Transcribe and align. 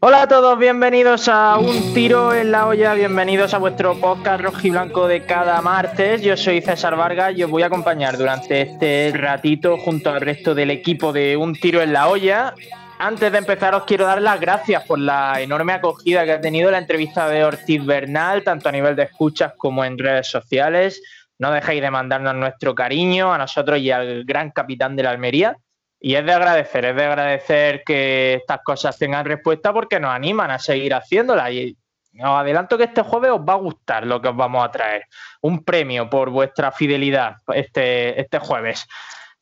Hola 0.00 0.22
a 0.22 0.28
todos, 0.28 0.56
bienvenidos 0.56 1.26
a 1.26 1.58
Un 1.58 1.92
Tiro 1.92 2.32
en 2.32 2.52
la 2.52 2.68
Olla, 2.68 2.94
bienvenidos 2.94 3.52
a 3.52 3.58
vuestro 3.58 3.98
podcast 3.98 4.40
rojiblanco 4.40 5.08
de 5.08 5.24
cada 5.24 5.60
martes. 5.60 6.22
Yo 6.22 6.36
soy 6.36 6.60
César 6.60 6.94
Vargas 6.94 7.36
y 7.36 7.42
os 7.42 7.50
voy 7.50 7.64
a 7.64 7.66
acompañar 7.66 8.16
durante 8.16 8.60
este 8.60 9.10
ratito 9.12 9.76
junto 9.76 10.10
al 10.10 10.20
resto 10.20 10.54
del 10.54 10.70
equipo 10.70 11.12
de 11.12 11.36
Un 11.36 11.52
Tiro 11.54 11.82
en 11.82 11.92
la 11.92 12.06
Olla. 12.06 12.54
Antes 13.00 13.32
de 13.32 13.38
empezar 13.38 13.74
os 13.74 13.82
quiero 13.86 14.06
dar 14.06 14.22
las 14.22 14.38
gracias 14.38 14.84
por 14.84 15.00
la 15.00 15.40
enorme 15.40 15.72
acogida 15.72 16.24
que 16.24 16.30
ha 16.30 16.40
tenido 16.40 16.70
la 16.70 16.78
entrevista 16.78 17.28
de 17.28 17.42
Ortiz 17.42 17.84
Bernal, 17.84 18.44
tanto 18.44 18.68
a 18.68 18.72
nivel 18.72 18.94
de 18.94 19.02
escuchas 19.02 19.54
como 19.56 19.84
en 19.84 19.98
redes 19.98 20.28
sociales. 20.28 21.02
No 21.40 21.50
dejéis 21.50 21.82
de 21.82 21.90
mandarnos 21.90 22.36
nuestro 22.36 22.72
cariño 22.72 23.32
a 23.32 23.38
nosotros 23.38 23.80
y 23.80 23.90
al 23.90 24.22
gran 24.22 24.52
capitán 24.52 24.94
de 24.94 25.02
la 25.02 25.10
Almería. 25.10 25.56
Y 26.00 26.14
es 26.14 26.24
de 26.24 26.32
agradecer, 26.32 26.84
es 26.84 26.96
de 26.96 27.04
agradecer 27.04 27.82
que 27.84 28.34
estas 28.34 28.60
cosas 28.62 28.96
tengan 28.96 29.24
respuesta 29.24 29.72
porque 29.72 29.98
nos 29.98 30.12
animan 30.12 30.50
a 30.50 30.58
seguir 30.58 30.94
haciéndolas. 30.94 31.50
Y 31.50 31.76
os 32.20 32.24
adelanto 32.24 32.78
que 32.78 32.84
este 32.84 33.02
jueves 33.02 33.32
os 33.32 33.40
va 33.40 33.54
a 33.54 33.56
gustar 33.56 34.06
lo 34.06 34.20
que 34.20 34.28
os 34.28 34.36
vamos 34.36 34.64
a 34.64 34.70
traer. 34.70 35.04
Un 35.40 35.64
premio 35.64 36.08
por 36.08 36.30
vuestra 36.30 36.70
fidelidad 36.70 37.36
este, 37.48 38.20
este 38.20 38.38
jueves. 38.38 38.86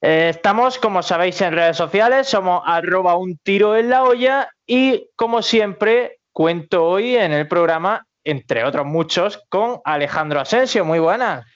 Eh, 0.01 0.31
estamos, 0.31 0.79
como 0.79 1.03
sabéis, 1.03 1.41
en 1.41 1.53
redes 1.53 1.77
sociales, 1.77 2.29
somos 2.29 2.63
arroba 2.65 3.17
un 3.17 3.39
tiro 3.39 3.77
en 3.77 3.91
la 3.91 4.05
olla 4.05 4.49
y, 4.67 5.09
como 5.17 5.43
siempre, 5.43 6.19
cuento 6.33 6.85
hoy 6.85 7.17
en 7.17 7.33
el 7.33 7.49
programa, 7.49 8.07
entre 8.25 8.65
otros 8.65 8.87
muchos, 8.87 9.43
con 9.49 9.81
Alejandro 9.85 10.41
Asensio. 10.41 10.85
Muy 10.85 10.99
buenas. 10.99 11.47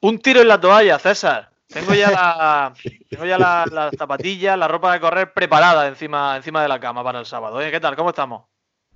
Un 0.00 0.18
tiro 0.18 0.42
en 0.42 0.48
la 0.48 0.60
toalla, 0.60 0.98
César. 0.98 1.53
Tengo 1.74 1.92
ya 1.92 2.08
la, 2.08 2.72
tengo 3.10 3.24
ya 3.24 3.36
la, 3.36 3.64
la 3.70 3.90
zapatilla, 3.90 4.56
la 4.56 4.68
ropa 4.68 4.92
de 4.92 5.00
correr 5.00 5.32
preparada 5.32 5.88
encima, 5.88 6.36
encima 6.36 6.62
de 6.62 6.68
la 6.68 6.78
cama 6.78 7.02
para 7.02 7.18
el 7.18 7.26
sábado. 7.26 7.56
Oye, 7.56 7.72
¿qué 7.72 7.80
tal? 7.80 7.96
¿Cómo 7.96 8.10
estamos? 8.10 8.44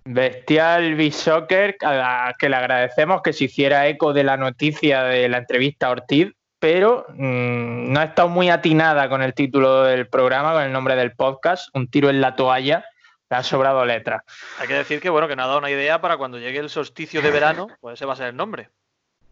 Bestial 0.04 0.94
B-Soccer, 0.94 1.76
a 1.82 1.92
la 1.92 2.36
que 2.38 2.48
le 2.48 2.54
agradecemos 2.54 3.20
que 3.20 3.32
se 3.32 3.44
hiciera 3.44 3.88
eco 3.88 4.12
de 4.12 4.22
la 4.22 4.36
noticia 4.36 5.02
de 5.02 5.28
la 5.28 5.38
entrevista 5.38 5.88
a 5.88 5.90
Ortiz, 5.90 6.32
pero 6.60 7.04
mmm, 7.08 7.92
no 7.92 7.98
ha 7.98 8.04
estado 8.04 8.28
muy 8.28 8.48
atinada 8.48 9.08
con 9.08 9.22
el 9.22 9.34
título 9.34 9.82
del 9.82 10.06
programa, 10.06 10.52
con 10.52 10.62
el 10.62 10.72
nombre 10.72 10.94
del 10.94 11.16
podcast, 11.16 11.68
Un 11.74 11.90
tiro 11.90 12.10
en 12.10 12.20
la 12.20 12.36
toalla. 12.36 12.84
Le 13.30 13.36
ha 13.36 13.42
sobrado 13.42 13.84
letra. 13.84 14.24
Hay 14.58 14.68
que 14.68 14.72
decir 14.72 15.00
que 15.02 15.10
bueno, 15.10 15.28
que 15.28 15.36
nos 15.36 15.44
ha 15.44 15.48
dado 15.48 15.58
una 15.58 15.70
idea 15.70 16.00
para 16.00 16.16
cuando 16.16 16.38
llegue 16.38 16.60
el 16.60 16.70
solsticio 16.70 17.20
de 17.20 17.30
verano, 17.30 17.66
pues 17.80 17.94
ese 17.94 18.06
va 18.06 18.14
a 18.14 18.16
ser 18.16 18.28
el 18.28 18.36
nombre. 18.36 18.70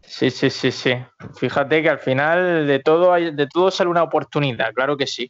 Sí, 0.07 0.31
sí, 0.31 0.49
sí, 0.49 0.71
sí. 0.71 0.93
Fíjate 1.35 1.81
que 1.83 1.89
al 1.89 1.99
final 1.99 2.65
de 2.65 2.79
todo, 2.79 3.11
hay, 3.13 3.35
de 3.35 3.45
todo 3.47 3.69
sale 3.69 3.89
una 3.89 4.03
oportunidad, 4.03 4.73
claro 4.73 4.95
que 4.95 5.05
sí. 5.05 5.29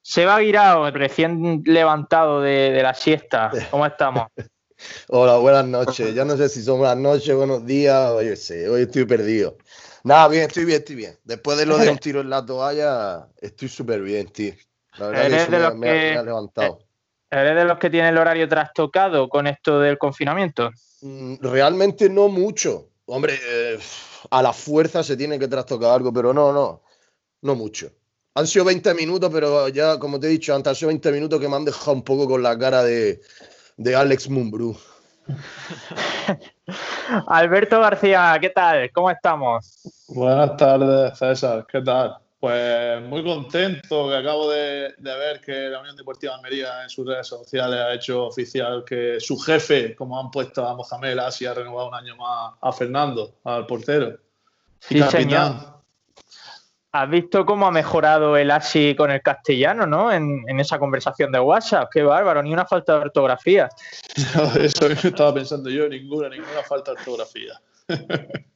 Seba 0.00 0.38
Guirao, 0.40 0.90
recién 0.90 1.62
levantado 1.64 2.40
de, 2.40 2.72
de 2.72 2.82
la 2.82 2.94
siesta, 2.94 3.50
¿cómo 3.70 3.86
estamos? 3.86 4.26
Hola, 5.08 5.36
buenas 5.36 5.66
noches. 5.66 6.14
Ya 6.14 6.24
no 6.24 6.36
sé 6.36 6.48
si 6.48 6.62
son 6.62 6.78
buenas 6.78 6.96
noches, 6.96 7.34
buenos 7.34 7.64
días, 7.64 8.10
o 8.10 8.22
yo 8.22 8.34
sé, 8.34 8.68
hoy 8.68 8.82
estoy 8.82 9.04
perdido. 9.04 9.56
Nada, 10.02 10.28
bien, 10.28 10.44
estoy 10.44 10.64
bien, 10.64 10.78
estoy 10.78 10.96
bien. 10.96 11.18
Después 11.24 11.56
de 11.56 11.66
lo 11.66 11.78
de 11.78 11.90
un 11.90 11.98
tiro 11.98 12.20
en 12.20 12.30
la 12.30 12.44
toalla, 12.44 13.28
estoy 13.40 13.68
súper 13.68 14.02
bien, 14.02 14.26
tío. 14.28 14.54
La 14.98 15.08
verdad 15.08 15.28
que 15.28 15.36
eso 15.36 15.50
me, 15.76 15.86
que- 15.86 16.12
me 16.12 16.18
ha 16.18 16.22
levantado. 16.22 16.78
¿Eres 17.30 17.56
de 17.56 17.64
los 17.64 17.78
que 17.78 17.90
tiene 17.90 18.08
el 18.10 18.18
horario 18.18 18.48
trastocado 18.48 19.28
con 19.28 19.46
esto 19.46 19.80
del 19.80 19.96
confinamiento? 19.98 20.70
Mm, 21.02 21.36
Realmente 21.40 22.08
no 22.08 22.28
mucho. 22.28 22.90
Hombre, 23.06 23.34
eh, 23.34 23.78
a 24.30 24.42
la 24.42 24.52
fuerza 24.52 25.02
se 25.02 25.16
tiene 25.16 25.38
que 25.38 25.48
trastocar 25.48 25.90
algo, 25.90 26.12
pero 26.12 26.32
no, 26.32 26.52
no, 26.52 26.82
no 27.42 27.54
mucho. 27.54 27.90
Han 28.34 28.46
sido 28.46 28.64
20 28.64 28.94
minutos, 28.94 29.30
pero 29.32 29.68
ya, 29.68 29.98
como 29.98 30.18
te 30.18 30.26
he 30.26 30.30
dicho 30.30 30.54
antes, 30.54 30.70
han 30.70 30.76
sido 30.76 30.88
20 30.88 31.12
minutos 31.12 31.40
que 31.40 31.48
me 31.48 31.56
han 31.56 31.64
dejado 31.64 31.92
un 31.92 32.02
poco 32.02 32.26
con 32.26 32.42
la 32.42 32.58
cara 32.58 32.82
de, 32.82 33.20
de 33.76 33.94
Alex 33.94 34.28
Mumbrú. 34.28 34.76
Alberto 37.28 37.80
García, 37.80 38.36
¿qué 38.40 38.50
tal? 38.50 38.90
¿Cómo 38.92 39.10
estamos? 39.10 40.06
Buenas 40.08 40.56
tardes, 40.56 41.18
César. 41.18 41.66
¿Qué 41.70 41.82
tal? 41.82 42.16
Pues 42.44 43.00
muy 43.00 43.24
contento 43.24 44.10
que 44.10 44.16
acabo 44.16 44.50
de, 44.50 44.92
de 44.98 45.16
ver 45.16 45.40
que 45.40 45.70
la 45.70 45.80
Unión 45.80 45.96
Deportiva 45.96 46.34
Almería 46.34 46.82
en 46.82 46.90
sus 46.90 47.06
redes 47.06 47.26
sociales 47.26 47.80
ha 47.80 47.94
hecho 47.94 48.26
oficial 48.26 48.84
que 48.86 49.18
su 49.18 49.38
jefe, 49.38 49.94
como 49.94 50.20
han 50.20 50.30
puesto 50.30 50.68
a 50.68 50.76
Mohamed 50.76 51.16
Asi, 51.20 51.46
ha 51.46 51.54
renovado 51.54 51.88
un 51.88 51.94
año 51.94 52.14
más 52.16 52.52
a 52.60 52.70
Fernando, 52.70 53.36
al 53.44 53.64
portero. 53.64 54.18
Sí, 54.78 55.00
señor. 55.04 55.54
¿Has 56.92 57.08
visto 57.08 57.46
cómo 57.46 57.66
ha 57.66 57.70
mejorado 57.70 58.36
el 58.36 58.50
ASI 58.50 58.94
con 58.94 59.10
el 59.10 59.22
castellano, 59.22 59.86
no? 59.86 60.12
En, 60.12 60.44
en 60.46 60.60
esa 60.60 60.78
conversación 60.78 61.32
de 61.32 61.40
WhatsApp. 61.40 61.88
Qué 61.90 62.02
bárbaro, 62.02 62.42
ni 62.42 62.52
una 62.52 62.66
falta 62.66 62.92
de 62.92 62.98
ortografía. 62.98 63.70
Eso 64.60 64.86
estaba 64.88 65.32
pensando 65.32 65.70
yo, 65.70 65.88
ninguna, 65.88 66.28
ninguna 66.28 66.62
falta 66.62 66.92
de 66.92 66.98
ortografía. 66.98 67.58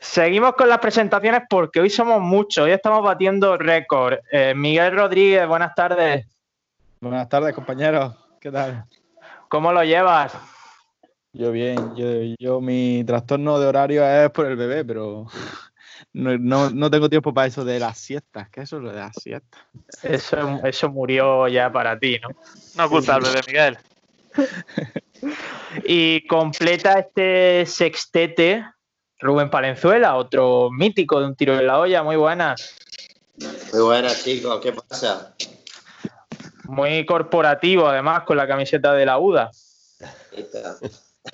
Seguimos 0.00 0.54
con 0.54 0.68
las 0.68 0.78
presentaciones 0.78 1.42
porque 1.48 1.80
hoy 1.80 1.90
somos 1.90 2.20
muchos, 2.20 2.64
hoy 2.64 2.72
estamos 2.72 3.02
batiendo 3.02 3.56
récord. 3.56 4.18
Eh, 4.32 4.54
Miguel 4.54 4.96
Rodríguez, 4.96 5.46
buenas 5.46 5.74
tardes. 5.74 6.26
Buenas 7.00 7.28
tardes, 7.28 7.54
compañeros. 7.54 8.14
¿Qué 8.40 8.50
tal? 8.50 8.84
¿Cómo 9.48 9.72
lo 9.72 9.84
llevas? 9.84 10.36
Yo 11.32 11.52
bien, 11.52 11.94
yo, 11.94 12.06
yo 12.38 12.60
mi 12.60 13.04
trastorno 13.04 13.58
de 13.60 13.66
horario 13.66 14.04
es 14.04 14.30
por 14.30 14.46
el 14.46 14.56
bebé, 14.56 14.84
pero 14.84 15.26
no, 16.12 16.38
no, 16.38 16.70
no 16.70 16.90
tengo 16.90 17.08
tiempo 17.08 17.32
para 17.34 17.46
eso 17.46 17.64
de 17.64 17.78
las 17.78 17.98
siestas. 17.98 18.48
¿Qué 18.50 18.60
es 18.60 18.64
eso 18.64 18.80
de 18.80 18.92
las 18.92 19.14
siestas? 19.14 19.60
Eso, 20.02 20.60
eso 20.64 20.88
murió 20.88 21.46
ya 21.48 21.70
para 21.70 21.98
ti, 21.98 22.18
¿no? 22.20 22.28
No 22.76 22.88
culpa 22.88 23.14
al 23.14 23.22
bebé, 23.22 23.40
Miguel. 23.46 23.78
Y 25.84 26.26
completa 26.26 27.00
este 27.00 27.66
sextete 27.66 28.64
Rubén 29.20 29.50
Palenzuela, 29.50 30.16
otro 30.16 30.70
mítico 30.70 31.20
de 31.20 31.26
un 31.26 31.34
tiro 31.34 31.58
en 31.58 31.66
la 31.66 31.78
olla, 31.80 32.02
muy 32.02 32.16
buenas. 32.16 32.74
Muy 33.72 33.82
buenas, 33.82 34.24
chicos. 34.24 34.60
¿Qué 34.60 34.72
pasa? 34.72 35.34
Muy 36.64 37.04
corporativo, 37.04 37.86
además, 37.86 38.24
con 38.24 38.36
la 38.36 38.46
camiseta 38.46 38.92
de 38.92 39.06
la 39.06 39.18
UDA. 39.18 39.50
Ahí 40.32 40.40
está. 40.40 40.78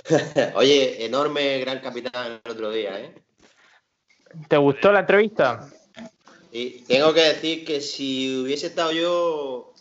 Oye, 0.55 1.05
enorme 1.05 1.59
gran 1.59 1.81
capitán 1.81 2.41
el 2.45 2.51
otro 2.51 2.71
día, 2.71 2.99
¿eh? 2.99 3.15
¿Te 4.49 4.57
gustó 4.57 4.91
la 4.91 5.01
entrevista? 5.01 5.69
Y 6.51 6.83
tengo 6.85 7.13
que 7.13 7.21
decir 7.21 7.65
que 7.65 7.81
si 7.81 8.43
hubiese 8.43 8.69
estado 8.69 8.93
yo, 8.93 9.75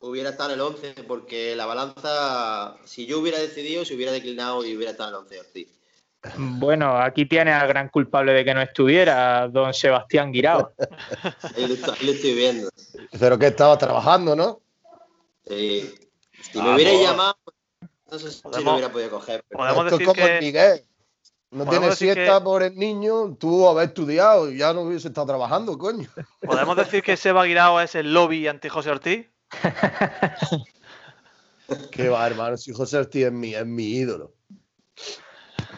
hubiera 0.00 0.30
estado 0.30 0.50
en 0.50 0.54
el 0.54 0.60
11, 0.60 0.94
porque 1.06 1.56
la 1.56 1.66
balanza, 1.66 2.76
si 2.84 3.06
yo 3.06 3.18
hubiera 3.18 3.38
decidido, 3.38 3.84
se 3.84 3.94
hubiera 3.94 4.12
declinado 4.12 4.64
y 4.64 4.76
hubiera 4.76 4.92
estado 4.92 5.10
en 5.10 5.16
el 5.16 5.22
11 5.22 5.40
Ortiz. 5.40 5.80
Bueno, 6.36 6.98
aquí 6.98 7.24
tiene 7.24 7.50
al 7.52 7.66
gran 7.66 7.88
culpable 7.88 8.32
de 8.32 8.44
que 8.44 8.52
no 8.52 8.60
estuviera, 8.60 9.48
don 9.48 9.72
Sebastián 9.72 10.32
Guirao. 10.32 10.72
Ahí 11.56 11.66
lo, 11.66 11.74
estoy- 11.74 12.34
viendo. 12.34 12.68
Pero 13.18 13.38
que 13.38 13.46
estaba 13.46 13.78
trabajando, 13.78 14.36
¿no? 14.36 14.60
Sí. 15.48 15.94
Si 16.42 16.58
me 16.58 16.64
Vamos. 16.64 16.74
hubierais 16.76 17.00
llamado, 17.00 17.36
no 18.10 18.18
sé 18.18 18.30
si 18.30 18.42
Podemos- 18.42 18.64
lo 18.64 18.72
hubiera 18.72 18.92
podido 18.92 19.10
coger. 19.10 19.44
pero- 19.48 19.58
Podemos 19.58 19.84
Esto 19.84 19.94
es 19.94 19.98
decir 20.00 20.06
como 20.06 20.26
el 20.26 20.38
que 20.38 20.44
Miguel. 20.44 20.84
No 21.52 21.66
tiene 21.66 21.96
siesta 21.96 22.38
que- 22.38 22.44
por 22.44 22.62
el 22.62 22.76
niño, 22.76 23.34
tú 23.40 23.66
haber 23.68 23.88
estudiado 23.88 24.50
y 24.52 24.58
ya 24.58 24.72
no 24.72 24.82
hubiese 24.82 25.08
estado 25.08 25.26
trabajando, 25.26 25.76
coño. 25.78 26.08
podemos 26.46 26.76
decir 26.76 27.02
que 27.02 27.16
Seba 27.16 27.44
Guirao 27.44 27.80
es 27.80 27.94
el 27.94 28.12
lobby 28.12 28.46
anti 28.46 28.68
José 28.68 28.90
Ortiz. 28.90 29.26
Qué 31.90 32.08
va, 32.08 32.26
hermano, 32.26 32.56
si 32.56 32.72
José 32.72 32.98
Ortiz 32.98 33.26
es 33.26 33.32
mi, 33.32 33.54
es 33.54 33.66
mi 33.66 33.84
ídolo. 33.84 34.32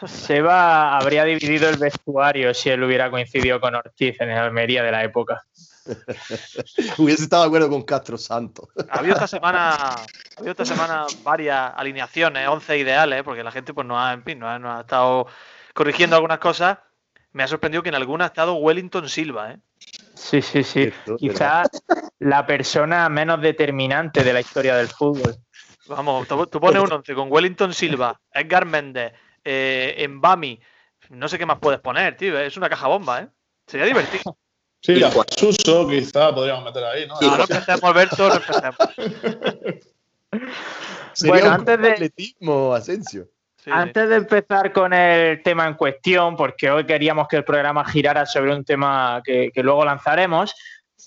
Seba 0.06 0.96
habría 0.96 1.24
dividido 1.24 1.68
el 1.68 1.76
vestuario 1.76 2.54
si 2.54 2.70
él 2.70 2.82
hubiera 2.82 3.10
coincidido 3.10 3.60
con 3.60 3.74
Ortiz 3.74 4.20
en 4.20 4.30
el 4.30 4.38
Almería 4.38 4.82
de 4.82 4.92
la 4.92 5.04
época. 5.04 5.42
Hubiese 6.98 7.24
estado 7.24 7.42
de 7.42 7.48
acuerdo 7.48 7.70
con 7.70 7.82
Castro 7.82 8.16
Santos. 8.16 8.68
Ha 8.88 8.98
habido 8.98 9.14
esta 9.14 9.26
semana, 9.26 9.70
ha 9.74 10.04
habido 10.36 10.52
esta 10.52 10.64
semana 10.64 11.06
varias 11.22 11.72
alineaciones, 11.76 12.46
11 12.48 12.78
ideales, 12.78 13.22
porque 13.22 13.42
la 13.42 13.50
gente 13.50 13.74
pues 13.74 13.86
no 13.86 13.98
ha, 13.98 14.12
en 14.12 14.22
fin, 14.22 14.38
no 14.38 14.48
ha, 14.48 14.58
no 14.58 14.76
ha 14.76 14.80
estado 14.80 15.26
corrigiendo 15.74 16.16
algunas 16.16 16.38
cosas. 16.38 16.78
Me 17.32 17.42
ha 17.42 17.48
sorprendido 17.48 17.82
que 17.82 17.88
en 17.88 17.94
algunas 17.94 18.26
ha 18.26 18.28
estado 18.28 18.54
Wellington 18.54 19.08
Silva, 19.08 19.52
¿eh? 19.52 19.58
Sí, 20.14 20.42
sí, 20.42 20.62
sí. 20.62 20.92
Cierto, 20.92 21.16
Quizá 21.16 21.62
la 22.18 22.46
persona 22.46 23.08
menos 23.08 23.40
determinante 23.40 24.22
de 24.22 24.32
la 24.32 24.40
historia 24.40 24.76
del 24.76 24.88
fútbol. 24.88 25.36
Vamos, 25.88 26.28
tú, 26.28 26.46
tú 26.46 26.60
pones 26.60 26.82
un 26.82 26.92
11 26.92 27.14
con 27.14 27.32
Wellington 27.32 27.74
Silva, 27.74 28.20
Edgar 28.32 28.66
Méndez, 28.66 29.12
eh, 29.44 30.06
Mbami, 30.08 30.60
no 31.10 31.28
sé 31.28 31.38
qué 31.38 31.46
más 31.46 31.58
puedes 31.58 31.80
poner, 31.80 32.16
tío, 32.16 32.38
es 32.38 32.56
una 32.56 32.68
caja 32.68 32.86
bomba, 32.88 33.20
¿eh? 33.22 33.28
Sería 33.66 33.86
divertido. 33.86 34.36
Sí, 34.84 35.00
a 35.00 35.12
Juan. 35.12 35.24
Suso 35.38 35.86
quizá 35.86 36.34
podríamos 36.34 36.64
meter 36.64 36.82
ahí, 36.82 37.06
¿no? 37.06 37.14
No, 37.20 37.36
no 37.36 37.42
empecemos, 37.44 37.84
Alberto, 37.84 38.28
no 38.28 38.34
empecemos. 38.34 38.76
Sería 41.12 41.32
Bueno, 41.32 41.52
antes 41.52 41.80
de- 41.80 41.90
atletismo, 41.92 42.74
Asensio. 42.74 43.28
Sí, 43.58 43.64
sí. 43.64 43.70
Antes 43.72 44.08
de 44.08 44.16
empezar 44.16 44.72
con 44.72 44.92
el 44.92 45.40
tema 45.44 45.68
en 45.68 45.74
cuestión, 45.74 46.34
porque 46.36 46.68
hoy 46.68 46.84
queríamos 46.84 47.28
que 47.28 47.36
el 47.36 47.44
programa 47.44 47.84
girara 47.84 48.26
sobre 48.26 48.52
un 48.52 48.64
tema 48.64 49.22
que, 49.24 49.52
que 49.54 49.62
luego 49.62 49.84
lanzaremos, 49.84 50.52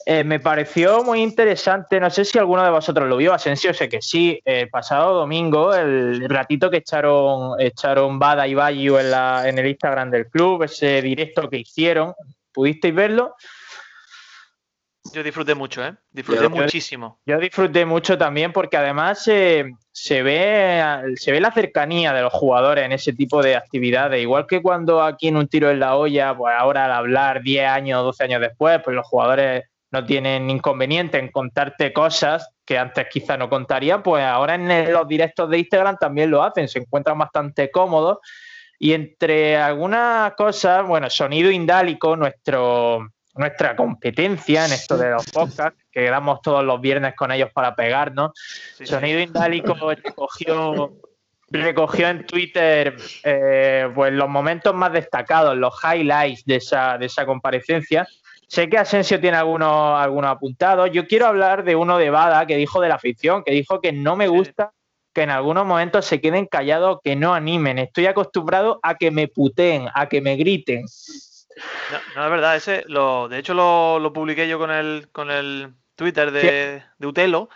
eh, 0.06 0.24
me 0.24 0.40
pareció 0.40 1.04
muy 1.04 1.22
interesante, 1.22 2.00
no 2.00 2.10
sé 2.10 2.26
si 2.26 2.38
alguno 2.38 2.64
de 2.64 2.70
vosotros 2.70 3.08
lo 3.08 3.18
vio, 3.18 3.34
Asensio 3.34 3.74
sé 3.74 3.90
que 3.90 4.02
sí, 4.02 4.40
el 4.46 4.70
pasado 4.70 5.14
domingo, 5.14 5.74
el 5.74 6.28
ratito 6.30 6.70
que 6.70 6.78
echaron, 6.78 7.60
echaron 7.60 8.20
Bada 8.20 8.48
y 8.48 8.54
Bayu 8.54 8.98
en, 8.98 9.12
la, 9.12 9.48
en 9.48 9.58
el 9.58 9.68
Instagram 9.68 10.12
del 10.12 10.28
club, 10.28 10.64
ese 10.64 11.02
directo 11.02 11.50
que 11.50 11.58
hicieron, 11.58 12.14
¿pudisteis 12.52 12.94
verlo? 12.94 13.36
Yo 15.14 15.24
disfruté 15.24 15.54
mucho, 15.56 15.86
¿eh? 15.86 15.94
Disfruté 16.12 16.44
Yo- 16.44 16.50
muchísimo. 16.50 17.20
Yo 17.26 17.38
disfruté 17.40 17.86
mucho 17.86 18.18
también 18.18 18.52
porque 18.52 18.78
además 18.78 19.28
eh, 19.28 19.72
se, 19.92 20.24
ve, 20.24 20.84
se 21.16 21.32
ve 21.32 21.40
la 21.40 21.52
cercanía 21.52 22.12
de 22.12 22.22
los 22.22 22.34
jugadores 22.34 22.86
en 22.86 22.92
ese 22.92 23.14
tipo 23.14 23.42
de 23.42 23.56
actividades. 23.56 24.22
Igual 24.22 24.48
que 24.48 24.62
cuando 24.62 25.04
aquí 25.04 25.28
en 25.28 25.38
un 25.38 25.48
tiro 25.48 25.70
en 25.70 25.80
la 25.80 25.96
olla, 25.96 26.36
pues 26.36 26.54
ahora 26.58 26.86
al 26.86 26.92
hablar 26.92 27.44
10 27.44 27.68
años, 27.68 28.04
12 28.04 28.24
años 28.24 28.42
después, 28.42 28.82
pues 28.84 28.96
los 28.96 29.06
jugadores 29.06 29.66
no 29.96 30.06
tienen 30.06 30.50
inconveniente 30.50 31.18
en 31.18 31.30
contarte 31.30 31.94
cosas 31.94 32.50
que 32.66 32.78
antes 32.78 33.08
quizá 33.10 33.38
no 33.38 33.50
contarían, 33.50 34.04
pues 34.04 34.26
ahora 34.26 34.56
en 34.56 34.92
los 34.92 35.08
directos 35.08 35.50
de 35.50 35.60
Instagram 35.60 35.96
también 35.98 36.32
lo 36.32 36.44
hacen, 36.44 36.68
se 36.68 36.80
encuentran 36.80 37.18
bastante 37.18 37.72
cómodos. 37.72 38.18
Y 38.78 38.92
entre 38.92 39.56
algunas 39.56 40.34
cosas, 40.34 40.86
bueno, 40.86 41.10
Sonido 41.10 41.50
Indálico, 41.50 42.18
nuestro, 42.18 43.08
nuestra 43.36 43.78
competencia 43.78 44.66
en 44.66 44.74
esto 44.74 44.98
de 44.98 45.12
los 45.12 45.26
podcasts, 45.32 45.82
que 45.90 46.10
damos 46.10 46.42
todos 46.42 46.66
los 46.66 46.82
viernes 46.82 47.16
con 47.16 47.32
ellos 47.32 47.52
para 47.54 47.74
pegarnos, 47.74 48.32
Sí, 48.36 48.86
sí. 48.86 48.88
Sonido 48.88 49.22
Indálico 49.22 49.76
recogió, 49.96 50.94
recogió 51.50 52.10
en 52.10 52.26
Twitter 52.26 52.98
eh, 53.24 53.90
pues 53.96 54.12
los 54.12 54.28
momentos 54.28 54.76
más 54.76 54.92
destacados, 54.92 55.56
los 55.56 55.74
highlights 55.82 56.44
de 56.44 56.58
esa, 56.58 56.98
de 56.98 57.06
esa 57.06 57.26
comparecencia. 57.26 58.06
Sé 58.48 58.70
que 58.70 58.78
Asensio 58.78 59.20
tiene 59.20 59.38
algunos, 59.38 60.00
algunos 60.00 60.32
apuntados. 60.32 60.90
Yo 60.92 61.08
quiero 61.08 61.26
hablar 61.26 61.64
de 61.64 61.76
uno 61.76 61.98
de 61.98 62.10
Bada 62.10 62.46
que 62.46 62.56
dijo 62.58 62.82
de 62.82 62.90
la 62.90 62.96
afición, 62.96 63.44
que 63.44 63.52
dijo 63.52 63.82
que 63.82 63.92
no 63.92 64.16
me 64.16 64.28
gusta 64.28 64.72
que 65.14 65.24
en 65.24 65.30
algunos 65.30 65.66
momentos 65.66 66.06
se 66.06 66.20
queden 66.20 66.46
callados, 66.46 67.00
que 67.02 67.16
no 67.16 67.34
animen. 67.34 67.80
Estoy 67.80 68.06
acostumbrado 68.06 68.80
a 68.84 68.96
que 68.96 69.12
me 69.12 69.30
puteen, 69.30 69.88
a 69.96 70.10
que 70.10 70.20
me 70.20 70.36
griten. 70.36 70.86
No, 71.92 72.00
no, 72.16 72.26
es 72.26 72.32
verdad, 72.32 72.56
ese 72.58 72.84
lo, 72.88 73.30
de 73.30 73.40
hecho 73.40 73.54
lo, 73.54 73.98
lo 74.00 74.12
publiqué 74.12 74.46
yo 74.48 74.60
con 74.60 74.72
el, 74.72 75.08
con 75.14 75.32
el 75.32 75.74
Twitter 75.96 76.32
de, 76.32 76.84
de 76.98 77.08
Utelo. 77.08 77.48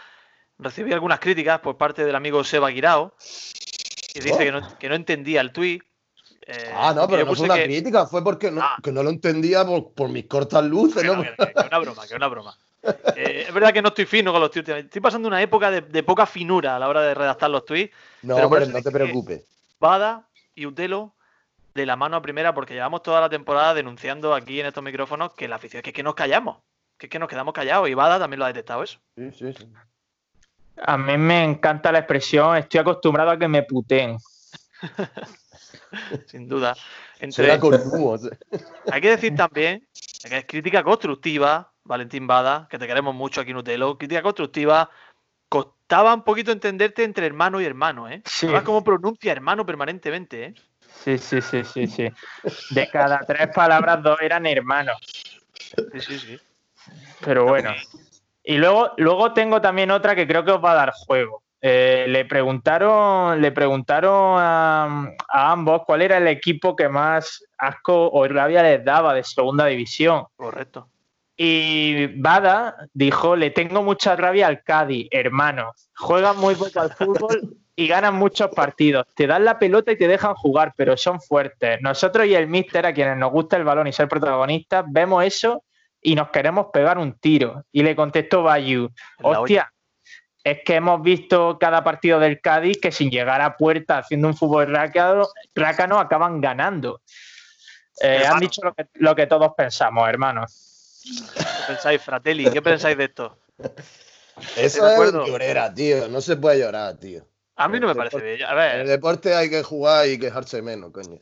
Recibí 0.57 0.93
algunas 0.93 1.19
críticas 1.19 1.59
por 1.59 1.77
parte 1.77 2.05
del 2.05 2.15
amigo 2.15 2.43
Seba 2.45 2.69
Guirao, 2.69 3.13
que 4.13 4.21
dice 4.21 4.35
Oh. 4.35 4.37
que, 4.37 4.51
no, 4.53 4.77
que 4.77 4.89
no 4.89 4.95
entendía 4.95 5.41
el 5.41 5.51
tweet. 5.51 5.81
Eh, 6.49 6.71
Ah, 6.75 6.93
no, 6.95 7.01
porque 7.01 7.15
pero 7.17 7.25
no 7.27 7.35
fue 7.35 7.45
una 7.45 7.55
que- 7.55 7.63
crítica, 7.65 8.05
fue 8.07 8.23
porque 8.23 8.51
no, 8.51 8.61
Ah. 8.61 8.77
que 8.81 8.91
no 8.91 9.03
lo 9.03 9.09
entendía 9.09 9.65
por, 9.65 9.91
por 9.93 10.09
mis 10.09 10.25
cortas 10.25 10.63
luces, 10.65 11.01
que 11.01 11.07
¿no? 11.07 11.15
no, 11.17 11.23
que- 11.23 11.35
una 11.67 11.79
broma, 11.79 12.01
que 12.01 12.07
es 12.07 12.13
una 12.17 12.27
broma. 12.27 12.57
Eh, 13.15 13.45
es 13.47 13.53
verdad 13.53 13.73
que 13.73 13.81
no 13.81 13.89
estoy 13.89 14.05
fino 14.05 14.31
con 14.31 14.39
los 14.41 14.51
tweets. 14.51 14.69
Estoy 14.69 15.01
pasando 15.01 15.27
una 15.27 15.41
época 15.41 15.69
de, 15.69 15.81
de 15.81 16.01
poca 16.03 16.25
finura 16.25 16.75
a 16.77 16.79
la 16.79 16.87
hora 16.87 17.01
de 17.01 17.13
redactar 17.13 17.49
los 17.49 17.65
tweets. 17.65 17.93
No, 18.23 18.35
Pero 18.35 18.47
hombre, 18.47 18.65
no 18.67 18.81
te 18.81 18.89
preocupes. 18.91 19.43
Bada 19.79 20.27
y 20.55 20.65
Utelo 20.65 21.13
de 21.73 21.85
la 21.85 21.95
mano 21.95 22.17
a 22.17 22.21
primera, 22.21 22.53
porque 22.53 22.73
llevamos 22.73 23.03
toda 23.03 23.21
la 23.21 23.29
temporada 23.29 23.73
denunciando 23.73 24.33
aquí 24.33 24.59
en 24.59 24.65
estos 24.65 24.83
micrófonos 24.83 25.33
que 25.33 25.47
la 25.47 25.57
afición 25.57 25.83
que 25.83 25.89
es 25.91 25.93
que 25.95 26.03
nos 26.03 26.15
callamos, 26.15 26.57
que 26.97 27.05
es 27.05 27.09
que 27.09 27.19
nos 27.19 27.29
quedamos 27.29 27.53
callados 27.53 27.87
y 27.89 27.93
Bada 27.93 28.17
también 28.17 28.39
lo 28.39 28.45
ha 28.45 28.49
detectado 28.49 28.81
eso. 28.83 28.99
Sí, 29.15 29.29
sí, 29.31 29.53
sí. 29.53 29.67
A 30.81 30.97
mí 30.97 31.17
me 31.17 31.43
encanta 31.43 31.91
la 31.91 31.99
expresión, 31.99 32.55
estoy 32.55 32.79
acostumbrado 32.79 33.31
a 33.31 33.37
que 33.37 33.47
me 33.49 33.63
puteen. 33.63 34.17
Sin 36.27 36.47
duda. 36.47 36.75
Entre- 37.19 37.31
Será 37.31 37.59
con 37.59 37.73
humos. 37.75 38.29
hay 38.91 39.01
que 39.01 39.09
decir 39.09 39.35
también 39.35 39.87
que 40.27 40.37
es 40.37 40.45
crítica 40.45 40.83
constructiva, 40.83 41.71
Valentín 41.83 42.27
Bada, 42.27 42.67
que 42.69 42.77
te 42.77 42.87
queremos 42.87 43.15
mucho 43.15 43.41
aquí 43.41 43.51
en 43.51 43.57
Utelo, 43.57 43.97
crítica 43.97 44.21
constructiva. 44.21 44.89
Costaba 45.47 46.13
un 46.13 46.23
poquito 46.23 46.51
entenderte 46.51 47.03
entre 47.03 47.25
hermano 47.25 47.59
y 47.59 47.65
hermano, 47.65 48.07
¿eh? 48.07 48.21
Sí. 48.25 48.45
Además, 48.45 48.63
cómo 48.63 48.83
pronuncia 48.83 49.31
hermano 49.31 49.65
permanentemente, 49.65 50.45
¿eh? 50.45 50.53
Sí, 51.03 51.17
sí, 51.17 51.41
sí, 51.41 51.63
sí, 51.63 51.87
sí. 51.87 52.11
De 52.71 52.89
cada 52.89 53.19
tres 53.25 53.47
palabras, 53.55 54.03
dos 54.03 54.19
eran 54.21 54.45
hermanos. 54.45 54.97
Sí, 55.93 55.99
sí, 56.01 56.19
sí. 56.19 56.39
Pero 57.21 57.45
bueno. 57.45 57.73
Y 58.43 58.57
luego, 58.57 58.91
luego 58.97 59.33
tengo 59.33 59.61
también 59.61 59.91
otra 59.91 60.15
que 60.15 60.27
creo 60.27 60.43
que 60.43 60.51
os 60.51 60.63
va 60.63 60.71
a 60.71 60.75
dar 60.75 60.91
juego. 60.91 61.43
Eh, 61.61 62.05
le 62.07 62.25
preguntaron, 62.25 63.41
le 63.41 63.51
preguntaron 63.51 64.37
a, 64.39 65.11
a 65.27 65.51
ambos 65.51 65.81
cuál 65.85 66.01
era 66.01 66.17
el 66.17 66.27
equipo 66.27 66.75
que 66.75 66.87
más 66.87 67.43
asco 67.57 68.09
o 68.11 68.27
rabia 68.27 68.63
les 68.63 68.83
daba 68.83 69.13
de 69.13 69.23
segunda 69.23 69.65
división. 69.65 70.25
Correcto. 70.35 70.87
Y 71.41 72.07
Bada 72.19 72.75
dijo, 72.93 73.37
le 73.37 73.49
tengo 73.51 73.81
mucha 73.81 74.15
rabia 74.17 74.47
al 74.47 74.61
Cádiz, 74.61 75.07
hermano. 75.09 75.73
Juegan 75.95 76.37
muy 76.37 76.53
poco 76.55 76.81
al 76.81 76.91
fútbol 76.91 77.55
y 77.77 77.87
ganan 77.87 78.15
muchos 78.15 78.49
partidos. 78.49 79.05
Te 79.15 79.25
dan 79.25 79.45
la 79.45 79.57
pelota 79.57 79.93
y 79.93 79.97
te 79.97 80.09
dejan 80.09 80.33
jugar, 80.35 80.73
pero 80.75 80.97
son 80.97 81.21
fuertes. 81.21 81.79
Nosotros 81.81 82.27
y 82.27 82.35
el 82.35 82.47
míster, 82.47 82.85
a 82.85 82.93
quienes 82.93 83.15
nos 83.15 83.31
gusta 83.31 83.55
el 83.55 83.63
balón 83.63 83.87
y 83.87 83.93
ser 83.93 84.09
protagonistas, 84.09 84.83
vemos 84.89 85.23
eso 85.23 85.63
y 86.01 86.13
nos 86.13 86.29
queremos 86.29 86.67
pegar 86.73 86.97
un 86.97 87.13
tiro. 87.13 87.63
Y 87.71 87.83
le 87.83 87.95
contestó 87.95 88.43
Bayu, 88.43 88.89
hostia, 89.23 89.71
es 90.43 90.59
que 90.65 90.75
hemos 90.75 91.01
visto 91.01 91.57
cada 91.59 91.83
partido 91.83 92.19
del 92.19 92.39
Cádiz 92.41 92.79
que 92.81 92.91
sin 92.91 93.09
llegar 93.11 93.41
a 93.41 93.57
puerta 93.57 93.97
haciendo 93.99 94.27
un 94.27 94.35
fútbol 94.35 94.67
rácano, 94.67 95.27
rácano 95.53 95.99
acaban 95.99 96.39
ganando. 96.41 97.01
Eh, 98.01 98.23
han 98.25 98.39
dicho 98.39 98.61
lo 98.63 98.73
que, 98.73 98.87
lo 98.95 99.15
que 99.15 99.27
todos 99.27 99.51
pensamos, 99.57 100.07
hermanos. 100.07 101.01
¿Qué 101.35 101.43
pensáis, 101.67 102.01
Fratelli? 102.01 102.49
¿Qué 102.49 102.61
pensáis 102.61 102.97
de 102.97 103.05
esto? 103.05 103.37
Eso 104.55 104.87
es 104.87 104.93
acuerdo. 104.93 105.25
llorera, 105.25 105.73
tío. 105.73 106.07
No 106.07 106.21
se 106.21 106.37
puede 106.37 106.59
llorar, 106.59 106.95
tío. 106.97 107.25
A 107.57 107.67
mí 107.67 107.77
no 107.79 107.87
me 107.87 107.95
parece 107.95 108.17
deporte- 108.17 108.35
bien. 108.37 108.47
A 108.49 108.51
En 108.73 108.79
el 108.81 108.85
ver, 108.85 108.87
deporte 108.87 109.35
hay 109.35 109.49
que 109.49 109.63
jugar 109.63 110.07
y 110.07 110.17
quejarse 110.17 110.61
menos, 110.61 110.91
coño. 110.91 111.19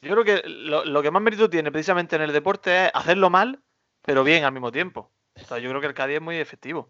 yo 0.00 0.10
creo 0.12 0.24
que 0.24 0.48
lo, 0.48 0.84
lo 0.84 1.02
que 1.02 1.10
más 1.10 1.20
mérito 1.22 1.50
tiene 1.50 1.72
precisamente 1.72 2.14
en 2.14 2.22
el 2.22 2.32
deporte 2.32 2.84
es 2.86 2.90
hacerlo 2.94 3.28
mal, 3.30 3.58
pero 4.02 4.22
bien 4.22 4.44
al 4.44 4.52
mismo 4.52 4.70
tiempo. 4.70 5.10
O 5.42 5.44
sea, 5.44 5.58
yo 5.58 5.68
creo 5.68 5.80
que 5.80 5.88
el 5.88 5.94
Cádiz 5.94 6.16
es 6.16 6.22
muy 6.22 6.36
efectivo. 6.38 6.88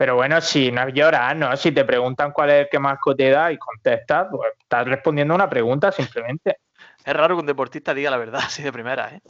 Pero 0.00 0.14
bueno, 0.14 0.40
si 0.40 0.72
no 0.72 0.88
es 0.88 0.94
llorar, 0.94 1.36
¿no? 1.36 1.54
Si 1.58 1.72
te 1.72 1.84
preguntan 1.84 2.32
cuál 2.32 2.48
es 2.48 2.60
el 2.62 2.68
que 2.70 2.78
más 2.78 2.98
te 3.18 3.28
da 3.28 3.52
y 3.52 3.58
contestas, 3.58 4.28
pues 4.30 4.50
estás 4.58 4.88
respondiendo 4.88 5.34
a 5.34 5.36
una 5.36 5.50
pregunta 5.50 5.92
simplemente. 5.92 6.56
Es 7.04 7.12
raro 7.12 7.36
que 7.36 7.40
un 7.40 7.46
deportista 7.46 7.92
diga 7.92 8.10
la 8.10 8.16
verdad 8.16 8.40
así 8.46 8.62
de 8.62 8.72
primera, 8.72 9.10
¿eh? 9.14 9.20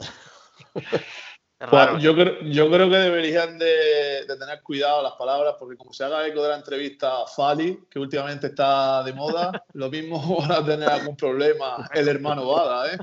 Es 1.59 1.67
Pues 1.69 2.01
yo, 2.01 2.15
creo, 2.15 2.39
yo 2.43 2.71
creo 2.71 2.89
que 2.89 2.95
deberían 2.95 3.59
de, 3.59 4.23
de 4.25 4.37
tener 4.39 4.61
cuidado 4.61 5.03
las 5.03 5.11
palabras, 5.15 5.55
porque 5.59 5.75
como 5.75 5.91
se 5.91 6.05
haga 6.05 6.25
eco 6.25 6.41
de 6.41 6.47
la 6.47 6.55
entrevista 6.55 7.23
a 7.23 7.27
Fali, 7.27 7.77
que 7.89 7.99
últimamente 7.99 8.47
está 8.47 9.03
de 9.03 9.11
moda, 9.11 9.51
lo 9.73 9.89
mismo 9.89 10.37
van 10.39 10.53
a 10.53 10.65
tener 10.65 10.87
algún 10.87 11.17
problema 11.17 11.85
el 11.93 12.07
hermano 12.07 12.47
Bada, 12.47 12.93
¿eh? 12.93 12.97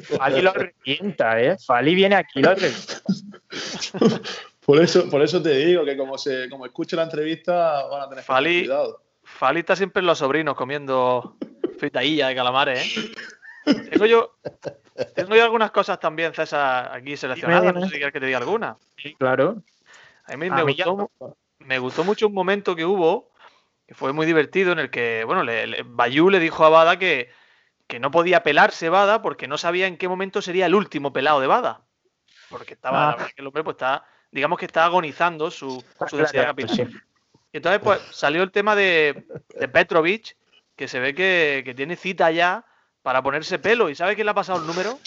Fali 0.00 0.40
lo 0.40 0.54
revienta, 0.54 1.38
¿eh? 1.38 1.58
Fali 1.58 1.94
viene 1.94 2.14
aquí 2.14 2.38
y 2.38 2.42
lo 2.42 2.54
revienta. 2.54 3.02
Por 4.70 4.80
eso, 4.82 5.10
por 5.10 5.20
eso 5.20 5.42
te 5.42 5.50
digo 5.56 5.84
que 5.84 5.96
como 5.96 6.16
se 6.16 6.48
como 6.48 6.64
escuche 6.64 6.94
la 6.94 7.02
entrevista 7.02 7.86
van 7.88 8.02
a 8.02 8.08
tener 8.08 8.24
Fali- 8.24 8.60
cuidado. 8.60 9.02
Fali 9.24 9.60
está 9.60 9.74
siempre 9.74 9.98
en 10.00 10.06
los 10.06 10.18
sobrinos 10.18 10.54
comiendo 10.54 11.36
fritadilla 11.78 12.28
de 12.28 12.34
calamares, 12.36 12.96
¿eh? 12.96 13.10
Tengo 13.90 14.06
yo, 14.06 14.36
tengo 15.16 15.34
yo 15.34 15.42
algunas 15.42 15.72
cosas 15.72 15.98
también, 15.98 16.32
César, 16.34 16.90
aquí 16.94 17.16
seleccionadas. 17.16 17.62
Dime, 17.62 17.72
No 17.74 17.80
sé 17.80 17.86
si 17.86 17.96
quieres 17.96 18.12
que 18.12 18.20
te 18.20 18.26
diga 18.26 18.38
alguna. 18.38 18.76
Sí, 18.96 19.14
claro. 19.16 19.62
A 20.26 20.36
mí 20.36 20.46
A 20.46 20.54
me, 20.54 20.64
mí 20.64 20.74
ya 20.76 20.84
gustó, 20.86 21.36
me 21.58 21.78
gustó 21.80 22.04
mucho 22.04 22.28
un 22.28 22.34
momento 22.34 22.76
que 22.76 22.84
hubo, 22.84 23.30
que 23.88 23.94
fue 23.94 24.12
muy 24.12 24.24
divertido, 24.24 24.70
en 24.72 24.78
el 24.78 24.90
que, 24.90 25.24
bueno, 25.26 25.42
le, 25.42 25.66
le- 25.66 25.82
Bayú 25.84 26.30
le 26.30 26.38
dijo 26.38 26.64
a 26.64 26.68
Bada 26.68 26.96
que, 26.96 27.28
que 27.88 27.98
no 27.98 28.12
podía 28.12 28.44
pelarse 28.44 28.88
Bada 28.88 29.20
porque 29.20 29.48
no 29.48 29.58
sabía 29.58 29.86
en 29.88 29.96
qué 29.96 30.06
momento 30.08 30.40
sería 30.42 30.66
el 30.66 30.76
último 30.76 31.12
pelado 31.12 31.40
de 31.40 31.48
Bada. 31.48 31.82
Porque 32.48 32.74
estaba, 32.74 32.98
Ah. 33.02 33.10
la 33.10 33.16
verdad 33.16 33.30
que 33.34 33.40
el 33.42 33.46
hombre 33.48 33.64
pues 33.64 33.74
está, 33.74 34.04
digamos 34.32 34.58
que 34.58 34.66
está 34.66 34.84
agonizando 34.84 35.50
su, 35.50 35.82
su 36.08 36.16
densidad 36.16 36.42
Claro, 36.44 36.48
capilar. 36.48 36.76
sí. 36.76 36.82
Y 37.52 37.56
entonces, 37.56 37.80
pues, 37.82 38.00
salió 38.12 38.42
el 38.42 38.52
tema 38.52 38.76
de, 38.76 39.26
de 39.58 39.68
Petrovic, 39.68 40.36
que 40.76 40.86
se 40.88 41.00
ve 41.00 41.14
que, 41.14 41.62
que 41.64 41.74
tiene 41.74 41.96
cita 41.96 42.30
ya 42.30 42.64
para 43.02 43.22
ponerse 43.22 43.58
pelo. 43.58 43.88
¿Y 43.90 43.94
sabe 43.94 44.14
quién 44.14 44.26
le 44.26 44.30
ha 44.30 44.34
pasado 44.34 44.60
el 44.60 44.66
número? 44.66 44.98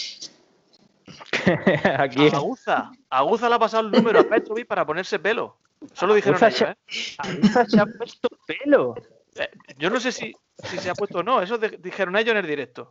Aquí. 1.98 2.28
A 2.28 2.36
Aguza. 2.36 2.90
Aguza 3.10 3.48
le 3.48 3.54
ha 3.54 3.58
pasado 3.58 3.86
el 3.86 3.92
número 3.92 4.20
a 4.20 4.24
Petrovic 4.24 4.66
para 4.66 4.84
ponerse 4.86 5.18
pelo. 5.18 5.56
Solo 5.92 6.14
dijeron 6.14 6.42
ellos, 6.42 6.62
¿eh? 6.62 6.74
Aguza 7.18 7.66
se 7.66 7.80
ha 7.80 7.86
puesto 7.86 8.28
pelo. 8.46 8.94
Eh, 9.36 9.50
Yo 9.78 9.90
no 9.90 10.00
sé 10.00 10.12
si, 10.12 10.34
si 10.64 10.78
se 10.78 10.90
ha 10.90 10.94
puesto 10.94 11.18
o 11.18 11.22
no. 11.22 11.42
Eso 11.42 11.58
de- 11.58 11.78
dijeron 11.78 12.16
ellos 12.16 12.32
en 12.32 12.38
el 12.38 12.46
directo. 12.46 12.90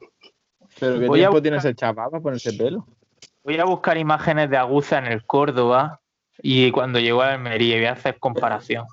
Pero 0.80 1.00
¿qué 1.00 1.08
Voy 1.08 1.20
tiempo 1.20 1.32
buscar- 1.34 1.42
tiene 1.42 1.58
ese 1.58 1.76
chaval 1.76 2.10
para 2.12 2.22
ponerse 2.24 2.54
pelo? 2.54 2.88
voy 3.44 3.60
a 3.60 3.66
buscar 3.66 3.98
imágenes 3.98 4.50
de 4.50 4.58
Aguza 4.58 4.98
en 5.00 5.06
el 5.08 5.26
Córdoba 5.26 6.00
y 6.44 6.70
cuando 6.72 7.00
llegó 7.00 7.22
a 7.24 7.32
Almería 7.34 7.78
voy 7.78 7.86
a 7.86 7.94
hacer 7.94 8.20
comparación. 8.20 8.86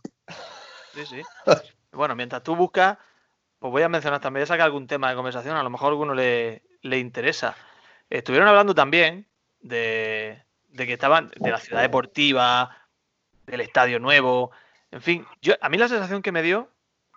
Sí, 0.95 1.05
sí. 1.05 1.23
Bueno, 1.93 2.15
mientras 2.15 2.43
tú 2.43 2.55
buscas, 2.57 2.97
pues 3.59 3.71
voy 3.73 3.83
a 3.83 3.89
mencionar 3.89 4.21
también, 4.21 4.43
voy 4.43 4.45
a 4.45 4.47
sacar 4.47 4.67
algún 4.67 4.87
tema 4.87 5.11
de 5.11 5.17
conversación, 5.17 5.57
a 5.57 5.63
lo 5.63 5.69
mejor 5.69 5.89
a 5.89 5.91
alguno 5.91 6.15
le, 6.15 6.63
le 6.83 6.99
interesa. 6.99 7.57
Estuvieron 8.09 8.49
hablando 8.49 8.75
también 8.75 9.27
de, 9.61 10.43
de 10.69 10.87
que 10.87 10.93
estaban 10.95 11.31
de 11.37 11.51
la 11.51 11.59
ciudad 11.59 11.83
deportiva, 11.83 12.87
del 13.47 13.61
estadio 13.63 13.99
nuevo, 13.99 14.53
en 14.93 15.03
fin, 15.03 15.27
yo, 15.43 15.55
a 15.61 15.69
mí 15.69 15.77
la 15.77 15.89
sensación 15.89 16.23
que 16.23 16.33
me 16.33 16.43
dio 16.43 16.69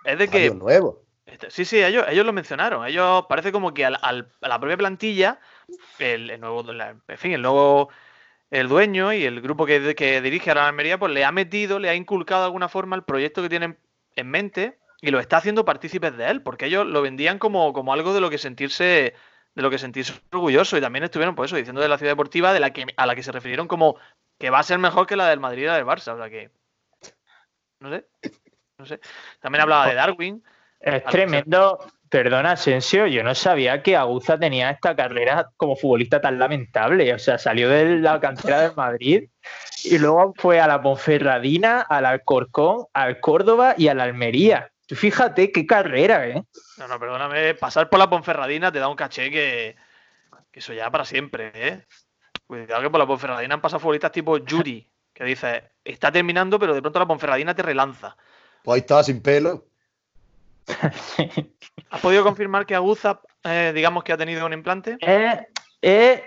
es 0.03 0.17
de 0.17 0.27
que... 0.29 0.45
Estadio 0.45 0.59
nuevo. 0.59 1.03
Este, 1.25 1.49
Sí, 1.51 1.63
sí, 1.65 1.81
ellos, 1.83 2.05
ellos 2.09 2.25
lo 2.25 2.33
mencionaron. 2.33 2.85
Ellos 2.85 3.25
parece 3.29 3.51
como 3.51 3.73
que 3.73 3.85
al- 3.85 3.99
al- 4.01 4.31
a 4.41 4.47
la 4.47 4.59
propia 4.59 4.77
plantilla, 4.77 5.39
el, 5.99 6.29
el 6.31 6.41
nuevo, 6.41 6.63
la- 6.73 6.95
en 7.07 7.17
fin, 7.17 7.31
el 7.33 7.41
nuevo, 7.41 7.89
el 8.53 8.67
dueño 8.67 9.11
y 9.13 9.25
el 9.25 9.41
grupo 9.41 9.65
que, 9.65 9.95
que 9.95 10.21
dirige 10.21 10.51
a 10.51 10.55
la 10.55 10.67
Almería, 10.67 10.99
pues 10.99 11.11
le 11.11 11.25
ha 11.25 11.31
metido, 11.31 11.79
le 11.79 11.89
ha 11.89 11.95
inculcado 11.95 12.41
de 12.41 12.45
alguna 12.45 12.69
forma 12.69 12.95
el 12.95 13.03
proyecto 13.03 13.41
que 13.41 13.49
tienen 13.49 13.79
en 14.15 14.29
mente 14.29 14.77
y 15.01 15.09
lo 15.09 15.19
está 15.19 15.37
haciendo 15.37 15.65
partícipes 15.65 16.15
de 16.15 16.29
él, 16.29 16.43
porque 16.43 16.67
ellos 16.67 16.85
lo 16.85 17.01
vendían 17.01 17.39
como, 17.39 17.73
como 17.73 17.93
algo 17.93 18.13
de 18.13 18.21
lo 18.21 18.29
que 18.29 18.37
sentirse, 18.37 19.15
de 19.55 19.61
lo 19.61 19.71
que 19.71 19.79
sentirse 19.79 20.13
orgulloso. 20.31 20.77
Y 20.77 20.81
también 20.81 21.03
estuvieron, 21.03 21.33
por 21.33 21.47
eso, 21.47 21.55
diciendo 21.55 21.81
de 21.81 21.87
la 21.87 21.97
ciudad 21.97 22.11
deportiva, 22.11 22.53
de 22.53 22.59
la 22.59 22.71
que, 22.71 22.85
a 22.95 23.05
la 23.07 23.15
que 23.15 23.23
se 23.23 23.31
refirieron 23.31 23.67
como 23.67 23.97
que 24.37 24.51
va 24.51 24.59
a 24.59 24.63
ser 24.63 24.77
mejor 24.77 25.07
que 25.07 25.15
la 25.15 25.29
del 25.29 25.39
Madrid 25.39 25.63
y 25.63 25.65
la 25.65 25.75
del 25.75 25.85
Barça. 25.85 26.13
O 26.13 26.17
sea 26.17 26.29
que. 26.29 26.51
No 27.79 27.89
sé. 27.89 28.05
No 28.77 28.85
sé. 28.85 28.99
También 29.39 29.63
hablaba 29.63 29.87
de 29.87 29.95
Darwin. 29.95 30.43
Es 30.79 31.03
tremendo. 31.05 31.79
Perdona, 32.13 32.51
Asensio, 32.51 33.07
yo 33.07 33.23
no 33.23 33.33
sabía 33.33 33.81
que 33.81 33.97
Aguza 33.97 34.37
tenía 34.37 34.69
esta 34.69 34.95
carrera 34.95 35.49
como 35.57 35.75
futbolista 35.75 36.21
tan 36.21 36.37
lamentable. 36.37 37.11
O 37.11 37.17
sea, 37.17 37.39
salió 37.39 37.67
de 37.69 37.97
la 37.97 38.19
cantera 38.19 38.61
del 38.61 38.75
Madrid 38.75 39.29
y 39.83 39.97
luego 39.97 40.31
fue 40.37 40.59
a 40.59 40.67
la 40.67 40.79
Ponferradina, 40.79 41.81
al 41.81 42.05
Alcorcón, 42.05 42.85
al 42.93 43.19
Córdoba 43.19 43.73
y 43.79 43.87
a 43.87 43.95
la 43.95 44.03
Almería. 44.03 44.71
Tú 44.85 44.93
fíjate 44.93 45.51
qué 45.51 45.65
carrera, 45.65 46.27
¿eh? 46.27 46.43
No, 46.77 46.87
no, 46.87 46.99
perdóname, 46.99 47.55
pasar 47.55 47.89
por 47.89 47.97
la 47.97 48.11
Ponferradina 48.11 48.71
te 48.71 48.77
da 48.77 48.89
un 48.89 48.95
caché 48.95 49.31
que, 49.31 49.75
que 50.51 50.59
eso 50.59 50.71
ya 50.71 50.91
para 50.91 51.05
siempre, 51.05 51.51
¿eh? 51.55 51.83
Cuidado 52.45 52.83
que 52.83 52.91
por 52.91 52.99
la 52.99 53.07
Ponferradina 53.07 53.55
han 53.55 53.61
pasado 53.61 53.79
futbolistas 53.79 54.11
tipo 54.11 54.37
Yuri, 54.37 54.87
que 55.11 55.23
dice, 55.23 55.63
está 55.83 56.11
terminando, 56.11 56.59
pero 56.59 56.75
de 56.75 56.81
pronto 56.81 56.99
la 56.99 57.07
Ponferradina 57.07 57.55
te 57.55 57.63
relanza. 57.63 58.15
Pues 58.63 58.75
ahí 58.75 58.81
está, 58.81 59.01
sin 59.01 59.19
pelo. 59.19 59.65
¿Has 61.89 62.01
podido 62.01 62.23
confirmar 62.23 62.65
que 62.65 62.75
Aguza, 62.75 63.19
eh, 63.43 63.71
digamos 63.75 64.03
que 64.03 64.13
ha 64.13 64.17
tenido 64.17 64.45
un 64.45 64.53
implante? 64.53 64.97
Es, 64.99 65.39
es, 65.81 66.21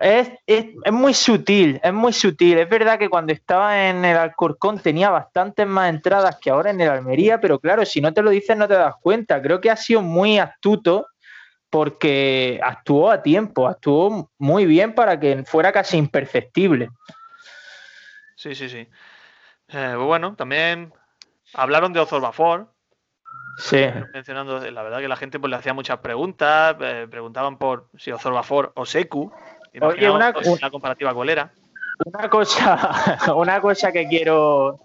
es- 0.00 0.30
es- 0.46 0.66
es 0.84 0.92
muy 0.92 1.14
sutil, 1.14 1.80
es 1.82 1.92
muy 1.92 2.12
sutil. 2.12 2.58
Es 2.58 2.68
verdad 2.68 2.98
que 2.98 3.08
cuando 3.08 3.32
estaba 3.32 3.88
en 3.88 4.04
el 4.04 4.16
Alcorcón 4.16 4.78
tenía 4.78 5.10
bastantes 5.10 5.66
más 5.66 5.88
entradas 5.90 6.36
que 6.40 6.50
ahora 6.50 6.70
en 6.70 6.80
el 6.80 6.90
Almería, 6.90 7.40
pero 7.40 7.58
claro, 7.58 7.84
si 7.84 8.00
no 8.00 8.12
te 8.12 8.22
lo 8.22 8.30
dices 8.30 8.56
no 8.56 8.68
te 8.68 8.74
das 8.74 8.94
cuenta. 9.00 9.40
Creo 9.40 9.60
que 9.60 9.70
ha 9.70 9.76
sido 9.76 10.02
muy 10.02 10.38
astuto 10.38 11.06
porque 11.70 12.60
actuó 12.62 13.10
a 13.10 13.20
tiempo, 13.22 13.66
actuó 13.66 14.30
muy 14.38 14.64
bien 14.66 14.94
para 14.94 15.18
que 15.18 15.42
fuera 15.44 15.72
casi 15.72 15.96
imperceptible. 15.96 16.90
Sí, 18.36 18.54
sí, 18.54 18.68
sí. 18.68 18.86
Eh, 19.68 19.94
bueno, 19.96 20.36
también 20.36 20.92
hablaron 21.54 21.92
de 21.92 22.00
Ozorbafor, 22.00 22.72
Sí. 23.58 23.84
mencionando, 24.12 24.58
la 24.70 24.82
verdad 24.82 24.98
que 25.00 25.08
la 25.08 25.16
gente 25.16 25.38
pues 25.38 25.50
le 25.50 25.56
hacía 25.56 25.72
muchas 25.74 25.98
preguntas, 25.98 26.76
eh, 26.80 27.06
preguntaban 27.10 27.56
por 27.58 27.88
si 27.96 28.10
Ozorbafor 28.12 28.72
o 28.74 28.84
Seku. 28.84 29.32
Oye, 29.80 30.10
una- 30.10 30.30
Imaginaos 30.30 30.60
la 30.62 30.70
comparativa 30.70 31.14
cuál 31.14 31.28
era. 31.30 31.52
Una 32.04 32.28
cosa, 32.28 32.76
una 33.36 33.60
cosa 33.60 33.92
que 33.92 34.06
quiero 34.08 34.80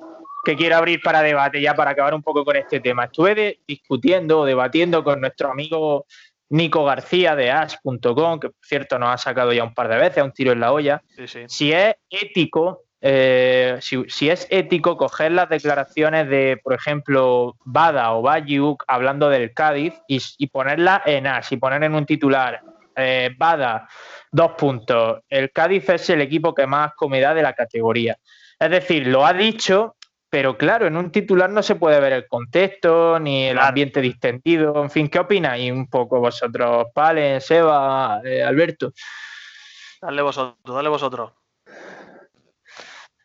que 0.46 0.56
quiero 0.56 0.78
abrir 0.78 1.02
para 1.04 1.22
debate 1.22 1.60
ya 1.62 1.74
para 1.76 1.92
acabar 1.92 2.14
un 2.14 2.24
poco 2.24 2.46
con 2.46 2.56
este 2.56 2.80
tema. 2.80 3.06
Estuve 3.06 3.36
de- 3.36 3.60
discutiendo 3.68 4.40
o 4.42 4.46
debatiendo 4.46 5.04
con 5.04 5.20
nuestro 5.20 5.52
amigo 5.52 6.06
Nico 6.50 6.86
García 6.86 7.36
de 7.36 7.52
Ash.com, 7.52 8.40
que 8.40 8.50
por 8.50 8.56
cierto 8.66 8.98
nos 8.98 9.10
ha 9.10 9.18
sacado 9.18 9.52
ya 9.54 9.64
un 9.64 9.74
par 9.74 9.88
de 9.90 9.98
veces 9.98 10.20
a 10.20 10.24
un 10.24 10.32
tiro 10.32 10.52
en 10.52 10.60
la 10.62 10.72
olla, 10.72 11.02
Sí, 11.16 11.28
sí. 11.28 11.44
si 11.48 11.72
es 11.74 11.96
ético, 12.10 12.84
eh, 13.02 13.78
si, 13.82 14.04
si 14.10 14.30
es 14.30 14.48
ético 14.50 14.98
coger 14.98 15.32
las 15.32 15.50
declaraciones 15.50 16.28
de, 16.28 16.60
por 16.64 16.74
ejemplo, 16.74 17.56
Bada 17.64 18.12
o 18.14 18.22
Bayuk 18.22 18.84
hablando 18.88 19.30
del 19.30 19.54
Cádiz 19.54 19.94
y, 20.08 20.22
y 20.38 20.48
ponerlas 20.48 21.02
en 21.06 21.28
Ash 21.28 21.48
y 21.52 21.58
poner 21.58 21.84
en 21.84 21.96
un 21.96 22.06
titular, 22.06 22.62
eh, 22.96 23.30
Bada, 23.38 23.88
dos 24.32 24.52
puntos, 24.58 25.20
el 25.30 25.52
Cádiz 25.52 25.88
es 25.90 26.10
el 26.10 26.22
equipo 26.22 26.54
que 26.54 26.68
más 26.68 26.94
come 26.96 27.22
da 27.22 27.34
de 27.34 27.42
la 27.42 27.54
categoría. 27.54 28.18
Es 28.60 28.70
decir, 28.70 29.08
lo 29.08 29.26
ha 29.26 29.32
dicho, 29.32 29.96
pero 30.30 30.58
claro, 30.58 30.86
en 30.86 30.98
un 30.98 31.12
titular 31.12 31.50
no 31.50 31.64
se 31.64 31.76
puede 31.76 32.00
ver 32.02 32.12
el 32.14 32.28
contexto 32.28 33.18
ni 33.20 33.46
el 33.48 33.54
Claro. 33.54 33.70
ambiente 33.70 34.02
distendido. 34.02 34.84
En 34.84 34.90
fin, 34.92 35.08
¿qué 35.08 35.20
opináis 35.20 35.72
un 35.72 35.88
poco 35.88 36.20
vosotros, 36.20 36.88
Palen, 36.94 37.40
Seba, 37.40 38.20
eh, 38.26 38.44
Alberto? 38.44 38.92
Dale 40.02 40.22
vosotros, 40.22 40.76
dale 40.76 40.90
vosotros. 40.90 41.32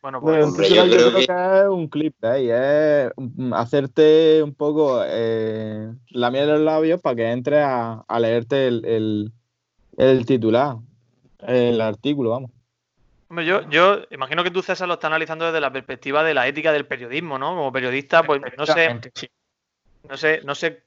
Bueno, 0.04 0.20
Pues, 0.20 0.36
en 0.36 0.42
Hombre, 0.44 0.68
yo 0.68 0.74
yo 0.74 0.82
creo 0.84 1.10
creo 1.10 1.20
que- 1.20 1.26
que... 1.26 1.60
es 1.62 1.66
un 1.66 1.88
clip 1.88 2.14
de 2.20 2.28
ahí, 2.28 2.50
es 2.50 3.10
mm, 3.16 3.54
hacerte 3.54 4.42
un 4.42 4.54
poco 4.54 5.00
eh, 5.02 5.90
la 6.10 6.30
miel 6.30 6.44
en 6.44 6.50
los 6.56 6.60
labios 6.60 7.00
para 7.00 7.16
que 7.16 7.30
entres 7.30 7.64
a, 7.64 8.04
a 8.06 8.20
leerte 8.20 8.66
el, 8.66 8.84
el- 8.84 9.32
el 9.96 10.26
titular, 10.26 10.76
el 11.38 11.80
artículo, 11.80 12.28
vamos. 12.30 12.50
Hombre, 13.30 13.46
yo, 13.46 13.66
yo 13.70 14.02
imagino 14.10 14.44
que 14.44 14.50
tú, 14.50 14.60
César, 14.60 14.86
lo 14.88 14.94
estás 14.94 15.08
analizando 15.08 15.46
desde 15.46 15.60
la 15.62 15.72
perspectiva 15.72 16.22
de 16.22 16.34
la 16.34 16.46
ética 16.46 16.70
del 16.70 16.86
periodismo, 16.86 17.38
¿no? 17.38 17.56
Como 17.56 17.72
periodista, 17.72 18.22
pues 18.24 18.42
no 18.58 18.66
sé, 18.66 19.00
sí. 19.14 19.26
no 20.06 20.16
sé, 20.18 20.42
no 20.44 20.54
sé 20.54 20.82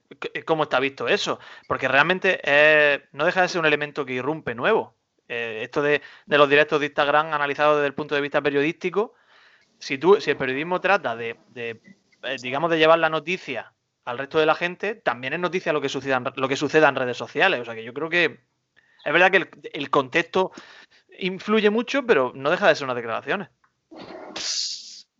cómo 0.46 0.62
está 0.64 0.80
visto 0.80 1.08
eso, 1.08 1.40
porque 1.68 1.88
realmente 1.88 2.40
eh, 2.44 3.02
no 3.14 3.26
deja 3.26 3.42
de 3.42 3.48
ser 3.48 3.60
un 3.62 3.66
elemento 3.66 4.06
que 4.06 4.14
irrumpe 4.14 4.54
nuevo. 4.54 4.94
Eh, 5.28 5.62
esto 5.64 5.82
de, 5.82 6.02
los 6.28 6.50
directos 6.50 6.80
de 6.80 6.86
Instagram 6.88 7.34
analizados 7.34 7.78
desde 7.78 7.88
el 7.88 7.94
punto 7.94 8.16
de 8.16 8.22
vista 8.22 8.42
periodístico, 8.42 9.14
si 9.80 9.98
tú, 9.98 10.20
si 10.20 10.32
el 10.32 10.38
periodismo 10.38 10.80
trata 10.80 11.16
de, 11.16 11.38
eh, 11.56 11.80
digamos, 12.42 12.72
de 12.72 12.78
llevar 12.78 13.00
la 13.00 13.10
noticia 13.10 13.74
al 14.06 14.18
resto 14.18 14.40
de 14.40 14.46
la 14.46 14.56
gente, 14.56 14.96
también 14.96 15.34
es 15.34 15.40
noticia 15.40 15.74
lo 15.74 15.82
que 15.82 15.90
suceda, 15.90 16.18
en, 16.18 16.26
lo 16.36 16.48
que 16.48 16.56
suceda 16.56 16.90
en 16.90 16.96
redes 16.96 17.18
sociales. 17.18 17.60
O 17.60 17.66
sea 17.66 17.76
que 17.76 17.84
yo 17.84 17.94
creo 17.94 18.10
que 18.10 18.40
es 19.04 19.14
verdad 19.14 19.32
que 19.32 19.38
el, 19.38 19.50
el 19.74 19.90
contexto 19.90 20.52
influye 21.20 21.70
mucho, 21.70 22.06
pero 22.06 22.32
no 22.34 22.50
deja 22.50 22.68
de 22.68 22.76
ser 22.76 22.86
unas 22.86 22.96
declaraciones. 22.96 23.50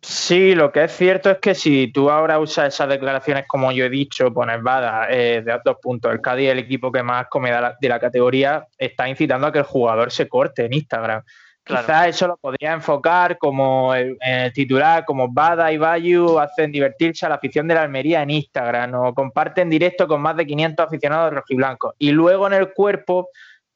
Sí, 0.00 0.54
lo 0.54 0.70
que 0.70 0.84
es 0.84 0.92
cierto 0.92 1.30
es 1.30 1.38
que 1.38 1.54
si 1.54 1.90
tú 1.92 2.08
ahora 2.08 2.38
usas 2.38 2.74
esas 2.74 2.88
declaraciones, 2.88 3.44
como 3.48 3.72
yo 3.72 3.84
he 3.84 3.90
dicho, 3.90 4.32
pones 4.32 4.62
Bada 4.62 5.08
eh, 5.10 5.42
de 5.42 5.60
dos 5.64 5.76
puntos, 5.82 6.12
el 6.12 6.20
Cádiz 6.20 6.46
es 6.46 6.52
el 6.52 6.60
equipo 6.60 6.92
que 6.92 7.02
más 7.02 7.26
come 7.28 7.50
de 7.50 7.60
la, 7.60 7.76
de 7.80 7.88
la 7.88 7.98
categoría, 7.98 8.66
está 8.78 9.08
incitando 9.08 9.48
a 9.48 9.52
que 9.52 9.58
el 9.58 9.64
jugador 9.64 10.12
se 10.12 10.28
corte 10.28 10.64
en 10.64 10.72
Instagram. 10.72 11.22
Claro. 11.64 11.82
Quizás 11.82 12.06
eso 12.08 12.26
lo 12.28 12.36
podría 12.38 12.72
enfocar 12.72 13.36
como 13.36 13.94
el 13.94 14.16
titular, 14.54 15.04
como 15.04 15.30
Bada 15.30 15.70
y 15.70 15.76
Bayu 15.76 16.38
hacen 16.38 16.72
divertirse 16.72 17.26
a 17.26 17.28
la 17.28 17.34
afición 17.34 17.68
de 17.68 17.74
la 17.74 17.82
Almería 17.82 18.22
en 18.22 18.30
Instagram 18.30 18.94
o 18.94 19.14
comparten 19.14 19.68
directo 19.68 20.08
con 20.08 20.22
más 20.22 20.36
de 20.36 20.46
500 20.46 20.86
aficionados 20.86 21.34
rojiblancos. 21.34 21.94
Y 21.98 22.12
luego 22.12 22.46
en 22.46 22.54
el 22.54 22.72
cuerpo, 22.72 23.28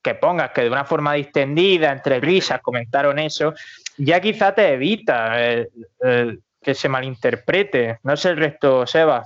que 0.03 0.15
pongas 0.15 0.53
que 0.53 0.63
de 0.63 0.71
una 0.71 0.85
forma 0.85 1.13
distendida, 1.13 1.93
entre 1.93 2.19
risas, 2.19 2.61
comentaron 2.63 3.19
eso, 3.19 3.53
ya 3.99 4.21
quizá 4.21 4.55
te 4.55 4.75
evita 4.75 5.43
eh, 5.43 5.69
eh, 6.05 6.39
que 6.61 6.75
se 6.75 6.89
malinterprete. 6.89 7.99
No 8.03 8.17
sé 8.17 8.31
el 8.31 8.37
resto, 8.37 8.87
Seba. 8.87 9.23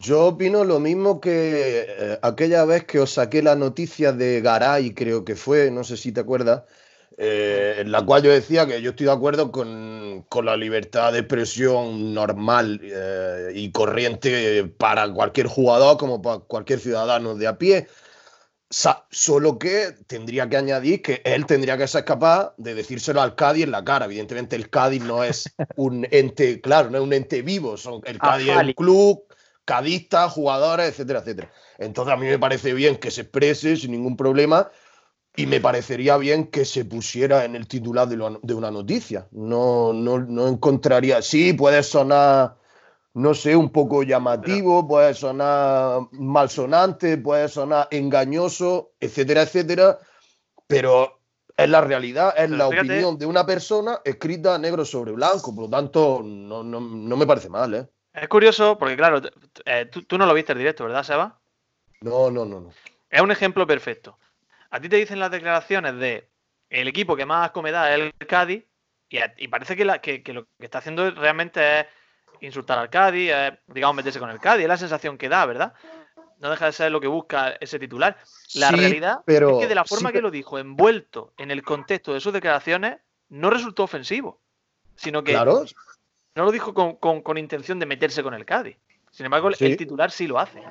Yo 0.00 0.26
opino 0.26 0.64
lo 0.64 0.78
mismo 0.78 1.20
que 1.20 1.86
eh, 1.88 2.18
aquella 2.22 2.64
vez 2.64 2.84
que 2.84 3.00
os 3.00 3.14
saqué 3.14 3.42
la 3.42 3.56
noticia 3.56 4.12
de 4.12 4.40
Garay, 4.40 4.94
creo 4.94 5.24
que 5.24 5.34
fue, 5.34 5.70
no 5.70 5.82
sé 5.82 5.96
si 5.96 6.12
te 6.12 6.20
acuerdas, 6.20 6.62
en 7.20 7.90
la 7.90 8.06
cual 8.06 8.22
yo 8.22 8.30
decía 8.30 8.64
que 8.64 8.80
yo 8.80 8.90
estoy 8.90 9.06
de 9.06 9.12
acuerdo 9.12 9.50
con, 9.50 10.24
con 10.28 10.46
la 10.46 10.56
libertad 10.56 11.12
de 11.12 11.18
expresión 11.18 12.14
normal 12.14 12.80
y 13.52 13.72
corriente 13.72 14.62
para 14.78 15.12
cualquier 15.12 15.48
jugador 15.48 15.96
como 15.96 16.22
para 16.22 16.38
cualquier 16.38 16.78
ciudadano 16.78 17.34
de 17.34 17.48
a 17.48 17.58
pie. 17.58 17.88
Solo 18.70 19.58
que 19.58 19.92
tendría 20.06 20.48
que 20.48 20.56
añadir 20.58 21.00
que 21.00 21.22
él 21.24 21.46
tendría 21.46 21.78
que 21.78 21.88
ser 21.88 22.04
capaz 22.04 22.52
de 22.58 22.74
decírselo 22.74 23.22
al 23.22 23.34
Cádiz 23.34 23.64
en 23.64 23.70
la 23.70 23.82
cara. 23.82 24.04
Evidentemente, 24.04 24.56
el 24.56 24.68
Cádiz 24.68 25.02
no 25.02 25.24
es 25.24 25.56
un 25.76 26.06
ente, 26.10 26.60
claro, 26.60 26.90
no 26.90 26.98
es 26.98 27.04
un 27.04 27.12
ente 27.14 27.40
vivo. 27.42 27.76
Son, 27.78 28.02
el 28.04 28.18
Cádiz 28.18 28.48
es 28.50 28.56
un 28.56 28.72
club, 28.74 29.24
cadistas, 29.64 30.32
jugadores, 30.32 30.88
etcétera, 30.90 31.20
etcétera. 31.20 31.50
Entonces, 31.78 32.12
a 32.12 32.16
mí 32.18 32.26
me 32.26 32.38
parece 32.38 32.74
bien 32.74 32.96
que 32.96 33.10
se 33.10 33.22
exprese 33.22 33.76
sin 33.76 33.92
ningún 33.92 34.16
problema 34.16 34.70
y 35.36 35.46
me 35.46 35.60
parecería 35.60 36.16
bien 36.16 36.48
que 36.48 36.64
se 36.64 36.84
pusiera 36.84 37.44
en 37.44 37.54
el 37.56 37.66
titular 37.68 38.08
de, 38.08 38.16
lo- 38.16 38.40
de 38.42 38.54
una 38.54 38.70
noticia. 38.70 39.28
No, 39.30 39.92
no, 39.94 40.18
no 40.18 40.48
encontraría. 40.48 41.22
Sí, 41.22 41.52
puede 41.54 41.82
sonar 41.82 42.56
no 43.18 43.34
sé, 43.34 43.56
un 43.56 43.70
poco 43.70 44.02
llamativo, 44.02 44.86
puede 44.86 45.12
sonar 45.14 46.02
malsonante, 46.12 47.18
puede 47.18 47.48
sonar 47.48 47.88
engañoso, 47.90 48.92
etcétera, 49.00 49.42
etcétera, 49.42 49.98
pero 50.66 51.20
es 51.56 51.68
la 51.68 51.80
realidad, 51.80 52.28
es 52.36 52.44
Pero 52.46 52.56
la 52.56 52.68
fíjate- 52.68 52.86
opinión 52.88 53.18
de 53.18 53.26
una 53.26 53.44
persona 53.44 54.00
escrita 54.04 54.56
negro 54.58 54.84
sobre 54.84 55.12
blanco. 55.12 55.54
Por 55.54 55.64
lo 55.64 55.70
tanto, 55.70 56.20
no, 56.24 56.62
no- 56.62 56.80
no 56.80 57.16
me 57.16 57.26
parece 57.26 57.48
mal, 57.48 57.74
¿eh? 57.74 57.88
Es 58.12 58.28
curioso 58.28 58.78
porque, 58.78 58.96
claro, 58.96 59.20
eh, 59.64 59.86
tú, 59.86 60.02
tú 60.04 60.16
no 60.18 60.24
lo 60.26 60.34
viste 60.34 60.52
el 60.52 60.58
directo, 60.58 60.84
¿verdad, 60.84 61.02
Seba? 61.02 61.40
No, 62.00 62.30
no, 62.30 62.44
no, 62.44 62.60
no. 62.60 62.70
Es 63.10 63.20
un 63.20 63.30
ejemplo 63.30 63.66
perfecto. 63.66 64.18
A 64.70 64.80
ti 64.80 64.88
te 64.88 64.96
dicen 64.96 65.18
las 65.18 65.30
declaraciones 65.30 65.96
de 65.98 66.30
el 66.70 66.86
equipo 66.88 67.16
que 67.16 67.26
más 67.26 67.46
asco 67.46 67.62
me 67.62 67.72
da 67.72 67.92
es 67.94 68.00
el 68.00 68.26
Cádiz 68.26 68.64
y, 69.08 69.18
a- 69.18 69.34
y 69.38 69.48
parece 69.48 69.74
que, 69.76 69.84
la- 69.84 70.00
que- 70.00 70.22
que 70.22 70.32
lo 70.32 70.44
que 70.58 70.64
está 70.66 70.78
haciendo 70.78 71.10
realmente 71.10 71.80
es 71.80 71.86
insultar 72.40 72.78
al 72.78 72.90
Cádiz, 72.90 73.30
es, 73.32 73.52
digamos, 73.66 73.96
meterse 73.96 74.18
con 74.18 74.30
el 74.30 74.38
Cádiz. 74.40 74.62
Es 74.62 74.68
la 74.68 74.76
sensación 74.76 75.18
que 75.18 75.28
da, 75.28 75.44
¿verdad? 75.46 75.72
No 76.40 76.50
deja 76.50 76.66
de 76.66 76.72
ser 76.72 76.92
lo 76.92 77.00
que 77.00 77.08
busca 77.08 77.50
ese 77.60 77.78
titular. 77.78 78.16
La 78.54 78.68
Sí, 78.68 78.76
realidad 78.76 79.20
pero- 79.26 79.50
es 79.52 79.58
que 79.58 79.68
de 79.68 79.74
la 79.74 79.84
sí, 79.84 79.88
forma 79.94 80.12
que 80.12 80.22
lo 80.22 80.30
dijo, 80.30 80.58
envuelto 80.58 81.32
en 81.36 81.50
el 81.50 81.62
contexto 81.62 82.12
de 82.14 82.20
sus 82.20 82.32
declaraciones, 82.32 82.98
no 83.28 83.50
resultó 83.50 83.82
ofensivo, 83.84 84.40
sino 84.94 85.22
que 85.24 85.32
Claro, 85.32 85.64
no 86.34 86.44
lo 86.44 86.52
dijo 86.52 86.72
con, 86.74 86.96
con- 86.96 87.22
con 87.22 87.38
intención 87.38 87.78
de 87.80 87.86
meterse 87.86 88.22
con 88.22 88.34
el 88.34 88.44
Cádiz. 88.44 88.76
Sin 89.10 89.26
embargo, 89.26 89.48
el- 89.48 89.56
Sí. 89.56 89.66
el 89.66 89.76
titular 89.76 90.10
sí 90.10 90.26
lo 90.26 90.38
hace. 90.38 90.62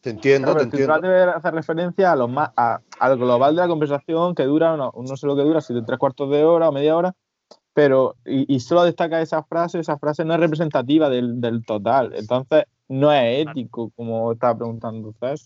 te 0.00 0.10
entiendo, 0.10 0.46
Claro, 0.46 0.58
te 0.58 0.64
el 0.64 0.70
titular 0.72 0.96
entiendo. 0.96 1.16
debe 1.20 1.32
hacer 1.32 1.54
referencia 1.54 2.10
a 2.10 2.16
los 2.16 2.28
más, 2.28 2.50
a- 2.56 2.80
al 2.98 3.16
global 3.18 3.54
de 3.54 3.62
la 3.62 3.68
conversación 3.68 4.34
que 4.34 4.42
dura, 4.42 4.76
no, 4.76 4.92
no 4.96 5.16
sé 5.16 5.28
lo 5.28 5.36
que 5.36 5.42
dura, 5.42 5.60
si 5.60 5.72
de 5.72 5.82
tres 5.82 5.96
cuartos 5.96 6.28
de 6.28 6.42
hora 6.42 6.70
o 6.70 6.72
media 6.72 6.96
hora, 6.96 7.14
pero 7.74 8.16
y, 8.24 8.54
y 8.54 8.60
solo 8.60 8.84
destaca 8.84 9.20
esa 9.20 9.42
frase, 9.42 9.78
esa 9.80 9.98
frase 9.98 10.24
no 10.24 10.34
es 10.34 10.40
representativa 10.40 11.08
del, 11.08 11.40
del 11.40 11.64
total, 11.64 12.12
entonces 12.14 12.64
no 12.88 13.12
es 13.12 13.46
ético, 13.48 13.90
como 13.96 14.32
estaba 14.32 14.56
preguntando 14.58 15.08
usted. 15.08 15.36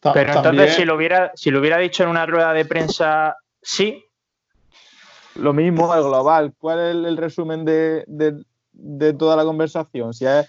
Pero 0.00 0.32
también- 0.32 0.54
entonces, 0.54 0.76
si 0.76 0.84
lo, 0.84 0.94
hubiera, 0.96 1.32
si 1.34 1.50
lo 1.50 1.58
hubiera 1.60 1.78
dicho 1.78 2.04
en 2.04 2.10
una 2.10 2.24
rueda 2.26 2.52
de 2.52 2.64
prensa, 2.64 3.36
sí, 3.60 4.04
Lo 5.34 5.52
mismo 5.52 5.94
el 5.94 6.02
global, 6.02 6.52
¿cuál 6.58 6.78
es 6.80 6.90
el, 6.96 7.04
el 7.04 7.16
resumen 7.16 7.64
de, 7.64 8.04
de- 8.08 8.42
de 8.72 9.12
toda 9.14 9.36
la 9.36 9.44
conversación? 9.44 10.12
Si 10.12 10.26
es, 10.26 10.48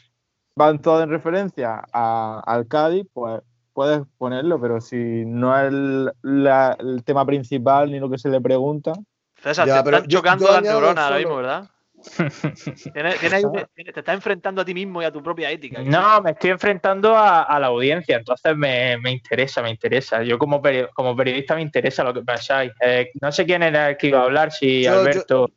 van 0.55 0.81
todos 0.81 1.03
en 1.03 1.09
referencia 1.09 1.83
a- 1.93 2.41
al 2.45 2.67
Cádiz, 2.67 3.05
pues 3.13 3.41
puedes 3.73 4.01
ponerlo, 4.17 4.59
pero 4.59 4.81
si 4.81 4.95
no 5.25 5.55
es 5.57 5.67
el, 5.71 6.11
la- 6.23 6.75
el 6.79 7.03
tema 7.03 7.23
principal 7.25 7.91
ni 7.91 7.99
lo 7.99 8.09
que 8.09 8.17
se 8.17 8.29
le 8.29 8.41
pregunta, 8.41 8.93
César, 9.43 9.67
Ya, 9.67 9.83
te 9.83 9.89
están 9.89 10.03
yo- 10.07 10.17
chocando 10.19 10.45
yo 10.47 10.51
las 10.53 10.61
neuronas 10.63 11.03
ahora 11.05 11.17
mismo, 11.17 11.35
¿verdad? 11.37 11.69
Tienes- 12.93 13.19
tienes 13.19 13.33
ahí- 13.33 13.43
tienes- 13.75 13.93
te 13.93 13.99
estás 13.99 14.15
enfrentando 14.15 14.61
a 14.61 14.65
ti 14.65 14.73
mismo 14.73 15.01
y 15.01 15.05
a 15.05 15.11
tu 15.11 15.21
propia 15.21 15.51
ética. 15.51 15.81
no, 15.81 16.21
me 16.21 16.31
estoy 16.31 16.51
enfrentando 16.51 17.15
a, 17.15 17.43
a 17.43 17.59
la 17.59 17.67
audiencia, 17.67 18.15
entonces 18.17 18.55
me, 18.55 18.97
me 18.97 19.11
interesa, 19.11 19.61
me 19.61 19.69
interesa. 19.69 20.23
Yo 20.23 20.37
como, 20.37 20.61
peri- 20.61 20.89
como 20.93 21.15
periodista 21.15 21.55
me 21.55 21.61
interesa 21.61 22.03
lo 22.03 22.13
que 22.13 22.21
pensáis. 22.21 22.71
Eh, 22.81 23.11
no 23.21 23.31
sé 23.31 23.45
quién 23.45 23.63
era 23.63 23.89
el 23.89 23.97
que 23.97 24.07
iba 24.07 24.19
a 24.19 24.23
hablar, 24.23 24.51
si 24.51 24.83
Yo- 24.83 24.91
yo- 24.93 24.99
Alberto 24.99 25.49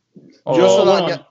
o... 0.45 0.59
Yo 0.59 0.69
solo 0.69 0.93
bueno, 1.03 1.29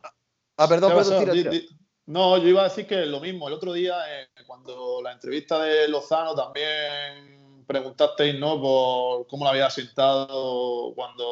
Ah, 0.58 0.67
perdón, 0.67 0.91
di- 1.34 1.67
No, 2.05 2.38
yo 2.38 2.48
iba 2.48 2.62
a 2.62 2.65
decir 2.65 2.86
que 2.86 3.05
lo 3.05 3.20
mismo. 3.20 3.48
El 3.48 3.53
otro 3.55 3.74
día, 3.74 3.96
eh, 4.10 4.27
cuando 4.46 5.01
la 5.03 5.12
entrevista 5.13 5.60
de 5.62 5.88
Lozano 5.88 6.36
también 6.36 7.40
preguntasteis, 7.72 8.38
¿no? 8.38 8.60
Por 8.62 9.28
cómo 9.28 9.46
le 9.46 9.51
había 9.51 9.70
sentado 9.70 10.94
cuando 10.96 11.25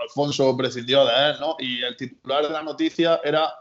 Alfonso 0.00 0.56
prescindió 0.56 1.04
de 1.04 1.30
él, 1.30 1.36
¿no? 1.40 1.56
Y 1.58 1.82
el 1.82 1.96
titular 1.96 2.42
de 2.44 2.50
la 2.50 2.62
noticia 2.62 3.20
era 3.22 3.54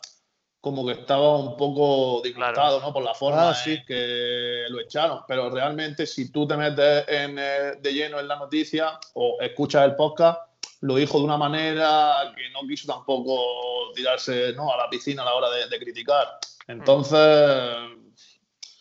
como 0.61 0.85
que 0.85 0.93
estaba 0.93 1.37
un 1.37 1.55
poco 1.57 2.21
disgustado, 2.23 2.79
¿no? 2.79 2.93
Por 2.93 3.03
la 3.03 3.13
forma 3.13 3.49
Ah, 3.49 3.53
sí. 3.53 3.73
en 3.73 3.85
que 3.85 4.63
lo 4.69 4.79
echaron. 4.79 5.21
Pero 5.27 5.49
realmente, 5.49 6.05
si 6.05 6.31
tú 6.31 6.47
te 6.47 6.55
metes 6.55 7.05
en, 7.07 7.37
eh, 7.37 7.73
de 7.79 7.93
lleno 7.93 8.19
en 8.19 8.27
la 8.27 8.37
noticia 8.37 8.99
o 9.13 9.37
escuchas 9.41 9.83
el 9.85 9.95
podcast, 9.95 10.39
lo 10.81 10.95
dijo 10.95 11.17
de 11.19 11.25
una 11.25 11.37
manera 11.37 12.33
que 12.35 12.49
no 12.51 12.67
quiso 12.67 12.87
tampoco 12.91 13.91
tirarse 13.95 14.53
¿no? 14.53 14.71
a 14.71 14.77
la 14.77 14.89
piscina 14.89 15.23
a 15.23 15.25
la 15.25 15.33
hora 15.35 15.49
de, 15.49 15.67
de 15.67 15.79
criticar. 15.79 16.39
Entonces, 16.67 17.75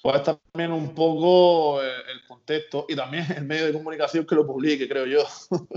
pues 0.03 0.23
también 0.57 0.73
un 0.73 0.95
poco 0.95 1.83
eh, 1.83 1.91
el 2.13 2.27
contexto 2.27 2.87
y 2.89 2.97
también 2.97 3.27
el 3.37 3.45
medio 3.45 3.67
de 3.67 3.75
comunicación 3.75 4.27
que 4.27 4.35
lo 4.35 4.47
publique, 4.47 4.89
creo 4.89 5.05
yo. 5.07 5.23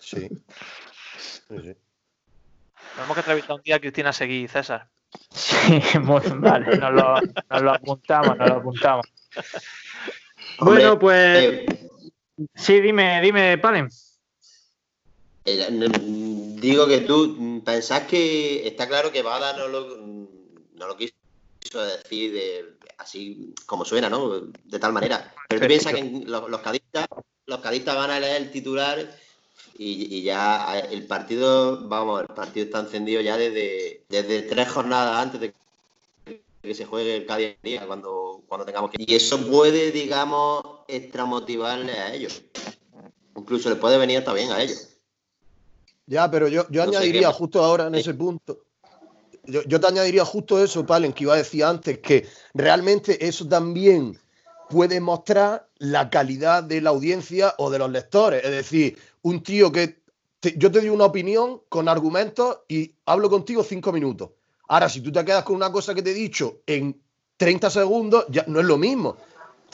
Sí. 0.00 0.28
Sí, 1.16 1.54
sí. 1.62 1.74
Tenemos 2.94 3.14
que 3.14 3.20
entrevistar 3.20 3.56
un 3.56 3.62
día 3.62 3.76
a 3.76 3.80
Cristina 3.80 4.12
Seguí, 4.12 4.46
César. 4.48 4.88
Sí, 5.30 5.80
muy 6.00 6.20
vale, 6.36 6.76
nos 6.76 6.92
lo, 6.92 7.14
nos 7.48 7.62
lo 7.62 7.70
apuntamos, 7.72 8.36
nos 8.36 8.48
lo 8.48 8.56
apuntamos. 8.56 9.06
Bueno, 10.58 10.98
pues 10.98 11.44
Eh, 11.44 11.66
sí, 12.54 12.80
dime, 12.80 13.22
dime, 13.22 13.56
Palen. 13.56 13.88
eh, 15.46 15.68
digo 16.60 16.86
que 16.86 16.98
tú 17.02 17.62
pensás 17.64 18.02
que 18.02 18.66
está 18.66 18.86
claro 18.86 19.10
que 19.12 19.22
Bada 19.22 19.56
no 19.56 19.68
lo, 19.68 19.96
no 20.74 20.86
lo 20.86 20.96
quiso 20.96 21.14
decir 21.80 22.32
de, 22.32 22.81
así 23.02 23.54
como 23.66 23.84
suena, 23.84 24.08
¿no? 24.08 24.40
De 24.40 24.78
tal 24.78 24.92
manera. 24.92 25.34
Pero 25.48 25.60
tú 25.60 25.66
piensas 25.68 25.92
que 25.92 25.98
en 26.00 26.30
los, 26.30 26.48
los 26.48 26.60
cadistas, 26.60 27.06
los 27.46 27.60
cadistas 27.60 27.94
van 27.96 28.10
a 28.10 28.20
leer 28.20 28.42
el 28.42 28.50
titular 28.50 28.98
y, 29.76 30.16
y 30.16 30.22
ya 30.22 30.78
el 30.78 31.06
partido, 31.06 31.88
vamos, 31.88 32.22
el 32.22 32.28
partido 32.34 32.66
está 32.66 32.80
encendido 32.80 33.20
ya 33.20 33.36
desde, 33.36 34.04
desde 34.08 34.42
tres 34.42 34.68
jornadas 34.70 35.16
antes 35.18 35.40
de 35.40 35.54
que 36.62 36.74
se 36.74 36.84
juegue 36.86 37.16
el 37.16 37.26
Cádiz 37.26 37.56
día 37.62 37.84
cuando, 37.86 38.42
cuando 38.46 38.64
tengamos 38.64 38.90
que. 38.90 39.02
Y 39.04 39.14
eso 39.16 39.44
puede, 39.48 39.90
digamos, 39.90 40.62
extramotivarle 40.86 41.92
a 41.92 42.14
ellos. 42.14 42.42
Incluso 43.36 43.68
les 43.68 43.78
puede 43.78 43.98
venir 43.98 44.18
hasta 44.18 44.32
bien 44.32 44.52
a 44.52 44.62
ellos. 44.62 44.88
Ya, 46.06 46.30
pero 46.30 46.46
yo, 46.48 46.66
yo 46.70 46.84
No 46.84 46.90
añadiría 46.90 47.28
qué- 47.28 47.34
justo 47.34 47.64
ahora 47.64 47.86
en 47.88 47.94
Sí. 47.94 48.00
ese 48.00 48.14
punto. 48.14 48.58
Yo, 49.44 49.62
yo 49.64 49.80
te 49.80 49.86
añadiría 49.86 50.24
justo 50.24 50.62
eso, 50.62 50.86
Palen, 50.86 51.12
que 51.12 51.24
iba 51.24 51.34
a 51.34 51.38
decir 51.38 51.64
antes, 51.64 51.98
que 51.98 52.28
realmente 52.54 53.26
eso 53.26 53.46
también 53.48 54.18
puede 54.70 55.00
mostrar 55.00 55.68
la 55.78 56.08
calidad 56.08 56.62
de 56.62 56.80
la 56.80 56.90
audiencia 56.90 57.54
o 57.58 57.70
de 57.70 57.78
los 57.78 57.90
lectores. 57.90 58.44
Es 58.44 58.50
decir, 58.50 58.98
un 59.22 59.42
tío 59.42 59.70
que 59.70 60.02
yo 60.56 60.70
te 60.70 60.80
doy 60.80 60.88
una 60.88 61.04
opinión 61.04 61.62
con 61.68 61.88
argumentos 61.88 62.60
y 62.68 62.94
hablo 63.06 63.30
contigo 63.30 63.62
cinco 63.62 63.92
minutos. 63.92 64.30
Ahora, 64.68 64.88
si 64.88 65.00
tú 65.00 65.12
te 65.12 65.24
quedas 65.24 65.44
con 65.44 65.56
una 65.56 65.70
cosa 65.70 65.94
que 65.94 66.02
te 66.02 66.10
he 66.10 66.14
dicho 66.14 66.62
en 66.66 67.00
30 67.36 67.70
segundos, 67.70 68.26
ya 68.28 68.44
no 68.46 68.60
es 68.60 68.66
lo 68.66 68.78
mismo. 68.78 69.16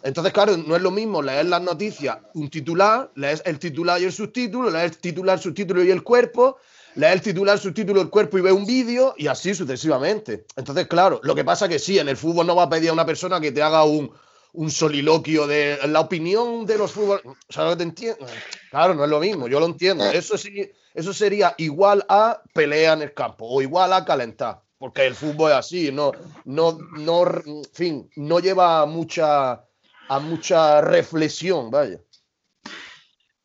Entonces, 0.02 0.32
claro, 0.32 0.56
no 0.56 0.76
es 0.76 0.82
lo 0.82 0.90
mismo 0.90 1.22
leer 1.22 1.46
las 1.46 1.62
noticias, 1.62 2.18
un 2.34 2.48
titular, 2.50 3.10
leer 3.14 3.42
el 3.44 3.58
titular 3.58 4.00
y 4.00 4.04
el 4.04 4.12
subtítulo, 4.12 4.70
leer 4.70 4.86
el 4.86 4.98
titular, 4.98 5.38
subtítulo 5.38 5.82
y 5.82 5.90
el 5.90 6.02
cuerpo, 6.02 6.58
leer 6.98 7.12
el 7.12 7.22
titular, 7.22 7.56
subtítulo, 7.58 8.00
el 8.00 8.10
cuerpo 8.10 8.38
y 8.38 8.40
ver 8.40 8.52
un 8.52 8.66
vídeo 8.66 9.14
y 9.16 9.28
así 9.28 9.54
sucesivamente. 9.54 10.44
Entonces, 10.56 10.88
claro, 10.88 11.20
lo 11.22 11.34
que 11.36 11.44
pasa 11.44 11.66
es 11.66 11.70
que 11.70 11.78
sí, 11.78 11.98
en 11.98 12.08
el 12.08 12.16
fútbol 12.16 12.46
no 12.46 12.56
va 12.56 12.64
a 12.64 12.68
pedir 12.68 12.90
a 12.90 12.92
una 12.92 13.06
persona 13.06 13.40
que 13.40 13.52
te 13.52 13.62
haga 13.62 13.84
un, 13.84 14.10
un 14.52 14.70
soliloquio 14.70 15.46
de 15.46 15.78
la 15.86 16.00
opinión 16.00 16.66
de 16.66 16.76
los 16.76 16.90
fútbol. 16.90 17.22
¿Sabes 17.48 17.70
lo 17.70 17.76
que 17.76 17.76
te 17.76 17.88
entiendo? 17.88 18.26
Claro, 18.70 18.94
no 18.94 19.04
es 19.04 19.10
lo 19.10 19.20
mismo, 19.20 19.46
yo 19.46 19.60
lo 19.60 19.66
entiendo. 19.66 20.10
Eso 20.10 20.36
sí, 20.36 20.72
eso 20.92 21.14
sería 21.14 21.54
igual 21.58 22.04
a 22.08 22.42
pelea 22.52 22.94
en 22.94 23.02
el 23.02 23.14
campo 23.14 23.46
o 23.46 23.62
igual 23.62 23.92
a 23.92 24.04
calentar. 24.04 24.62
Porque 24.76 25.06
el 25.06 25.14
fútbol 25.14 25.52
es 25.52 25.56
así, 25.56 25.92
no, 25.92 26.10
no, 26.44 26.78
no, 26.96 27.22
en 27.46 27.64
fin, 27.72 28.10
no 28.16 28.40
lleva 28.40 28.86
mucha, 28.86 29.52
a 30.08 30.18
mucha 30.18 30.80
reflexión, 30.80 31.70
vaya. 31.70 32.00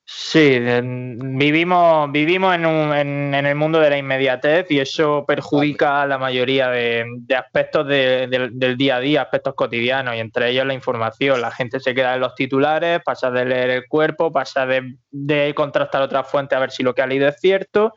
Sí, 0.06 0.60
vivimos, 0.60 2.12
vivimos 2.12 2.54
en, 2.56 2.66
un- 2.66 2.94
en- 2.94 3.34
en 3.34 3.46
el 3.46 3.56
mundo 3.56 3.80
de 3.80 3.90
la 3.90 3.98
inmediatez 3.98 4.70
y 4.70 4.80
eso 4.80 5.24
perjudica 5.26 6.02
a 6.02 6.06
la 6.08 6.18
mayoría 6.18 6.70
de, 6.70 7.06
de 7.20 7.36
aspectos 7.36 7.88
de- 7.88 8.28
del- 8.28 8.60
del 8.60 8.76
día 8.76 8.98
a 8.98 9.00
día, 9.00 9.22
aspectos 9.22 9.54
cotidianos, 9.56 10.16
y 10.16 10.20
entre 10.20 10.50
ellos 10.50 10.66
la 10.66 10.74
información. 10.74 11.40
La 11.40 11.52
gente 11.52 11.80
se 11.80 11.96
queda 11.96 12.16
en 12.16 12.20
los 12.20 12.36
titulares, 12.36 13.00
pasa 13.04 13.32
de 13.32 13.46
leer 13.46 13.70
el 13.70 13.88
cuerpo, 13.88 14.30
pasa 14.32 14.66
de, 14.66 15.54
contrastar 15.56 16.02
otras 16.02 16.30
fuentes 16.30 16.58
a 16.58 16.60
ver 16.60 16.72
si 16.72 16.84
lo 16.84 16.94
que 16.94 17.02
ha 17.02 17.08
leído 17.08 17.28
es 17.30 17.40
cierto. 17.40 17.94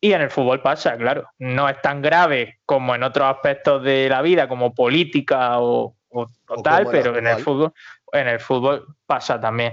Y 0.00 0.12
en 0.12 0.22
el 0.22 0.30
fútbol 0.30 0.62
pasa, 0.62 0.96
claro. 0.96 1.26
No 1.38 1.68
es 1.68 1.80
tan 1.82 2.00
grave 2.00 2.60
como 2.64 2.94
en 2.94 3.02
otros 3.02 3.26
aspectos 3.28 3.82
de 3.82 4.08
la 4.08 4.22
vida, 4.22 4.46
como 4.48 4.72
política 4.72 5.58
o, 5.58 5.96
o- 6.10 6.22
o 6.22 6.26
O 6.46 6.62
tal, 6.62 6.84
pero 6.92 7.16
en 7.18 7.26
el 7.26 7.32
fútbol, 7.44 7.72
en 8.12 8.28
el 8.28 8.38
fútbol 8.40 8.86
pasa 9.04 9.40
también. 9.40 9.72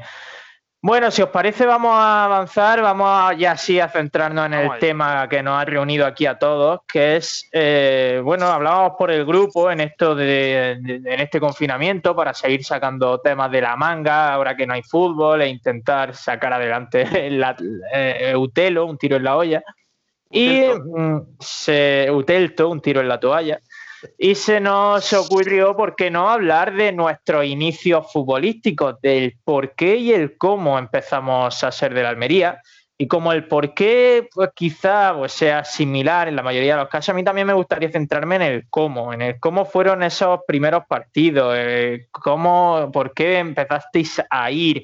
Bueno, 0.80 1.10
si 1.10 1.22
os 1.24 1.30
parece, 1.30 1.66
vamos 1.66 1.92
a 1.94 2.26
avanzar, 2.26 2.82
vamos 2.82 3.08
a, 3.10 3.34
ya 3.34 3.58
sí 3.58 3.80
a 3.80 3.90
centrarnos 3.90 4.46
en 4.46 4.54
el 4.54 4.70
tema 4.80 5.28
que 5.28 5.42
nos 5.42 5.60
ha 5.60 5.66
reunido 5.66 6.06
aquí 6.06 6.28
a 6.28 6.38
todos, 6.38 6.82
que 6.88 7.18
es, 7.18 7.50
eh, 7.52 8.22
bueno, 8.24 8.46
hablábamos 8.46 8.94
por 8.98 9.10
el 9.10 9.26
grupo 9.26 9.72
en 9.72 9.82
esto 9.82 10.14
de, 10.14 10.78
de- 10.80 11.14
en 11.14 11.20
este 11.20 11.40
confinamiento 11.40 12.16
para 12.16 12.34
seguir 12.34 12.64
sacando 12.64 13.20
temas 13.20 13.52
de 13.52 13.62
la 13.62 13.76
manga, 13.76 14.32
ahora 14.34 14.56
que 14.56 14.68
no 14.68 14.76
hay 14.76 14.84
fútbol, 14.84 15.42
e 15.42 15.48
intentar 15.50 16.16
sacar 16.16 16.54
adelante 16.54 17.06
la, 17.32 17.56
eh, 17.94 18.36
Utelo, 18.38 18.86
un 18.86 18.98
tiro 19.00 19.18
en 19.18 19.24
la 19.24 19.36
olla. 19.36 19.64
Y 20.30 20.60
Utelto. 20.70 20.84
mm, 20.96 21.22
se, 21.40 22.08
Utelto, 22.12 22.70
un 22.70 22.82
tiro 22.82 23.02
en 23.02 23.08
la 23.08 23.20
toalla. 23.20 23.60
Y 24.18 24.36
se 24.36 24.60
nos 24.60 25.12
ocurrió, 25.14 25.76
¿por 25.76 25.96
qué 25.96 26.12
no 26.12 26.30
hablar 26.30 26.76
de 26.76 26.92
nuestros 26.92 27.46
inicios 27.46 28.12
futbolísticos, 28.12 29.00
del 29.02 29.38
por 29.44 29.74
qué 29.74 29.96
y 29.98 30.14
el 30.14 30.38
cómo 30.38 30.78
empezamos 30.78 31.64
a 31.64 31.72
ser 31.72 31.94
de 31.94 32.04
la 32.04 32.10
Almería? 32.10 32.62
Y 33.00 33.08
como 33.08 33.32
el 33.32 33.48
por 33.48 33.76
qué, 33.76 34.28
pues 34.34 34.50
quizá 34.56 35.14
pues, 35.16 35.32
sea 35.32 35.64
similar 35.64 36.28
en 36.28 36.36
la 36.36 36.42
mayoría 36.42 36.76
de 36.76 36.82
los 36.82 36.90
casos, 36.90 37.10
a 37.10 37.14
mí 37.14 37.24
también 37.24 37.46
me 37.46 37.54
gustaría 37.54 37.92
centrarme 37.92 38.38
en 38.38 38.42
el 38.42 38.68
cómo, 38.70 39.14
en 39.14 39.22
el 39.22 39.40
cómo 39.40 39.66
fueron 39.66 40.02
esos 40.02 40.40
primeros 40.48 40.84
partidos, 40.88 41.54
eh, 41.56 42.08
cómo, 42.12 42.90
por 42.92 43.14
qué 43.14 43.38
empezasteis 43.38 44.20
a 44.32 44.50
ir, 44.50 44.84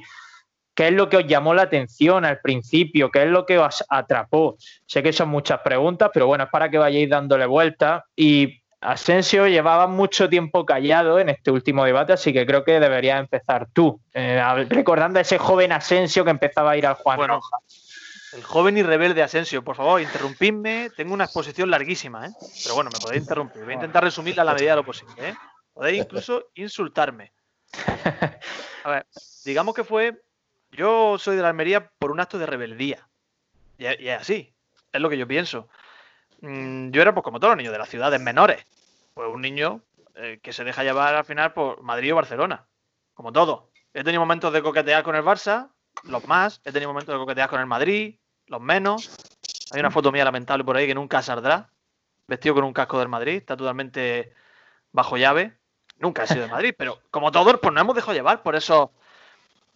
qué 0.75 0.89
es 0.89 0.93
lo 0.93 1.09
que 1.09 1.17
os 1.17 1.27
llamó 1.27 1.55
la 1.55 1.63
atención 1.63 2.23
al 2.23 2.39
principio, 2.39 3.09
qué 3.09 3.23
es 3.23 3.29
lo 3.29 3.47
que 3.47 3.57
os 3.57 3.83
atrapó. 3.89 4.57
Sé 4.85 5.01
que 5.01 5.13
son 5.13 5.29
muchas 5.29 5.61
preguntas, 5.61 6.11
pero 6.13 6.27
bueno, 6.27 6.43
es 6.43 6.49
para 6.51 6.69
que 6.69 6.77
vayáis 6.77 7.09
dándole 7.09 7.47
vuelta. 7.47 8.05
Y 8.15 8.62
Asensio 8.83 9.47
llevaba 9.47 9.87
mucho 9.87 10.29
tiempo 10.29 10.65
callado 10.65 11.19
en 11.19 11.29
este 11.29 11.51
último 11.51 11.85
debate, 11.85 12.13
así 12.13 12.33
que 12.33 12.45
creo 12.45 12.63
que 12.63 12.79
deberías 12.79 13.19
empezar 13.19 13.67
tú, 13.71 13.99
eh, 14.13 14.41
recordando 14.69 15.19
a 15.19 15.21
ese 15.21 15.37
joven 15.37 15.71
Asensio 15.71 16.23
que 16.23 16.31
empezaba 16.31 16.71
a 16.71 16.77
ir 16.77 16.85
al 16.85 16.95
Juan 16.95 17.17
Bueno, 17.17 17.35
Roja. 17.35 17.57
El 18.33 18.43
joven 18.43 18.77
y 18.77 18.83
rebelde 18.83 19.21
Asensio, 19.21 19.63
por 19.63 19.75
favor, 19.75 20.01
interrumpidme. 20.01 20.89
Tengo 20.95 21.13
una 21.13 21.25
exposición 21.25 21.69
larguísima, 21.69 22.25
¿eh? 22.27 22.31
Pero 22.63 22.75
bueno, 22.75 22.89
me 22.91 22.99
podéis 22.99 23.21
interrumpir. 23.21 23.63
Voy 23.63 23.73
a 23.73 23.75
intentar 23.75 24.03
resumirla 24.03 24.41
a 24.41 24.45
la 24.45 24.53
medida 24.53 24.71
de 24.71 24.75
lo 24.77 24.83
posible, 24.83 25.13
¿eh? 25.29 25.35
Podéis 25.73 26.03
incluso 26.03 26.47
insultarme. 26.55 27.31
A 28.83 28.89
ver, 28.89 29.05
digamos 29.45 29.75
que 29.75 29.83
fue. 29.83 30.21
Yo 30.71 31.17
soy 31.19 31.35
de 31.35 31.43
la 31.43 31.49
Almería 31.49 31.91
por 31.99 32.11
un 32.11 32.19
acto 32.19 32.39
de 32.39 32.47
rebeldía. 32.47 33.07
Y 33.77 33.85
es, 33.85 33.99
y 33.99 34.09
es 34.09 34.21
así. 34.21 34.53
Es 34.91 34.99
lo 34.99 35.09
que 35.09 35.17
yo 35.17 35.27
pienso. 35.27 35.69
Mm, 36.41 36.89
Yo 36.89 37.01
era, 37.01 37.13
pues, 37.13 37.23
como 37.23 37.39
todos 37.39 37.51
los 37.51 37.57
niños 37.57 37.71
de 37.71 37.79
las 37.79 37.89
ciudades 37.89 38.19
menores. 38.19 38.65
Pues 39.13 39.29
un 39.31 39.41
niño 39.41 39.81
eh, 40.15 40.39
que 40.41 40.53
se 40.53 40.63
deja 40.63 40.83
llevar 40.83 41.15
al 41.15 41.25
final 41.25 41.53
por 41.53 41.81
Madrid 41.81 42.13
o 42.13 42.15
Barcelona. 42.15 42.67
Como 43.13 43.31
todo. 43.31 43.71
He 43.93 44.03
tenido 44.03 44.21
momentos 44.21 44.51
de 44.53 44.61
coquetear 44.61 45.03
con 45.03 45.15
el 45.15 45.23
Barça, 45.23 45.71
los 46.03 46.27
más. 46.27 46.61
He 46.65 46.71
tenido 46.71 46.89
momentos 46.89 47.13
de 47.13 47.19
coquetear 47.19 47.49
con 47.49 47.59
el 47.59 47.67
Madrid, 47.67 48.15
los 48.47 48.61
menos. 48.61 49.15
Hay 49.71 49.79
una 49.79 49.91
foto 49.91 50.11
mía 50.11 50.25
lamentable 50.25 50.63
por 50.63 50.77
ahí 50.77 50.87
que 50.87 50.95
nunca 50.95 51.21
saldrá. 51.21 51.69
Vestido 52.27 52.55
con 52.55 52.63
un 52.63 52.73
casco 52.73 52.97
del 52.99 53.09
Madrid. 53.09 53.35
Está 53.35 53.55
totalmente 53.55 54.33
bajo 54.91 55.17
llave. 55.17 55.57
Nunca 55.97 56.23
he 56.23 56.27
sido 56.27 56.41
de 56.41 56.51
Madrid, 56.51 56.73
pero 56.77 56.99
como 57.11 57.31
todos, 57.31 57.59
pues 57.61 57.73
nos 57.73 57.81
hemos 57.81 57.95
dejado 57.95 58.13
llevar 58.13 58.41
por 58.41 58.55
eso. 58.55 58.91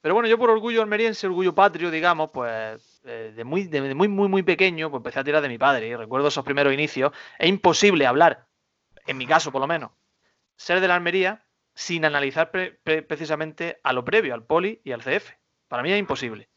Pero 0.02 0.13
bueno, 0.13 0.28
yo 0.28 0.38
por 0.38 0.50
orgullo 0.50 0.82
almeriense, 0.82 1.28
orgullo 1.28 1.54
patrio, 1.54 1.91
digamos, 1.91 2.32
pues 2.32 3.02
eh, 3.06 3.34
de 3.36 3.43
muy, 3.43 3.63
de 3.65 3.93
muy, 3.93 4.08
muy, 4.08 4.28
muy 4.28 4.43
pequeño, 4.43 4.89
pues 4.89 5.00
empecé 5.00 5.19
a 5.19 5.23
tirar 5.23 5.41
de 5.41 5.50
mi 5.50 5.58
padre. 5.58 5.88
Y 5.88 5.95
recuerdo 5.95 6.30
esos 6.30 6.43
primeros 6.43 6.73
inicios. 6.73 7.12
Es 7.38 7.47
imposible 7.47 8.08
hablar, 8.08 8.46
en 9.08 9.17
mi 9.17 9.26
caso 9.26 9.52
por 9.52 9.62
lo 9.62 9.67
menos, 9.67 9.91
ser 10.56 10.80
de 10.82 10.88
la 10.88 10.96
Almería 10.96 11.43
sin 11.74 12.06
analizar 12.06 12.52
pre- 12.52 12.80
pre- 12.84 13.02
precisamente 13.04 13.80
a 13.84 13.93
lo 13.93 14.04
previo, 14.04 14.34
al 14.34 14.43
poli 14.46 14.82
y 14.84 14.91
al 14.91 15.02
CF. 15.04 15.32
Para 15.67 15.84
mí 15.84 15.91
es 15.91 16.00
imposible. 16.00 16.50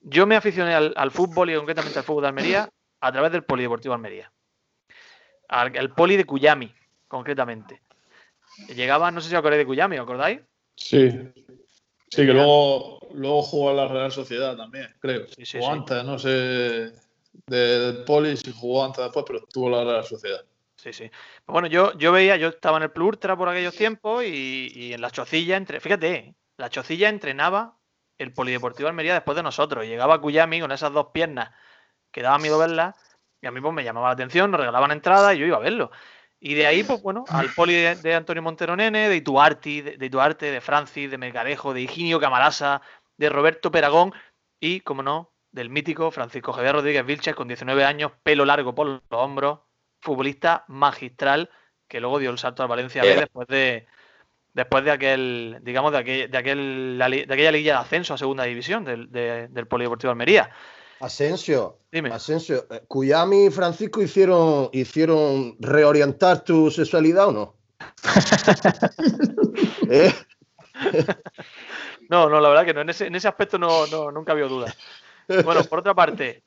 Yo 0.00 0.26
me 0.26 0.36
aficioné 0.36 0.74
al, 0.74 0.94
al 0.96 1.10
fútbol 1.10 1.50
y 1.50 1.56
concretamente 1.56 1.98
al 1.98 2.04
fútbol 2.04 2.22
de 2.22 2.28
Almería 2.28 2.68
a 3.00 3.12
través 3.12 3.32
del 3.32 3.44
Polideportivo 3.44 3.94
Almería. 3.94 4.32
Al, 5.48 5.76
al 5.76 5.94
poli 5.94 6.16
de 6.16 6.24
Cuyami, 6.24 6.72
concretamente. 7.08 7.82
Llegaba, 8.68 9.10
no 9.10 9.20
sé 9.20 9.28
si 9.28 9.34
os 9.34 9.38
acordáis 9.38 9.60
de 9.60 9.66
Cuyami, 9.66 9.96
¿os 9.98 10.02
acordáis? 10.04 10.40
Sí. 10.76 11.10
Sí, 12.08 12.24
que 12.24 12.32
luego, 12.32 13.00
luego 13.14 13.42
jugó 13.42 13.70
a 13.70 13.74
la 13.74 13.88
Real 13.88 14.12
Sociedad 14.12 14.56
también, 14.56 14.94
creo. 15.00 15.26
Sí, 15.26 15.44
sí, 15.44 15.58
sí. 15.60 15.66
antes, 15.68 16.04
no 16.04 16.18
sé 16.18 16.28
de- 16.28 16.92
del 17.46 18.04
Poli 18.04 18.36
si 18.36 18.52
jugó 18.52 18.84
antes 18.84 19.00
o 19.00 19.02
después, 19.04 19.24
pero 19.26 19.40
estuvo 19.40 19.68
la 19.68 19.84
Real 19.84 20.04
Sociedad. 20.04 20.42
Sí, 20.86 20.92
sí. 20.92 21.10
Pues 21.44 21.52
bueno, 21.52 21.66
yo, 21.66 21.98
yo 21.98 22.12
veía, 22.12 22.36
yo 22.36 22.48
estaba 22.48 22.76
en 22.76 22.84
el 22.84 22.92
Plus 22.92 23.08
Ultra 23.08 23.36
por 23.36 23.48
aquellos 23.48 23.74
tiempos 23.74 24.22
y, 24.22 24.70
y 24.72 24.92
en 24.92 25.00
la 25.00 25.10
Chocilla, 25.10 25.56
entre, 25.56 25.80
fíjate, 25.80 26.12
¿eh? 26.12 26.34
la 26.58 26.70
Chocilla 26.70 27.08
entrenaba 27.08 27.76
el 28.18 28.32
Polideportivo 28.32 28.88
Almería 28.88 29.14
después 29.14 29.34
de 29.36 29.42
nosotros. 29.42 29.84
Y 29.84 29.88
llegaba 29.88 30.20
Cuyami 30.20 30.60
con 30.60 30.70
esas 30.70 30.92
dos 30.92 31.08
piernas 31.12 31.50
que 32.12 32.22
daba 32.22 32.38
miedo 32.38 32.56
verlas 32.56 32.94
y 33.40 33.48
a 33.48 33.50
mí 33.50 33.60
pues 33.60 33.74
me 33.74 33.82
llamaba 33.82 34.08
la 34.08 34.12
atención, 34.12 34.52
nos 34.52 34.60
regalaban 34.60 34.92
entradas 34.92 35.34
y 35.34 35.38
yo 35.38 35.46
iba 35.46 35.56
a 35.56 35.60
verlo. 35.60 35.90
Y 36.38 36.54
de 36.54 36.68
ahí, 36.68 36.84
pues 36.84 37.02
bueno, 37.02 37.24
al 37.30 37.52
poli 37.52 37.74
de, 37.74 37.96
de 37.96 38.14
Antonio 38.14 38.42
Montero 38.42 38.76
Nene, 38.76 39.08
de 39.08 39.16
Ituarte, 39.16 39.82
de, 39.82 39.96
de 39.96 40.06
Ituarte, 40.06 40.52
de 40.52 40.60
Francis, 40.60 41.10
de 41.10 41.18
Melgarejo, 41.18 41.74
de 41.74 41.80
Higinio 41.80 42.20
Camarasa, 42.20 42.80
de 43.16 43.28
Roberto 43.28 43.72
Peragón 43.72 44.12
y, 44.60 44.82
como 44.82 45.02
no, 45.02 45.32
del 45.50 45.68
mítico 45.68 46.12
Francisco 46.12 46.52
Javier 46.52 46.74
Rodríguez 46.74 47.04
Vilches 47.04 47.34
con 47.34 47.48
19 47.48 47.84
años, 47.84 48.12
pelo 48.22 48.44
largo 48.44 48.72
por 48.72 48.86
los 48.86 49.02
hombros, 49.10 49.66
futbolista 50.00 50.64
magistral 50.68 51.50
que 51.88 52.00
luego 52.00 52.18
dio 52.18 52.30
el 52.30 52.38
salto 52.38 52.62
al 52.62 52.68
Valencia 52.68 53.02
B 53.02 53.10
Era. 53.12 53.20
después 53.22 53.46
de 53.48 53.86
después 54.52 54.84
de 54.84 54.90
aquel, 54.90 55.58
digamos, 55.62 55.92
de 55.92 55.98
aquel, 55.98 56.30
de 56.30 56.38
aquel 56.38 56.96
de 56.98 57.34
aquella 57.34 57.52
liguilla 57.52 57.72
de 57.74 57.78
ascenso 57.80 58.14
a 58.14 58.18
segunda 58.18 58.44
división 58.44 58.84
del, 58.84 59.10
de- 59.12 59.48
del 59.48 59.66
Polideportivo 59.66 60.10
Almería. 60.10 60.50
Asensio, 61.00 61.80
Dime. 61.92 62.08
Asensio, 62.10 62.66
eh, 62.70 62.80
¿Cuyami 62.88 63.46
y 63.46 63.50
Francisco 63.50 64.00
hicieron, 64.00 64.70
hicieron 64.72 65.56
reorientar 65.60 66.42
tu 66.42 66.70
sexualidad 66.70 67.28
o 67.28 67.32
no? 67.32 67.54
¿Eh? 69.90 70.10
No, 72.08 72.28
no, 72.28 72.40
la 72.40 72.48
verdad 72.48 72.64
que 72.64 72.72
no, 72.74 72.80
en 72.80 72.90
ese, 72.90 73.06
en 73.06 73.14
ese 73.14 73.28
aspecto 73.28 73.58
no, 73.58 73.86
no, 73.88 74.10
nunca 74.10 74.32
había 74.32 74.46
duda. 74.46 74.74
Bueno, 75.44 75.64
por 75.64 75.80
otra 75.80 75.92
parte, 75.94 76.42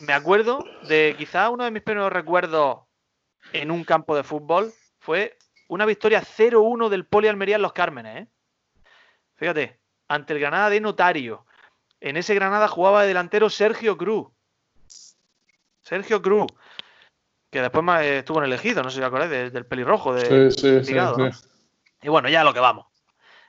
me 0.00 0.12
acuerdo 0.12 0.64
de 0.88 1.14
quizá 1.18 1.48
uno 1.50 1.64
de 1.64 1.70
mis 1.70 1.82
primeros 1.82 2.12
recuerdos 2.12 2.80
en 3.52 3.70
un 3.70 3.84
campo 3.84 4.14
de 4.16 4.22
fútbol 4.24 4.72
fue 5.00 5.36
una 5.68 5.86
victoria 5.86 6.20
0-1 6.22 6.88
del 6.88 7.06
Poli 7.06 7.28
Almería 7.28 7.56
en 7.56 7.62
Los 7.62 7.72
Cármenes. 7.72 8.22
¿eh? 8.22 8.26
Fíjate, 9.36 9.78
ante 10.08 10.32
el 10.34 10.40
Granada 10.40 10.70
de 10.70 10.80
Notario. 10.80 11.46
En 12.00 12.16
ese 12.16 12.34
Granada 12.34 12.68
jugaba 12.68 13.02
de 13.02 13.08
delantero 13.08 13.48
Sergio 13.50 13.96
Cruz. 13.96 14.28
Sergio 15.80 16.20
Cruz, 16.20 16.46
que 17.50 17.60
después 17.62 17.84
eh, 18.02 18.18
estuvo 18.18 18.38
en 18.38 18.44
el 18.44 18.52
elegido, 18.52 18.82
no 18.82 18.90
sé 18.90 18.96
si 18.96 19.00
os 19.02 19.06
acordáis, 19.06 19.30
de- 19.30 19.50
del 19.50 19.66
pelirrojo. 19.66 20.12
De, 20.14 20.50
Sí, 20.50 20.60
sí, 20.60 20.84
sí. 20.84 20.90
Ligado, 20.92 21.16
¿no? 21.16 21.32
sí. 21.32 21.48
y 22.02 22.08
bueno, 22.08 22.28
ya 22.28 22.40
a 22.40 22.44
lo 22.44 22.52
que 22.52 22.60
vamos. 22.60 22.86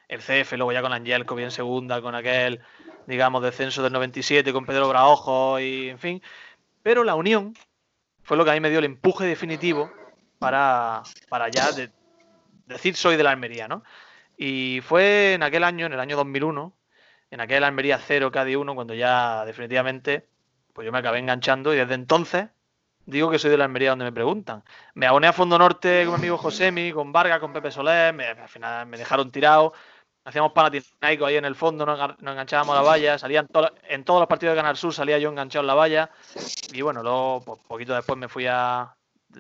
El 0.07 0.21
CF, 0.21 0.53
luego 0.53 0.71
ya 0.71 0.81
con 0.81 0.93
Angelco, 0.93 1.35
bien 1.35 1.51
segunda, 1.51 2.01
con 2.01 2.15
aquel, 2.15 2.61
digamos, 3.07 3.41
descenso 3.41 3.81
del 3.81 3.93
97 3.93 4.53
con 4.53 4.65
Pedro 4.65 4.87
Braojo 4.89 5.59
y 5.59 5.89
en 5.89 5.97
fin. 5.97 6.21
Pero 6.83 7.03
la 7.03 7.15
unión 7.15 7.55
fue 8.21 8.37
lo 8.37 8.45
que 8.45 8.51
a 8.51 8.53
mí 8.53 8.59
me 8.59 8.69
dio 8.69 8.79
el 8.79 8.85
empuje 8.85 9.25
definitivo 9.25 9.91
para, 10.37 11.01
para 11.29 11.49
ya 11.49 11.71
de- 11.71 11.89
decir 12.67 12.95
soy 12.95 13.15
de 13.17 13.23
la 13.23 13.31
Almería, 13.31 13.67
¿no? 13.67 13.83
Y 14.37 14.81
fue 14.83 15.33
en 15.33 15.41
aquel 15.43 15.63
año, 15.63 15.85
en 15.87 15.93
el 15.93 15.99
año 15.99 16.15
2001, 16.15 16.73
en 17.31 17.41
aquel 17.41 17.63
Almería 17.63 17.97
0 17.97 18.31
Cádiz 18.31 18.57
1, 18.57 18.75
cuando 18.75 18.93
ya 18.93 19.43
definitivamente 19.45 20.27
pues 20.73 20.85
yo 20.85 20.91
me 20.91 20.99
acabé 20.99 21.17
enganchando 21.17 21.73
y 21.73 21.77
desde 21.77 21.95
entonces 21.95 22.49
digo 23.05 23.31
que 23.31 23.39
soy 23.39 23.49
de 23.49 23.57
la 23.57 23.63
Almería 23.65 23.89
donde 23.91 24.05
me 24.05 24.11
preguntan. 24.11 24.63
Me 24.93 25.07
aboné 25.07 25.27
a 25.27 25.33
Fondo 25.33 25.57
Norte 25.57 26.03
con 26.05 26.13
mi 26.15 26.19
amigo 26.19 26.37
Josemi, 26.37 26.91
con 26.91 27.11
Vargas, 27.11 27.39
con 27.39 27.51
Pepe 27.53 27.71
Soler, 27.71 28.13
me- 28.13 28.27
al 28.27 28.49
final 28.49 28.85
me 28.85 28.97
dejaron 28.97 29.31
tirado. 29.31 29.73
Hacíamos 30.27 30.51
panatinaico 30.51 31.25
ahí 31.25 31.37
en 31.37 31.45
el 31.45 31.55
fondo, 31.55 31.85
nos, 31.85 31.97
engan- 31.97 32.17
nos 32.19 32.31
enganchábamos 32.33 32.73
a 32.75 32.81
la 32.81 32.85
valla, 32.85 33.17
salían 33.17 33.47
en 33.87 34.03
todos 34.03 34.19
los 34.19 34.27
partidos 34.27 34.55
de 34.55 34.59
Canal 34.61 34.75
Sur 34.75 34.93
salía 34.93 35.17
yo 35.19 35.29
enganchado 35.29 35.61
en 35.63 35.67
la 35.67 35.73
valla. 35.73 36.09
Y 36.73 36.81
bueno, 36.81 37.01
luego, 37.01 37.41
pues, 37.45 37.59
poquito 37.65 37.95
después 37.95 38.19
me 38.19 38.27
fui 38.27 38.45
a, 38.45 38.93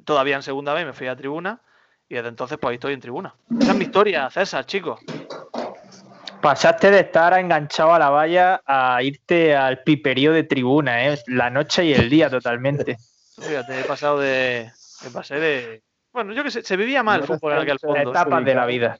todavía 0.05 0.37
en 0.37 0.43
segunda 0.43 0.73
vez, 0.73 0.85
me 0.85 0.93
fui 0.93 1.07
a 1.07 1.15
tribuna. 1.17 1.59
Y 2.07 2.15
desde 2.15 2.29
entonces, 2.29 2.57
pues 2.57 2.69
ahí 2.69 2.75
estoy 2.75 2.93
en 2.93 3.01
tribuna. 3.01 3.35
Esa 3.59 3.71
es 3.71 3.77
mi 3.77 3.83
historia, 3.83 4.29
César, 4.29 4.65
chicos. 4.65 5.01
Pasaste 6.41 6.89
de 6.91 6.99
estar 7.01 7.37
enganchado 7.37 7.93
a 7.93 7.99
la 7.99 8.09
valla 8.09 8.61
a 8.65 9.01
irte 9.03 9.55
al 9.55 9.83
piperío 9.83 10.31
de 10.31 10.43
tribuna, 10.43 11.05
¿eh? 11.07 11.19
la 11.27 11.49
noche 11.49 11.83
y 11.83 11.93
el 11.93 12.09
día 12.09 12.29
totalmente. 12.29 12.97
Fíjate, 13.41 13.81
he 13.81 13.83
pasado 13.83 14.19
de. 14.19 14.71
Me 15.03 15.09
pasé 15.11 15.35
de. 15.39 15.83
Bueno, 16.13 16.31
yo 16.33 16.43
que 16.43 16.51
sé, 16.51 16.63
se 16.63 16.77
vivía 16.77 17.03
mal 17.03 17.19
el 17.21 17.27
fútbol 17.27 17.53
en 17.53 17.59
aquel 17.59 17.79
fondo. 17.79 18.11
etapas 18.11 18.45
de 18.45 18.55
la 18.55 18.65
vida. 18.65 18.97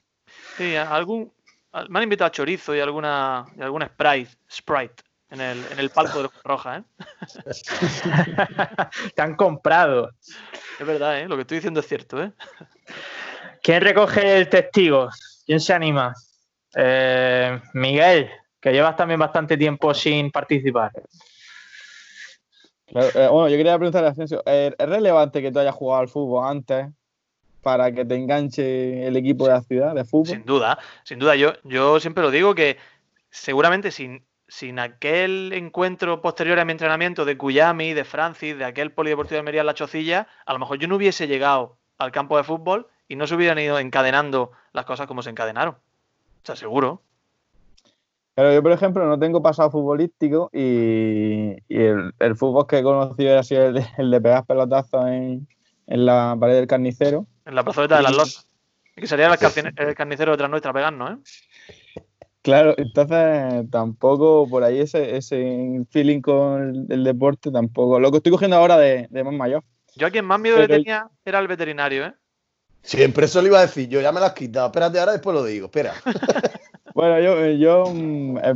Sí, 0.58 0.76
algún. 0.76 1.32
A- 1.78 1.86
Me 1.88 1.98
han 1.98 2.02
invitado 2.04 2.28
a 2.28 2.32
chorizo 2.32 2.74
y 2.74 2.80
alguna. 2.80 3.46
y 3.56 3.62
algún 3.62 3.82
Sprite. 3.82 4.30
Sprite. 4.50 5.02
En 5.30 5.40
el, 5.42 5.62
en 5.70 5.78
el 5.78 5.90
palco 5.90 6.22
de 6.22 6.30
Roja, 6.42 6.78
¿eh? 6.78 6.82
Te 9.14 9.20
han 9.22 9.36
comprado. 9.36 10.10
Es 10.80 10.86
verdad, 10.86 11.20
¿eh? 11.20 11.28
Lo 11.28 11.36
que 11.36 11.42
estoy 11.42 11.58
diciendo 11.58 11.80
es 11.80 11.86
cierto, 11.86 12.22
¿eh? 12.22 12.32
¿Quién 13.62 13.82
recoge 13.82 14.38
el 14.38 14.48
testigo? 14.48 15.10
¿Quién 15.44 15.60
se 15.60 15.74
anima? 15.74 16.14
Eh, 16.74 17.60
Miguel, 17.74 18.30
que 18.58 18.72
llevas 18.72 18.96
también 18.96 19.20
bastante 19.20 19.58
tiempo 19.58 19.92
sin 19.92 20.30
participar. 20.30 20.92
Claro, 22.86 23.08
eh, 23.14 23.28
bueno, 23.28 23.48
yo 23.50 23.56
quería 23.58 23.76
preguntarle 23.76 24.08
a 24.08 24.12
Asensio, 24.12 24.42
¿es 24.46 24.72
es 24.78 24.88
relevante 24.88 25.42
que 25.42 25.52
tú 25.52 25.58
hayas 25.58 25.74
jugado 25.74 26.00
al 26.00 26.08
fútbol 26.08 26.48
antes 26.48 26.86
para 27.62 27.92
que 27.92 28.04
te 28.04 28.14
enganche 28.14 29.06
el 29.06 29.16
equipo 29.16 29.46
de 29.46 29.52
la 29.52 29.62
ciudad 29.62 29.94
de 29.94 30.04
fútbol? 30.04 30.26
Sin 30.26 30.44
duda, 30.44 30.78
sin 31.04 31.18
duda. 31.18 31.36
Yo, 31.36 31.52
yo 31.64 32.00
siempre 32.00 32.22
lo 32.22 32.30
digo 32.30 32.54
que 32.54 32.76
seguramente 33.30 33.90
sin, 33.90 34.24
sin 34.48 34.78
aquel 34.78 35.52
encuentro 35.52 36.22
posterior 36.22 36.58
a 36.58 36.64
mi 36.64 36.72
entrenamiento 36.72 37.24
de 37.24 37.36
Cuyami, 37.36 37.92
de 37.92 38.04
Francis, 38.04 38.56
de 38.56 38.64
aquel 38.64 38.92
polideportivo 38.92 39.34
de 39.34 39.40
Almería 39.40 39.60
en 39.60 39.66
la 39.66 39.74
Chocilla, 39.74 40.26
a 40.46 40.52
lo 40.52 40.58
mejor 40.58 40.78
yo 40.78 40.88
no 40.88 40.96
hubiese 40.96 41.26
llegado 41.26 41.76
al 41.98 42.12
campo 42.12 42.36
de 42.36 42.44
fútbol 42.44 42.86
y 43.08 43.16
no 43.16 43.26
se 43.26 43.34
hubieran 43.34 43.58
ido 43.58 43.78
encadenando 43.78 44.52
las 44.72 44.84
cosas 44.84 45.06
como 45.06 45.22
se 45.22 45.30
encadenaron. 45.30 45.74
O 45.74 46.46
sea, 46.46 46.56
seguro. 46.56 47.02
Pero 48.34 48.52
yo, 48.52 48.62
por 48.62 48.70
ejemplo, 48.70 49.04
no 49.04 49.18
tengo 49.18 49.42
pasado 49.42 49.70
futbolístico 49.70 50.48
y, 50.52 51.56
y 51.68 51.76
el, 51.76 52.14
el, 52.20 52.36
fútbol 52.36 52.68
que 52.68 52.78
he 52.78 52.82
conocido 52.84 53.36
ha 53.36 53.42
sido 53.42 53.66
el 53.66 53.74
de, 53.74 53.86
el 53.98 54.10
de 54.12 54.20
pegar 54.20 54.46
pelotazos 54.46 55.06
en, 55.08 55.48
en, 55.88 56.06
la 56.06 56.36
pared 56.38 56.54
del 56.54 56.68
carnicero. 56.68 57.26
En 57.48 57.54
la 57.54 57.64
plazoleta 57.64 57.96
de 57.96 58.02
las 58.02 58.14
losas. 58.14 58.46
Que 58.94 59.06
sería 59.06 59.32
el, 59.32 59.38
carcine, 59.38 59.72
el 59.74 59.94
carnicero 59.94 60.32
detrás 60.32 60.50
nuestra 60.50 60.72
pegando, 60.72 61.08
¿eh? 61.08 61.16
Claro, 62.42 62.74
entonces 62.76 63.70
tampoco 63.70 64.46
por 64.48 64.64
ahí 64.64 64.80
ese, 64.80 65.16
ese 65.16 65.84
feeling 65.90 66.20
con 66.20 66.62
el, 66.62 66.86
el, 66.90 67.04
deporte, 67.04 67.50
tampoco. 67.50 67.98
Lo 67.98 68.10
que 68.10 68.18
estoy 68.18 68.32
cogiendo 68.32 68.56
ahora 68.56 68.76
de, 68.76 69.08
de 69.10 69.24
más 69.24 69.32
mayor. 69.32 69.64
Yo 69.96 70.06
a 70.06 70.10
quien 70.10 70.26
más 70.26 70.38
miedo 70.38 70.56
Pero 70.56 70.68
le 70.68 70.74
tenía 70.76 71.08
era 71.24 71.38
el 71.38 71.48
veterinario, 71.48 72.06
¿eh? 72.06 72.14
Siempre 72.82 73.24
eso 73.24 73.40
lo 73.40 73.48
iba 73.48 73.58
a 73.58 73.62
decir 73.62 73.88
yo, 73.88 74.00
ya 74.00 74.12
me 74.12 74.20
lo 74.20 74.26
has 74.26 74.34
quitado. 74.34 74.66
Espérate, 74.66 75.00
ahora 75.00 75.12
después 75.12 75.34
lo 75.34 75.44
digo, 75.44 75.66
espera. 75.66 75.94
bueno, 76.94 77.18
yo, 77.18 77.46
yo, 77.52 77.84
eh, 78.42 78.54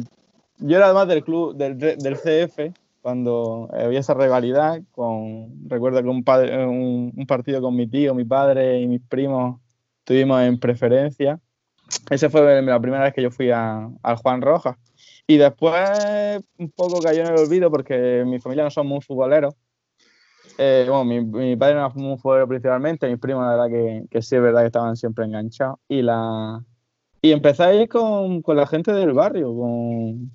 yo 0.59 0.76
era 0.76 0.87
además 0.87 1.09
del 1.09 1.24
club, 1.24 1.57
del, 1.57 1.78
del 1.78 2.16
CF, 2.16 2.74
cuando 3.03 3.69
había 3.73 4.01
esa 4.01 4.15
rivalidad, 4.15 4.81
con, 4.93 5.69
recuerdo 5.69 6.03
que 6.03 6.09
un, 6.09 6.25
padre, 6.25 6.67
un, 6.67 7.12
un, 7.15 7.27
partido 7.27 7.61
con 7.61 7.77
mi 7.77 7.88
tío, 7.88 8.15
mi 8.15 8.25
padre 8.25 8.81
y 8.81 8.87
mis 8.87 9.03
primos 9.03 9.61
estuvimos 9.99 10.41
en 10.43 10.59
preferencia. 10.59 11.41
Esa 12.09 12.31
fue 12.31 12.62
la 12.62 12.81
primera 12.81 13.05
vez 13.05 13.12
que 13.12 13.23
yo 13.23 13.31
fui 13.31 13.51
al 13.51 14.17
Juan 14.23 14.41
Rojas. 14.41 14.77
Y 15.27 15.37
después 15.37 16.43
un 16.59 16.71
poco 16.71 17.01
cayó 17.01 17.23
en 17.23 17.29
el 17.29 17.38
olvido 17.38 17.71
porque 17.71 18.25
mi 18.27 18.41
familia 18.41 18.65
no 18.65 18.71
son 18.71 18.87
muy 18.87 19.01
futboleros. 19.01 19.55
Eh, 20.59 20.85
bueno, 20.88 21.05
mi, 21.05 21.21
mi, 21.21 21.57
padre 21.57 21.75
no 21.75 21.91
muy 21.95 22.19
futbolero 22.19 22.47
principalmente, 22.47 23.09
mis 23.09 23.19
primos 23.19 23.45
la 23.45 23.51
verdad 23.51 23.69
que, 23.69 24.05
que, 24.11 24.23
sí 24.23 24.37
es 24.37 24.43
verdad 24.43 24.61
que 24.61 24.67
estaban 24.67 24.97
siempre 24.97 25.25
enganchados. 25.25 25.79
Y 25.88 26.03
la 26.03 26.62
y 27.25 27.31
empecé 27.31 27.62
a 27.62 27.75
ir 27.75 27.88
con, 27.88 28.43
con 28.43 28.57
la 28.57 28.67
gente 28.67 28.93
del 28.93 29.12
barrio, 29.12 29.55
con, 29.55 30.33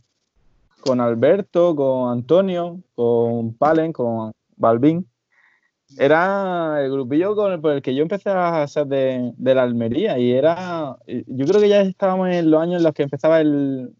con 0.87 1.01
Alberto, 1.01 1.75
con 1.75 2.11
Antonio, 2.11 2.81
con 2.95 3.53
Palen, 3.55 3.91
con 3.91 4.31
Balbín. 4.55 5.07
Era 5.97 6.83
el 6.83 6.91
grupillo 6.91 7.35
con 7.35 7.53
el, 7.53 7.61
por 7.61 7.73
el 7.73 7.81
que 7.81 7.95
yo 7.95 8.03
empecé 8.03 8.29
a 8.29 8.65
ser 8.67 8.87
de, 8.87 9.33
de, 9.37 9.55
la 9.55 9.63
Almería 9.63 10.17
y 10.19 10.31
era, 10.33 10.97
yo 11.07 11.45
creo 11.45 11.61
que 11.61 11.69
ya 11.69 11.81
estábamos 11.81 12.29
en 12.29 12.51
los 12.51 12.61
años 12.61 12.77
en 12.77 12.83
los 12.83 12.93
que 12.93 13.03
empezaba 13.03 13.39
el, 13.39 13.95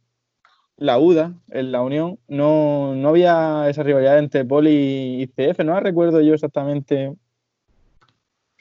la 0.78 1.00
UDA, 1.00 1.34
en 1.50 1.72
la 1.72 1.82
Unión, 1.82 2.20
no, 2.28 2.94
no 2.96 3.10
había 3.10 3.68
esa 3.70 3.84
rivalidad 3.84 4.20
entre 4.20 4.46
Poli 4.46 5.22
y 5.22 5.28
CF, 5.28 5.60
no 5.64 5.80
recuerdo 5.80 6.22
yo 6.22 6.34
exactamente 6.34 7.16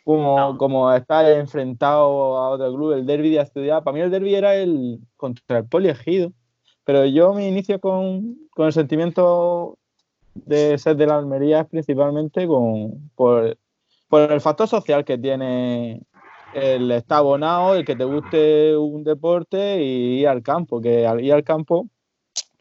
cómo, 0.05 0.57
no. 0.59 0.95
está 0.95 1.31
enfrentado 1.37 2.37
a 2.39 2.51
otro 2.51 2.73
club, 2.75 2.93
el 2.93 3.07
derby 3.07 3.31
de 3.31 3.45
ciudad. 3.47 3.83
Para 3.83 3.95
mí 3.97 4.01
el 4.01 4.11
derby 4.11 4.35
era 4.35 4.55
el 4.55 5.01
contra 5.17 5.59
el 5.59 5.67
Poli 5.67 5.89
Ejido, 5.89 6.33
pero 6.87 7.05
yo 7.05 7.35
me 7.35 7.49
inicio 7.49 7.81
con, 7.81 8.37
con 8.55 8.67
el 8.67 8.73
sentimiento 8.73 9.77
de 10.35 10.79
ser 10.79 10.97
de 10.97 11.07
la 11.07 11.19
Almería 11.19 11.65
principalmente 11.65 12.47
con, 12.47 13.11
por, 13.17 13.59
por 14.09 14.31
el 14.31 14.41
factor 14.41 14.69
social 14.69 15.05
que 15.05 15.19
tiene 15.19 16.01
el 16.55 16.91
estar 16.93 17.19
abonado, 17.19 17.75
el 17.75 17.85
que 17.85 17.97
te 17.97 18.05
guste 18.05 18.77
un 18.77 19.03
deporte 19.03 19.83
y 19.83 20.21
ir 20.21 20.29
al 20.29 20.45
campo, 20.45 20.81
que 20.81 21.05
al 21.05 21.25
ir 21.25 21.33
al 21.33 21.43
campo 21.43 21.89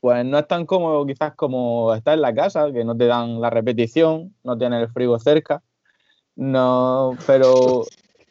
pues 0.01 0.25
no 0.25 0.39
es 0.39 0.47
tan 0.47 0.65
cómodo 0.65 1.05
quizás 1.05 1.35
como 1.35 1.93
estar 1.93 2.15
en 2.15 2.21
la 2.21 2.33
casa, 2.33 2.71
que 2.71 2.83
no 2.83 2.97
te 2.97 3.05
dan 3.05 3.39
la 3.39 3.51
repetición, 3.51 4.35
no 4.43 4.57
tienes 4.57 4.81
el 4.81 4.89
frigo 4.89 5.19
cerca, 5.19 5.61
no, 6.35 7.15
pero 7.27 7.83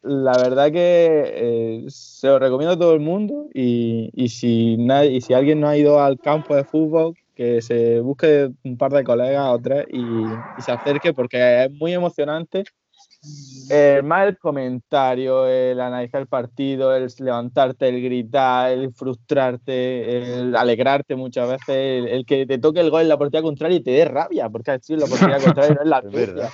la 0.04 0.36
verdad 0.36 0.70
que 0.70 1.22
eh, 1.34 1.84
se 1.88 2.28
lo 2.28 2.38
recomiendo 2.38 2.74
a 2.74 2.78
todo 2.78 2.92
el 2.92 3.00
mundo 3.00 3.48
y, 3.54 4.10
y, 4.12 4.28
si 4.28 4.76
nadie, 4.76 5.12
y 5.12 5.20
si 5.20 5.32
alguien 5.32 5.60
no 5.60 5.68
ha 5.68 5.76
ido 5.76 6.00
al 6.00 6.20
campo 6.20 6.54
de 6.54 6.64
fútbol, 6.64 7.14
que 7.34 7.62
se 7.62 8.00
busque 8.00 8.50
un 8.62 8.76
par 8.76 8.92
de 8.92 9.02
colegas 9.02 9.48
o 9.48 9.58
tres 9.58 9.86
y, 9.90 9.98
y 9.98 10.62
se 10.62 10.72
acerque 10.72 11.12
porque 11.12 11.64
es 11.64 11.70
muy 11.72 11.94
emocionante. 11.94 12.64
Eh, 13.70 14.02
más 14.04 14.28
el 14.28 14.38
comentario, 14.38 15.46
el 15.46 15.80
analizar 15.80 16.20
el 16.20 16.26
partido, 16.26 16.94
el 16.94 17.10
levantarte, 17.18 17.88
el 17.88 18.02
gritar, 18.02 18.72
el 18.72 18.92
frustrarte, 18.92 20.18
el 20.18 20.54
alegrarte 20.54 21.16
muchas 21.16 21.48
veces, 21.48 21.68
el, 21.68 22.08
el 22.08 22.26
que 22.26 22.44
te 22.44 22.58
toque 22.58 22.80
el 22.80 22.90
gol 22.90 23.02
en 23.02 23.08
la 23.08 23.16
portería 23.16 23.42
contraria 23.42 23.78
y 23.78 23.82
te 23.82 23.92
dé 23.92 24.04
rabia, 24.04 24.50
porque 24.50 24.72
así 24.72 24.94
la 24.96 25.06
portería 25.06 25.38
contraria 25.40 25.74
no 25.74 25.80
es 25.82 25.88
la 25.88 26.02
tuya. 26.02 26.50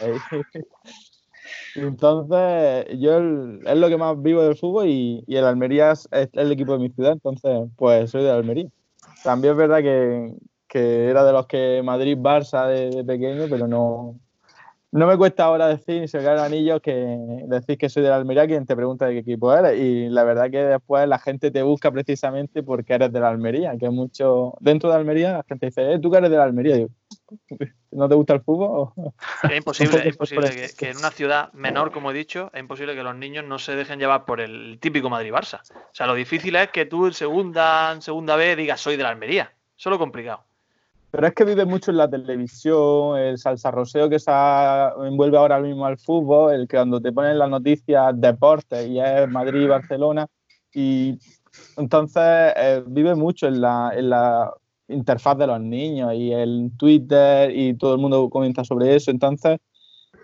Entonces, 1.75 2.87
yo 2.99 3.19
es 3.19 3.77
lo 3.77 3.89
que 3.89 3.97
más 3.97 4.21
vivo 4.21 4.43
del 4.43 4.57
fútbol 4.57 4.89
y, 4.89 5.25
el 5.29 5.45
Almería 5.45 5.93
es, 5.93 6.09
el 6.11 6.53
equipo 6.53 6.73
de 6.73 6.79
mi 6.79 6.91
ciudad, 6.91 7.13
entonces, 7.13 7.69
pues 7.77 8.11
soy 8.11 8.23
de 8.23 8.31
Almería. 8.31 8.69
También 9.23 9.53
es 9.53 9.59
verdad 9.59 9.79
que, 9.79 10.35
que 10.69 11.07
era 11.09 11.25
de 11.25 11.33
los 11.33 11.47
que 11.47 11.83
Madrid-Barça 11.83 12.67
de, 12.67 13.05
pequeño, 13.05 13.47
pero 13.49 13.67
no, 13.67 14.19
no 14.93 15.07
me 15.07 15.17
cuesta 15.17 15.45
ahora 15.45 15.69
decir, 15.69 16.09
si 16.09 16.17
el 16.17 16.27
anillo, 16.27 16.81
que 16.81 16.93
decir 17.47 17.79
que 17.79 17.89
soy 17.89 18.03
de 18.03 18.09
la 18.09 18.17
Almería, 18.17 18.47
quien 18.47 18.67
te 18.67 18.75
pregunta 18.75 19.07
de 19.07 19.13
qué 19.13 19.19
equipo 19.21 19.55
eres. 19.55 19.79
Y 19.79 20.09
la 20.09 20.25
verdad 20.25 20.51
que 20.51 20.65
después 20.65 21.07
la 21.07 21.19
gente 21.19 21.51
te 21.51 21.63
busca 21.63 21.93
precisamente 21.93 22.63
porque 22.63 22.95
eres 22.95 23.13
de 23.13 23.21
la 23.21 23.29
Almería, 23.29 23.77
que 23.79 23.89
mucho. 23.89 24.55
Dentro 24.61 24.91
de 24.91 24.97
Almería 24.97 25.33
la 25.33 25.45
gente 25.49 25.67
dice, 25.67 25.93
eh, 25.93 25.99
tú 26.01 26.11
que 26.11 26.19
eres 26.19 26.31
de 26.31 26.37
la 26.37 26.45
Almería. 26.45 26.87
¿no 27.93 28.09
te 28.09 28.15
gusta 28.15 28.35
el 28.35 28.41
fútbol? 28.41 28.93
Es 29.45 29.57
imposible, 29.57 29.99
es 30.01 30.07
imposible 30.07 30.51
que, 30.51 30.71
que, 30.77 30.91
en 30.91 30.97
una 30.97 31.11
ciudad 31.11 31.53
menor, 31.53 31.93
como 31.93 32.11
he 32.11 32.15
dicho, 32.15 32.51
es 32.53 32.61
imposible 32.61 32.95
que 32.95 33.03
los 33.03 33.17
niños 33.17 33.45
no 33.45 33.59
se 33.59 33.77
dejen 33.77 33.99
llevar 33.99 34.25
por 34.25 34.41
el 34.41 34.79
típico 34.81 35.09
Madrid-Barça. 35.09 35.61
O 35.61 35.95
sea, 35.95 36.07
lo 36.07 36.15
difícil 36.15 36.57
es 36.57 36.69
que 36.71 36.87
tú 36.87 37.07
en 37.07 37.13
segunda, 37.13 37.93
en 37.93 38.03
segunda 38.03 38.37
vez 38.37 38.57
digas, 38.57 38.81
soy 38.81 38.97
de 38.97 39.03
la 39.03 39.11
Almería. 39.11 39.53
Eso 39.77 39.89
es 39.89 39.93
lo 39.93 39.99
complicado. 39.99 40.45
Pero 41.11 41.27
es 41.27 41.35
que 41.35 41.45
vive 41.45 41.65
mucho 41.65 41.91
en 41.91 41.97
la 41.97 42.09
televisión, 42.09 43.19
el 43.19 43.37
salsarroseo 43.37 44.09
que 44.09 44.21
se 44.21 44.31
envuelve 44.31 45.37
ahora 45.37 45.59
mismo 45.59 45.85
al 45.85 45.99
fútbol, 45.99 46.55
el 46.55 46.69
que 46.69 46.77
cuando 46.77 47.01
te 47.01 47.13
ponen 47.13 47.39
las 47.39 47.51
noticias 47.51 48.13
deportes 48.15 48.87
y 48.87 49.01
es 49.01 49.29
Madrid 49.29 49.69
Barcelona. 49.69 50.27
Y 50.73 51.19
entonces 51.77 52.23
eh, 52.57 52.83
vive 52.87 53.17
mucho 53.17 53.49
en 53.49 53.61
la, 53.61 53.93
en 53.95 54.11
la 54.11 54.53
interfaz 54.87 55.37
de 55.39 55.47
los 55.49 55.61
niños 55.61 56.15
y 56.15 56.33
el 56.33 56.71
Twitter 56.77 57.51
y 57.55 57.75
todo 57.75 57.95
el 57.95 58.01
mundo 58.01 58.29
comenta 58.31 58.63
sobre 58.65 58.95
eso. 58.95 59.11
Entonces, 59.11 59.59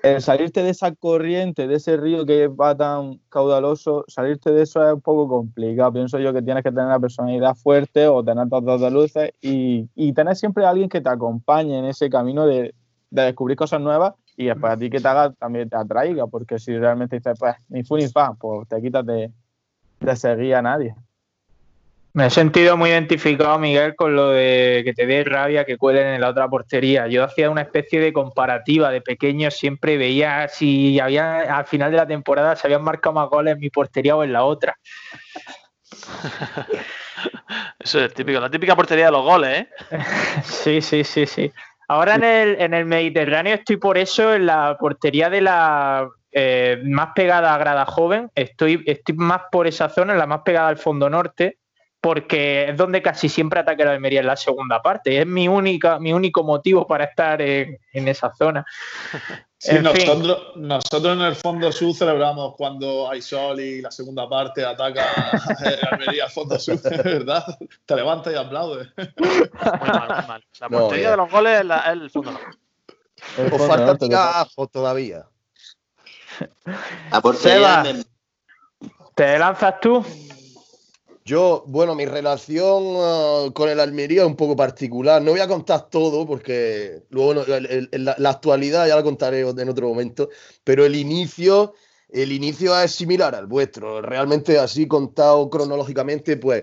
el 0.03 0.21
salirte 0.21 0.63
de 0.63 0.71
esa 0.71 0.95
corriente, 0.95 1.67
de 1.67 1.77
ese 1.77 1.97
río 1.97 2.25
que 2.27 2.49
va 2.49 2.77
tan 2.77 3.21
caudaloso, 3.29 4.05
salirte 4.09 4.51
de 4.53 4.63
eso 4.63 4.87
es 4.87 4.95
un 4.95 5.01
poco 5.01 5.29
complicado. 5.29 5.93
Pienso 5.93 6.19
yo 6.19 6.33
que 6.33 6.43
tienes 6.43 6.63
que 6.63 6.71
tener 6.71 6.87
una 6.87 7.01
personalidad 7.01 7.55
fuerte 7.55 8.07
o 8.07 8.23
tener 8.25 8.47
dos 8.49 8.81
de 8.81 8.91
luces 8.91 9.31
y, 9.41 9.89
y, 9.95 10.13
tener 10.13 10.37
siempre 10.37 10.65
a 10.65 10.71
alguien 10.71 10.89
que 10.89 11.01
te 11.01 11.09
acompañe 11.09 11.79
en 11.79 11.87
ese 11.87 12.09
camino 12.09 12.47
de, 12.47 12.75
de, 13.11 13.23
descubrir 13.23 13.57
cosas 13.57 13.81
nuevas 13.81 14.15
y 14.37 14.47
después 14.47 14.73
a 14.73 14.77
ti 14.77 14.91
que 14.91 15.01
te 15.01 15.09
haga 15.09 15.33
también 15.33 15.69
te 15.69 15.77
atraiga, 15.77 16.27
porque 16.27 16.59
si 16.59 16.77
realmente 16.77 17.17
dices, 17.17 17.39
pues 17.39 17.57
ni 17.69 17.83
fu 17.83 17.97
ni 17.97 18.09
fa, 18.09 18.35
pues 18.35 18.69
te 18.69 18.81
quitas 18.81 19.05
de, 19.07 19.33
de 20.01 20.17
seguir 20.17 20.55
a 20.55 20.63
nadie. 20.63 20.95
Me 22.17 22.29
he 22.29 22.31
sentido 22.31 22.79
muy 22.79 22.89
identificado, 22.89 23.59
Miguel, 23.59 23.95
con 23.95 24.17
lo 24.17 24.31
de 24.31 24.81
que 24.87 24.95
te 24.95 25.07
dé 25.07 25.23
rabia 25.23 25.67
que 25.67 25.77
cuelen 25.77 26.07
en 26.07 26.23
la 26.23 26.31
otra 26.31 26.49
portería. 26.49 27.09
Yo 27.09 27.23
hacía 27.23 27.51
una 27.51 27.61
especie 27.61 28.01
de 28.01 28.15
comparativa 28.15 28.91
de 28.91 29.03
pequeño, 29.03 29.51
siempre 29.51 29.99
veía 29.99 30.49
si 30.49 30.99
había 30.99 31.55
al 31.55 31.67
final 31.67 31.91
de 31.91 31.99
la 31.99 32.07
temporada 32.07 32.57
se 32.57 32.67
habían 32.67 32.83
marcado 32.83 33.17
más 33.17 33.29
goles 33.29 33.53
en 33.53 33.61
mi 33.61 33.69
portería 33.69 34.17
o 34.17 34.25
en 34.25 34.33
la 34.33 34.45
otra. 34.45 34.79
Eso 37.79 38.01
es 38.01 38.15
típico, 38.15 38.41
la 38.41 38.51
típica 38.51 38.75
portería 38.75 39.05
de 39.05 39.13
los 39.13 39.23
goles, 39.23 39.51
¿eh? 39.61 39.69
sí, 40.43 40.81
sí, 40.81 41.05
sí, 41.05 41.27
sí. 41.27 41.53
Ahora 41.87 42.15
en 42.15 42.25
el, 42.25 42.61
en 42.63 42.73
el 42.73 42.87
Mediterráneo 42.87 43.57
estoy 43.57 43.77
por 43.77 43.99
eso 43.99 44.33
en 44.33 44.47
la 44.47 44.79
portería 44.81 45.29
de 45.29 45.43
la 45.43 46.09
eh, 46.33 46.81
más 46.83 47.11
pegada 47.15 47.55
a 47.55 47.59
Grada 47.59 47.85
Joven. 47.85 48.31
Estoy, 48.35 48.83
estoy 48.87 49.17
más 49.17 49.43
por 49.53 49.67
esa 49.67 49.91
zona, 49.91 50.15
la 50.15 50.27
más 50.27 50.41
pegada 50.47 50.69
al 50.69 50.79
fondo 50.79 51.11
norte 51.11 51.59
porque 52.01 52.71
es 52.71 52.77
donde 52.77 53.03
casi 53.03 53.29
siempre 53.29 53.61
ataca 53.61 53.85
la 53.85 53.93
Almería 53.93 54.21
en 54.21 54.27
la 54.27 54.37
segunda 54.37 54.81
parte. 54.83 55.21
Es 55.21 55.27
mi, 55.27 55.49
única, 55.49 55.99
mi 55.99 56.13
único 56.13 56.45
motivo 56.45 56.87
para 56.87 57.05
estar 57.05 57.41
en, 57.43 57.79
en 57.93 58.09
esa 58.09 58.33
zona. 58.35 58.65
Sí, 59.59 59.75
nosotros, 59.81 60.53
nosotros, 60.57 61.17
en 61.17 61.23
el 61.23 61.35
fondo 61.35 61.73
sur 61.73 61.95
celebramos 61.95 62.55
cuando 62.57 63.11
hay 63.11 63.23
sol 63.23 63.59
y 63.59 63.81
la 63.81 63.91
segunda 63.91 64.29
parte 64.29 64.63
ataca 64.63 65.03
la 65.59 65.89
Almería 65.93 66.25
al 66.25 66.31
fondo 66.31 66.59
sur, 66.59 66.79
¿verdad? 67.05 67.43
Te 67.87 67.97
levantas 67.97 68.35
y 68.35 68.37
aplaudes. 68.37 68.89
Muy 68.97 69.89
mal, 69.89 70.09
muy 70.09 70.27
mal. 70.29 70.45
La 70.61 70.69
portería 70.69 71.05
no, 71.07 71.11
de 71.13 71.17
los 71.17 71.31
goles 71.31 71.61
es, 71.61 71.67
la, 71.67 71.79
es 71.79 71.93
el 71.93 72.11
fondo 72.11 72.33
norte. 72.33 72.59
O 73.51 73.59
falta 73.59 73.97
tirar 73.97 74.47
todavía. 74.71 75.27
La 77.11 77.21
portería. 77.23 77.83
¿Te 79.15 79.39
lanzas 79.39 79.81
tú? 79.81 80.05
Yo, 81.27 81.65
bueno, 81.67 81.97
mi 81.97 82.07
relación 82.07 82.85
uh, 82.85 83.53
con 83.53 83.69
el 83.69 83.81
Almería 83.81 84.23
es 84.23 84.29
un 84.29 84.37
poco 84.37 84.55
particular. 84.55 85.21
No 85.21 85.33
voy 85.33 85.41
a 85.41 85.49
contar 85.49 85.91
todo 85.91 86.25
porque 86.25 87.03
luego 87.11 87.43
el, 87.43 87.89
el, 87.91 88.05
la, 88.05 88.15
la, 88.17 88.31
actualidad 88.31 88.87
ya 88.87 88.95
la 88.95 89.03
contaré 89.03 89.41
en 89.41 89.69
otro 89.69 89.89
momento, 89.89 90.29
pero 90.63 90.87
el 90.87 90.95
inicio, 90.95 91.75
el 92.11 92.31
inicio 92.31 92.81
es 92.81 92.93
similar 92.93 93.35
al 93.35 93.49
vuestro. 93.49 94.01
Realmente 94.03 94.57
así 94.57 94.87
contado 94.87 95.51
cronológicamente, 95.51 96.37
pues 96.37 96.63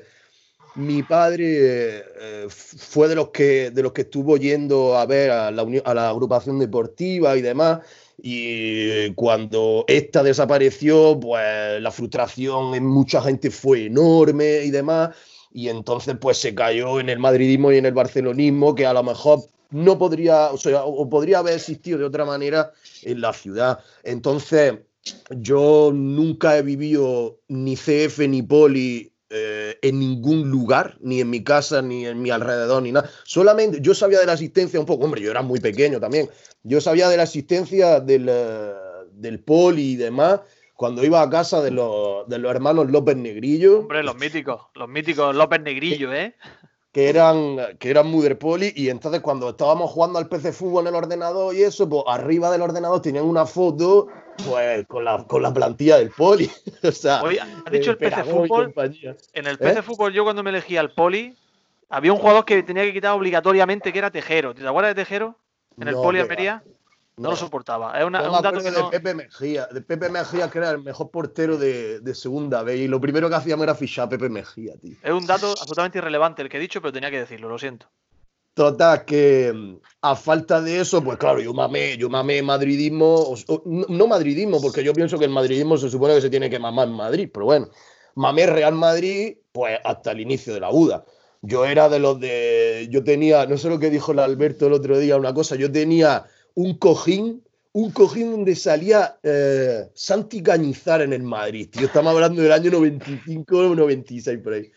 mi 0.76 1.04
padre 1.04 2.06
eh, 2.19 2.47
fue 2.49 3.10
de 3.10 3.15
los 3.15 3.32
que 3.32 3.69
de 3.69 3.84
los 3.84 3.91
que 3.91 4.04
estuvo 4.04 4.38
yendo 4.38 4.97
a 4.97 5.06
ver 5.06 5.30
a 5.30 5.52
la, 5.52 5.67
a 5.84 5.93
la 5.93 6.10
agrupación 6.10 6.58
deportiva 6.58 7.36
y 7.36 7.41
demás. 7.41 7.82
Y 8.21 9.12
cuando 9.13 9.86
esta 9.88 10.23
desapareció, 10.23 11.19
pues 11.19 11.82
la 11.82 11.91
frustración 11.91 12.76
en 12.76 12.86
mucha 12.86 13.21
gente 13.21 13.52
fue 13.52 13.86
enorme 13.86 14.63
y 14.63 14.71
demás. 14.71 15.15
Y 15.52 15.69
entonces, 15.69 16.15
pues 16.19 16.38
se 16.38 16.56
cayó 16.56 16.99
en 16.99 17.10
el 17.10 17.19
madridismo 17.19 17.71
y 17.71 17.78
en 17.78 17.86
el 17.86 17.93
barcelonismo, 17.93 18.76
que 18.76 18.86
a 18.86 18.93
lo 18.93 19.04
mejor 19.04 19.39
no 19.69 19.97
podría, 19.97 20.52
o 20.52 20.58
o 20.86 21.10
podría 21.10 21.39
haber 21.39 21.56
existido 21.56 21.97
de 21.99 22.06
otra 22.06 22.26
manera 22.26 22.71
en 23.04 23.21
la 23.21 23.34
ciudad. 23.34 23.80
Entonces, 24.04 24.73
yo 25.30 25.91
nunca 25.93 26.58
he 26.58 26.62
vivido 26.62 27.39
ni 27.47 27.76
CF 27.76 28.19
ni 28.28 28.41
Poli 28.41 29.12
eh, 29.36 29.80
en 29.82 30.00
ningún 30.00 30.50
lugar, 30.50 30.96
ni 31.02 31.19
en 31.19 31.30
mi 31.30 31.43
casa, 31.43 31.82
ni 31.82 32.06
en 32.06 32.22
mi 32.22 32.30
alrededor, 32.30 32.84
ni 32.84 32.91
nada. 32.91 33.10
Solamente 33.24 33.80
yo 33.82 33.96
sabía 33.96 34.19
de 34.19 34.28
la 34.28 34.34
asistencia 34.34 34.80
un 34.80 34.86
poco, 34.86 35.06
hombre, 35.06 35.22
yo 35.22 35.32
era 35.32 35.41
muy 35.41 35.60
pequeño 35.60 36.00
también. 36.00 36.30
Yo 36.62 36.80
sabía 36.80 37.10
de 37.10 37.17
la 37.17 37.24
asistencia 37.24 38.00
del, 38.00 38.28
eh, 38.30 38.74
del 39.13 39.39
Poli 39.39 39.93
y 39.93 39.96
demás 39.96 40.41
cuando 40.76 41.04
iba 41.04 41.22
a 41.22 41.30
casa 41.30 41.62
de 41.62 41.72
los, 41.72 42.28
de 42.28 42.39
los 42.39 42.52
hermanos 42.52 42.91
López 42.91 43.15
Negrillo 43.15 43.80
Hombre, 43.80 44.04
los 44.04 44.17
míticos, 44.17 44.67
los 44.76 44.89
míticos 44.89 45.36
López 45.36 45.62
Negrillo, 45.62 46.13
¿eh? 46.13 46.36
Que 46.94 47.10
eran, 47.10 47.58
que 47.80 47.90
eran 47.90 48.06
muy 48.08 48.22
del 48.22 48.38
poli, 48.38 48.72
y 48.76 48.90
entonces 48.90 49.20
cuando 49.22 49.50
estábamos 49.50 49.90
jugando 49.90 50.20
al 50.20 50.30
PC 50.30 50.54
Fútbol 50.54 50.84
en 50.84 50.94
el 50.94 50.96
ordenador 50.96 51.56
y 51.56 51.64
eso, 51.64 51.90
pues 51.90 52.04
arriba 52.08 52.52
del 52.52 52.62
ordenador 52.62 53.02
tenían 53.02 53.26
una 53.26 53.48
foto 53.48 54.08
pues 54.48 54.86
con 54.86 55.04
la, 55.04 55.26
con 55.26 55.42
la 55.42 55.52
plantilla 55.52 55.98
del 55.98 56.12
poli. 56.12 56.50
o 56.84 56.92
sea, 56.92 57.22
has 57.22 57.72
dicho 57.72 57.92
el 57.92 57.98
PC 57.98 58.24
Fútbol. 58.24 58.74
En 59.34 59.48
el 59.48 59.56
¿Eh? 59.56 59.58
PC 59.58 59.82
Fútbol, 59.82 60.14
yo 60.14 60.24
cuando 60.24 60.44
me 60.44 60.52
elegí 60.52 60.78
al 60.78 60.92
Poli, 60.92 61.36
había 61.90 62.14
un 62.14 62.20
jugador 62.20 62.46
que 62.46 62.62
tenía 62.62 62.84
que 62.84 62.94
quitar 62.94 63.14
obligatoriamente, 63.14 63.92
que 63.92 63.98
era 63.98 64.12
Tejero. 64.12 64.54
¿Te 64.54 64.66
acuerdas 64.66 64.96
de 64.96 65.02
Tejero? 65.02 65.36
En 65.80 65.88
el 65.88 65.96
No, 65.96 66.04
Poli 66.04 66.20
Almería. 66.20 66.64
No, 67.15 67.23
No. 67.26 67.30
lo 67.32 67.36
soportaba. 67.36 67.99
Es, 67.99 68.06
una- 68.06 68.21
un 68.23 68.32
dato 68.32 68.47
acuerdo 68.47 68.63
que 68.63 68.71
de 68.71 68.82
no. 68.82 68.89
Pepe 68.89 69.13
Mejía, 69.13 69.67
de 69.71 69.82
Pepe 69.82 70.10
Mejía, 70.10 70.49
que 70.49 70.58
era 70.58 70.71
el 70.71 70.82
mejor 70.82 71.12
portero 71.12 71.58
de, 71.58 71.99
de 71.99 72.15
segunda 72.15 72.63
vez, 72.63 72.80
y 72.80 72.88
lo 72.88 72.99
primero 72.99 73.30
que 73.30 73.36
hacíamos 73.36 73.63
era 73.63 73.76
fichar 73.76 74.06
a 74.06 74.10
Pepe 74.10 74.30
Mejía, 74.30 74.73
tío. 74.82 74.95
Es 75.04 75.12
un 75.12 75.26
dato 75.28 75.47
absolutamente 75.52 75.99
irrelevante 75.99 76.41
el 76.41 76.49
que 76.49 76.58
he 76.58 76.60
dicho, 76.60 76.82
pero 76.82 76.91
tenía 76.91 77.12
que 77.12 77.19
decirlo, 77.19 77.49
lo 77.49 77.60
siento. 77.60 77.88
Total, 78.56 79.04
que 79.06 79.52
mm, 79.54 79.76
a 80.02 80.15
falta 80.15 80.62
de 80.62 80.80
eso, 80.80 81.04
pues 81.04 81.17
claro, 81.17 81.39
yo 81.39 81.54
mamé, 81.54 81.97
yo 81.97 82.10
mamé 82.10 82.41
madridismo, 82.43 83.15
o- 83.15 83.34
o- 83.47 83.63
no, 83.65 83.86
no 83.89 84.08
madridismo, 84.08 84.62
porque 84.62 84.84
yo 84.84 84.93
pienso 84.93 85.17
que 85.17 85.26
el 85.26 85.32
madridismo 85.32 85.78
se 85.78 85.89
supone 85.89 86.15
que 86.15 86.21
se 86.21 86.30
tiene 86.30 86.49
que 86.49 86.60
mamar 86.60 86.88
en 86.88 86.93
Madrid, 86.95 87.30
pero 87.34 87.45
bueno, 87.45 87.69
mamé 88.15 88.45
Real 88.45 88.73
Madrid, 88.76 89.38
pues 89.52 89.80
hasta 89.84 90.12
el 90.12 90.19
inicio 90.21 90.54
de 90.54 90.60
la 90.60 90.71
UDA. 90.71 91.04
Yo 91.41 91.65
era 91.65 91.89
de 91.89 91.99
los 91.99 92.19
de, 92.19 92.88
yo 92.89 93.04
tenía, 93.04 93.45
no 93.47 93.58
sé 93.58 93.69
lo 93.69 93.80
que 93.80 93.89
dijo 93.89 94.12
el 94.13 94.19
Alberto 94.19 94.67
el 94.67 94.73
otro 94.73 94.97
día, 94.99 95.17
una 95.17 95.34
cosa, 95.34 95.56
yo 95.56 95.71
tenía 95.71 96.23
un 96.56 96.78
cojín, 96.78 97.44
un 97.72 97.92
cojín 97.92 98.32
donde 98.32 98.56
salía 98.56 99.18
eh, 99.24 99.89
Santi 99.94 100.42
Cañizar 100.44 101.02
en 101.02 101.13
el 101.13 101.24
Madrid, 101.24 101.70
tío, 101.72 101.88
estamos 101.88 102.13
hablando 102.13 102.42
del 102.42 102.52
año 102.52 102.72
95 102.72 103.58
o 103.58 103.76
96 103.76 104.39
por 104.39 104.54
ahí. 104.54 104.72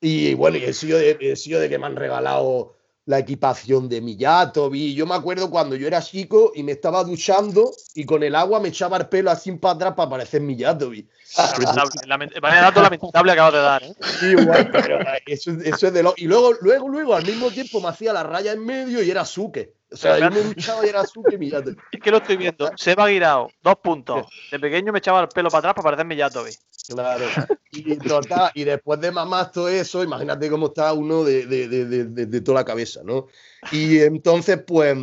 Y 0.00 0.34
bueno, 0.34 0.56
y 0.56 0.64
he 0.64 0.72
sido, 0.72 0.98
de, 0.98 1.18
he 1.20 1.36
sido 1.36 1.60
de 1.60 1.68
que 1.68 1.78
me 1.78 1.86
han 1.86 1.96
regalado 1.96 2.74
la 3.06 3.18
equipación 3.18 3.88
de 3.88 4.00
Millatovi. 4.00 4.94
Yo 4.94 5.04
me 5.04 5.14
acuerdo 5.14 5.50
cuando 5.50 5.76
yo 5.76 5.86
era 5.86 6.00
chico 6.00 6.52
y 6.54 6.62
me 6.62 6.72
estaba 6.72 7.02
duchando 7.04 7.72
y 7.94 8.04
con 8.04 8.22
el 8.22 8.34
agua 8.34 8.60
me 8.60 8.68
echaba 8.68 8.96
el 8.96 9.08
pelo 9.08 9.30
así 9.30 9.52
para 9.52 9.74
atrás 9.74 9.94
para 9.94 10.10
parecer. 10.10 10.40
Lamentable, 12.06 12.40
Vaya 12.40 12.62
dato 12.62 12.82
lamentable 12.82 13.32
acabas 13.32 13.52
de 13.52 13.58
dar. 13.58 13.82
¿eh? 13.82 13.94
Sí, 14.20 14.34
guay, 14.34 14.68
pero 14.72 15.00
eso, 15.26 15.50
eso 15.64 15.86
es 15.88 15.92
de 15.92 16.02
lo... 16.02 16.14
Y 16.16 16.26
luego, 16.26 16.52
luego, 16.60 16.88
luego, 16.88 17.14
al 17.14 17.26
mismo 17.26 17.50
tiempo 17.50 17.80
me 17.80 17.88
hacía 17.88 18.12
la 18.12 18.22
raya 18.22 18.52
en 18.52 18.64
medio 18.64 19.02
y 19.02 19.10
era 19.10 19.24
Suke. 19.24 19.74
O 19.92 19.96
sea, 19.96 20.18
yo 20.18 20.30
me 20.30 20.40
duchaba 20.42 20.86
y 20.86 20.88
era 20.88 21.04
Suke 21.04 21.36
Millatovi. 21.36 21.76
Es 21.92 22.00
que 22.00 22.10
lo 22.10 22.18
estoy 22.18 22.36
viendo. 22.36 22.70
Seba 22.76 23.08
Guirao, 23.08 23.50
dos 23.62 23.74
puntos. 23.82 24.26
De 24.50 24.58
pequeño 24.60 24.92
me 24.92 24.98
echaba 25.00 25.20
el 25.20 25.28
pelo 25.28 25.48
para 25.50 25.58
atrás 25.58 25.74
para 25.74 25.84
parecer 25.84 26.06
Millatovi. 26.06 26.50
Claro. 26.88 27.24
Y, 27.72 27.96
total, 27.98 28.50
y 28.54 28.64
después 28.64 29.00
de 29.00 29.12
mamar 29.12 29.52
todo 29.52 29.68
eso, 29.68 30.02
imagínate 30.02 30.50
cómo 30.50 30.66
está 30.66 30.92
uno 30.92 31.22
de, 31.22 31.46
de- 31.46 31.68
de- 31.68 32.04
de- 32.26 32.40
toda 32.40 32.58
la 32.62 32.64
cabeza, 32.64 33.00
¿no? 33.04 33.28
Y 33.70 33.98
entonces, 34.00 34.60
pues, 34.66 34.96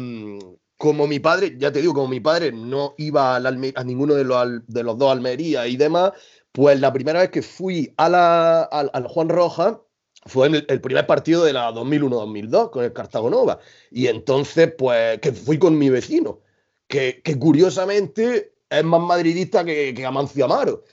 como 0.76 1.08
mi 1.08 1.19
padre, 1.21 1.56
ya 1.58 1.71
te 1.71 1.80
digo, 1.80 1.93
como 1.93 2.10
mi 2.10 2.19
padre 2.19 2.52
no 2.52 2.93
iba 2.97 3.38
al 3.38 3.45
Alme- 3.45 3.71
a 3.73 3.86
ninguno 3.86 4.15
de 4.15 4.26
los, 4.26 4.67
de 4.67 4.84
los 4.84 4.97
dos 4.97 5.13
Almería 5.13 5.65
y 5.65 5.78
demás, 5.78 6.12
pues 6.52 6.78
la 6.82 6.91
primera 6.91 7.21
vez 7.21 7.30
que 7.30 7.41
fui 7.41 7.93
a 7.95 8.10
la, 8.10 8.63
al, 8.63 8.89
al 8.93 9.08
Juan 9.08 9.30
Roja 9.30 9.80
fue 10.28 10.48
el, 10.48 10.82
primer 10.82 11.06
partido 11.08 11.44
de 11.44 11.54
la 11.54 11.72
2001-2002 11.72 12.72
con 12.72 12.84
el 12.84 12.94
Cartago 12.94 13.30
Nova. 13.30 13.60
Y 13.92 14.08
entonces, 14.08 14.74
pues, 14.78 15.20
que 15.20 15.32
fui 15.32 15.58
con 15.58 15.78
mi 15.78 15.90
vecino, 15.90 16.42
que, 16.88 17.22
curiosamente 17.40 18.54
es 18.70 18.84
más 18.84 19.02
madridista 19.02 19.63
que, 19.63 19.94
que 19.94 20.06
Amancio 20.06 20.46
Amaro. 20.46 20.84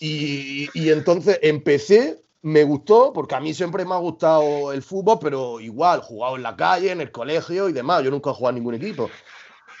Y, 0.00 0.68
y 0.74 0.90
entonces 0.90 1.38
empecé, 1.42 2.22
me 2.42 2.64
gustó, 2.64 3.12
porque 3.12 3.34
a 3.34 3.40
mí 3.40 3.54
siempre 3.54 3.84
me 3.84 3.94
ha 3.94 3.98
gustado 3.98 4.72
el 4.72 4.82
fútbol, 4.82 5.18
pero 5.20 5.60
igual, 5.60 6.00
jugado 6.00 6.36
en 6.36 6.42
la 6.42 6.56
calle, 6.56 6.92
en 6.92 7.00
el 7.00 7.10
colegio 7.10 7.68
y 7.68 7.72
demás. 7.72 8.02
Yo 8.02 8.10
nunca 8.10 8.30
he 8.30 8.34
jugado 8.34 8.50
en 8.50 8.62
ningún 8.62 8.74
equipo. 8.74 9.10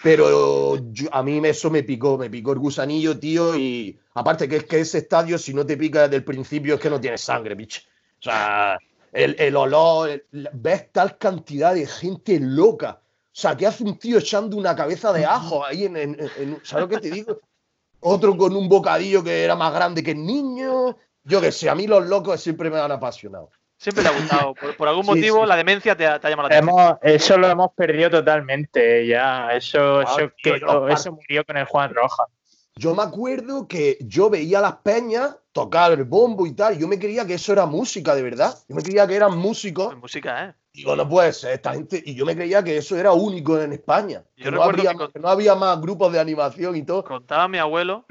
Pero 0.04 0.78
a 1.12 1.22
mí 1.22 1.40
eso 1.44 1.70
me 1.70 1.82
picó, 1.82 2.18
me 2.18 2.28
picó 2.28 2.52
el 2.52 2.58
gusanillo, 2.58 3.18
tío. 3.18 3.56
Y 3.56 3.98
aparte 4.12 4.46
que 4.46 4.56
es 4.56 4.64
que 4.64 4.80
ese 4.80 4.98
estadio, 4.98 5.38
si 5.38 5.54
no 5.54 5.64
te 5.64 5.78
pica 5.78 6.02
desde 6.02 6.16
el 6.16 6.24
principio, 6.24 6.74
es 6.74 6.80
que 6.80 6.90
no 6.90 7.00
tienes 7.00 7.22
sangre, 7.22 7.54
bicho. 7.54 7.80
O 8.18 8.22
sea, 8.22 8.78
el, 9.14 9.36
el 9.38 9.56
olor, 9.56 10.10
el- 10.10 10.24
ves 10.52 10.92
tal 10.92 11.16
cantidad 11.18 11.72
de 11.74 11.86
gente 11.86 12.38
loca. 12.40 13.00
O 13.00 13.36
sea, 13.36 13.56
¿qué 13.56 13.66
hace 13.66 13.82
un 13.84 13.98
tío 13.98 14.18
echando 14.18 14.56
una 14.56 14.76
cabeza 14.76 15.12
de 15.12 15.24
ajo 15.24 15.64
ahí 15.64 15.84
en, 15.86 15.96
en- 15.96 16.20
en- 16.38 16.60
¿Sabes 16.62 16.82
lo 16.84 16.88
que 16.88 16.98
te 16.98 17.10
digo? 17.10 17.40
Otro 18.00 18.36
con 18.36 18.54
un 18.54 18.68
bocadillo 18.68 19.24
que 19.24 19.42
era 19.44 19.56
más 19.56 19.72
grande 19.72 20.02
que 20.02 20.10
el 20.12 20.24
niño. 20.24 20.96
Yo 21.24 21.40
que 21.40 21.50
sé, 21.50 21.70
a 21.70 21.74
mí 21.74 21.86
los 21.86 22.06
locos 22.06 22.40
siempre 22.40 22.68
me 22.70 22.78
han 22.78 22.92
apasionado. 22.92 23.50
Siempre 23.78 24.04
te 24.04 24.10
ha 24.10 24.12
gustado. 24.12 24.54
Por, 24.54 24.76
por 24.76 24.88
algún 24.88 25.06
motivo, 25.06 25.42
sí. 25.42 25.48
la 25.48 25.56
demencia 25.56 25.96
te 25.96 26.06
ha, 26.06 26.20
te 26.20 26.26
ha 26.26 26.30
llamado 26.30 26.48
la 26.50 26.54
atención. 26.56 26.78
Hemos, 26.78 26.98
eso 27.02 27.38
lo 27.38 27.48
hemos 27.48 27.72
perdido 27.74 28.10
totalmente 28.10 29.06
ya. 29.06 29.48
Eso, 29.52 30.00
Ah, 30.00 30.02
eso, 30.02 30.30
tío, 30.42 30.54
que- 30.54 30.92
eso 30.92 31.12
murió 31.12 31.44
con 31.44 31.56
el 31.56 31.64
Juan 31.64 31.94
Roja. 31.94 32.24
Yo 32.76 32.94
me 32.94 33.02
acuerdo 33.02 33.68
que 33.68 33.98
yo 34.00 34.28
veía 34.30 34.58
a 34.58 34.62
las 34.62 34.76
peñas 34.76 35.36
tocar 35.52 35.92
el 35.92 36.04
bombo 36.04 36.46
y 36.46 36.52
tal. 36.52 36.74
y 36.74 36.80
Yo 36.80 36.88
me 36.88 36.98
creía 36.98 37.24
que 37.26 37.34
eso 37.34 37.52
era 37.52 37.66
música, 37.66 38.14
de 38.14 38.22
verdad. 38.22 38.56
Yo 38.68 38.74
me 38.74 38.82
creía 38.82 39.06
que 39.06 39.14
eran 39.14 39.36
músicos. 39.38 39.96
Música, 39.96 40.46
¿eh? 40.46 40.54
Digo, 40.72 40.96
no 40.96 41.08
puede 41.08 41.32
ser 41.32 41.52
esta 41.52 41.72
gente. 41.72 42.02
Y 42.04 42.16
yo 42.16 42.26
me 42.26 42.34
creía 42.34 42.64
que 42.64 42.76
eso 42.76 42.96
era 42.96 43.12
único 43.12 43.60
en 43.60 43.72
España. 43.72 44.24
Yo 44.36 44.46
Que 44.46 44.50
no, 44.50 44.62
habría, 44.62 44.90
que 44.90 44.96
con- 44.96 45.12
que 45.12 45.20
no 45.20 45.28
había 45.28 45.54
más 45.54 45.80
grupos 45.80 46.12
de 46.12 46.18
animación 46.18 46.74
y 46.74 46.82
todo. 46.82 47.04
Contaba 47.04 47.46
mi 47.46 47.58
abuelo 47.58 48.06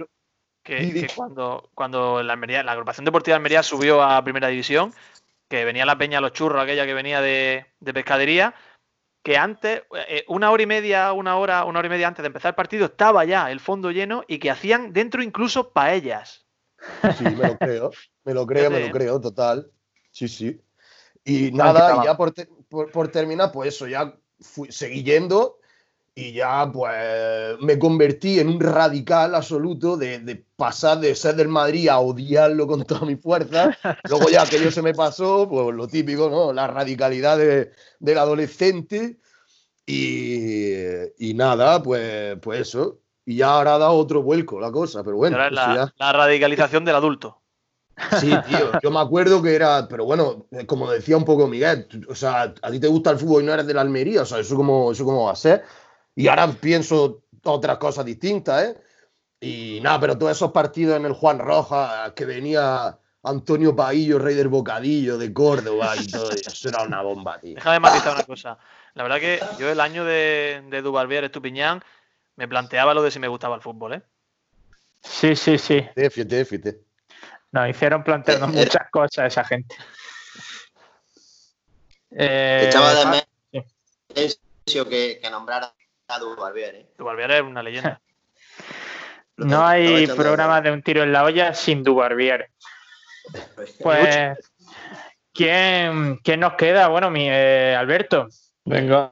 que 0.63 1.07
cuando, 1.13 1.69
cuando 1.75 2.23
la, 2.23 2.33
Almería- 2.33 2.63
la 2.63 2.71
agrupación 2.71 3.03
deportiva 3.03 3.33
de 3.33 3.37
Almería 3.39 3.63
subió 3.63 4.01
a 4.01 4.23
primera 4.23 4.47
división, 4.47 4.93
que 5.49 5.65
venía 5.65 5.85
la 5.85 5.97
peña 5.97 6.21
Los 6.21 6.31
Churros, 6.31 6.63
aquella 6.63 6.85
que 6.85 6.93
venía 6.93 7.19
de, 7.19 7.65
de 7.81 7.93
pescadería, 7.93 8.55
que 9.23 9.37
antes, 9.37 9.83
eh, 10.07 10.25
una 10.27 10.51
hora 10.51 10.63
y 10.63 10.65
media, 10.65 11.13
una 11.13 11.37
hora, 11.37 11.65
una 11.65 11.79
hora 11.79 11.87
y 11.87 11.89
media 11.91 12.07
antes 12.07 12.21
de 12.23 12.27
empezar 12.27 12.49
el 12.49 12.55
partido, 12.55 12.85
estaba 12.85 13.25
ya 13.25 13.49
el 13.51 13.59
fondo 13.59 13.89
lleno 13.91 14.23
y 14.27 14.37
que 14.39 14.51
hacían 14.51 14.93
dentro 14.93 15.23
incluso 15.23 15.71
paellas. 15.71 16.45
Sí, 17.17 17.23
me 17.23 17.47
lo 17.47 17.57
creo. 17.57 17.91
Me 18.25 18.33
lo 18.33 18.45
creo, 18.45 18.69
me 18.69 18.79
lo 18.81 18.91
creo, 18.91 19.19
total. 19.21 19.71
Sí, 20.11 20.27
sí. 20.27 20.61
Y 21.25 21.51
nada, 21.51 22.01
y 22.01 22.05
ya 22.05 22.17
por, 22.17 22.31
te- 22.31 22.47
por, 22.69 22.91
por 22.91 23.07
terminar, 23.07 23.51
pues 23.51 23.73
eso, 23.73 23.87
ya 23.87 24.13
fui- 24.39 24.71
seguí 24.71 25.03
yendo 25.03 25.59
y 26.15 26.33
ya 26.33 26.69
pues 26.71 27.59
me 27.61 27.79
convertí 27.79 28.39
en 28.39 28.47
un 28.49 28.59
radical 28.59 29.33
absoluto 29.33 29.97
de, 29.97 30.19
de 30.19 30.45
pasar 30.55 30.99
de 30.99 31.15
ser 31.15 31.35
del 31.35 31.47
Madrid 31.47 31.89
a 31.89 31.99
odiarlo 31.99 32.67
con 32.67 32.83
toda 32.83 33.01
mi 33.05 33.15
fuerza. 33.15 33.75
Luego 34.09 34.29
ya 34.29 34.43
aquello 34.43 34.69
se 34.71 34.81
me 34.83 34.93
pasó, 34.93 35.47
pues 35.49 35.75
lo 35.75 35.87
típico, 35.87 36.29
¿no? 36.29 36.53
La 36.53 36.67
radicalidad 36.67 37.37
de- 37.37 37.71
del 37.99 38.17
adolescente. 38.17 39.17
Y, 39.85 40.73
y 41.17 41.33
nada, 41.33 41.81
pues, 41.83 42.37
pues 42.41 42.61
eso. 42.61 42.99
Y 43.25 43.37
ya 43.37 43.49
ahora 43.55 43.75
ha 43.75 43.79
dado 43.79 43.93
otro 43.93 44.21
vuelco 44.21 44.59
la 44.59 44.71
cosa, 44.71 45.03
pero 45.03 45.17
bueno. 45.17 45.35
Ahora 45.35 45.47
es 45.47 45.53
la, 45.53 45.75
ya. 45.75 45.93
la 45.97 46.13
radicalización 46.13 46.85
del 46.85 46.95
adulto. 46.95 47.39
Sí, 48.19 48.31
tío, 48.47 48.71
yo 48.81 48.89
me 48.91 48.99
acuerdo 48.99 49.41
que 49.41 49.53
era, 49.53 49.87
pero 49.87 50.03
bueno, 50.05 50.47
como 50.65 50.89
decía 50.89 51.15
un 51.15 51.25
poco 51.25 51.47
Miguel, 51.47 51.87
o 52.09 52.15
sea, 52.15 52.53
a 52.61 52.71
ti 52.71 52.79
te 52.79 52.87
gusta 52.87 53.11
el 53.11 53.19
fútbol 53.19 53.43
y 53.43 53.45
no 53.45 53.53
eres 53.53 53.67
de 53.67 53.73
la 53.75 53.81
Almería, 53.81 54.23
o 54.23 54.25
sea, 54.25 54.39
eso 54.39 54.55
cómo, 54.55 54.91
eso 54.91 55.05
cómo 55.05 55.25
va 55.25 55.33
a 55.33 55.35
ser. 55.35 55.63
Y 56.15 56.27
ahora 56.27 56.47
pienso 56.51 57.23
otras 57.43 57.77
cosas 57.77 58.05
distintas, 58.05 58.63
¿eh? 58.63 58.77
Y 59.39 59.79
nada, 59.81 59.99
pero 59.99 60.17
todos 60.17 60.31
esos 60.31 60.51
partidos 60.51 60.97
en 60.97 61.05
el 61.05 61.13
Juan 61.13 61.37
Roja, 61.39 62.13
que 62.15 62.23
venía 62.23 62.97
Antonio 63.23 63.75
Paillo, 63.75 64.17
rey 64.17 64.35
del 64.35 64.47
bocadillo 64.47 65.17
de 65.17 65.33
Córdoba 65.33 65.95
y 65.97 66.07
todo, 66.07 66.31
eso 66.31 66.69
era 66.69 66.83
una 66.83 67.01
bomba, 67.01 67.39
tío. 67.39 67.55
Déjame 67.55 67.79
matizar 67.81 68.13
una 68.13 68.23
cosa. 68.23 68.57
La 68.93 69.03
verdad 69.03 69.19
que 69.19 69.41
yo 69.59 69.69
el 69.69 69.81
año 69.81 70.05
de, 70.05 70.63
de 70.69 70.81
Dubarbier 70.81 71.25
Estupiñán 71.25 71.83
me 72.37 72.47
planteaba 72.47 72.93
lo 72.93 73.03
de 73.03 73.11
si 73.11 73.19
me 73.19 73.27
gustaba 73.27 73.55
el 73.55 73.61
fútbol, 73.61 73.95
¿eh? 73.95 74.01
Sí, 75.01 75.35
sí, 75.35 75.57
sí. 75.57 75.85
Fíjate, 75.93 76.45
fíjate. 76.45 76.79
Nos 77.51 77.69
hicieron 77.69 78.03
plantearnos 78.03 78.49
Eh, 78.49 78.53
eh. 78.61 78.65
muchas 78.65 78.89
cosas 78.91 79.27
esa 79.27 79.43
gente. 79.43 79.75
Eh, 82.11 82.65
Echaba 82.67 82.93
de 82.93 83.01
ah, 83.01 83.23
menos 83.51 83.67
Asensio 84.09 84.87
que, 84.87 85.19
que 85.21 85.29
nombrara 85.29 85.73
a 86.07 86.19
Dubarbier, 86.19 86.75
¿eh? 86.75 86.87
Dubarbier 86.97 87.31
es 87.31 87.41
una 87.41 87.63
leyenda. 87.63 88.01
no 89.37 89.65
hay 89.65 90.07
programa 90.07 90.61
de 90.61 90.71
un 90.71 90.81
tiro 90.81 91.03
en 91.03 91.11
la 91.11 91.23
olla 91.23 91.53
sin 91.53 91.83
Dubarbier. 91.83 92.49
Pues, 93.81 94.37
¿quién, 95.33 96.17
quién 96.17 96.39
nos 96.39 96.53
queda? 96.53 96.87
Bueno, 96.87 97.09
mi 97.09 97.29
eh, 97.29 97.75
Alberto. 97.75 98.27
Venga, 98.65 99.11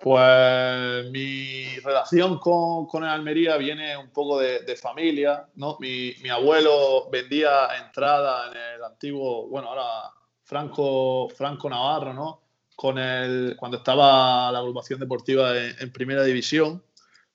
pues 0.00 1.10
mi 1.10 1.76
relación 1.80 2.38
con, 2.38 2.86
con 2.86 3.02
el 3.02 3.08
Almería 3.10 3.56
viene 3.56 3.96
un 3.96 4.10
poco 4.10 4.38
de, 4.38 4.60
de 4.60 4.76
familia, 4.76 5.48
¿no? 5.56 5.76
Mi, 5.80 6.14
mi 6.22 6.28
abuelo 6.28 7.08
vendía 7.10 7.68
entrada 7.84 8.48
en 8.48 8.56
el 8.76 8.84
antiguo, 8.84 9.48
bueno, 9.48 9.70
ahora 9.70 10.12
Franco, 10.44 11.28
Franco 11.30 11.68
Navarro, 11.68 12.12
¿no? 12.12 12.42
Con 12.76 12.98
el, 12.98 13.56
cuando 13.58 13.78
estaba 13.78 14.50
la 14.50 14.58
agrupación 14.58 14.98
deportiva 15.00 15.56
en, 15.56 15.76
en 15.78 15.92
primera 15.92 16.22
división, 16.24 16.82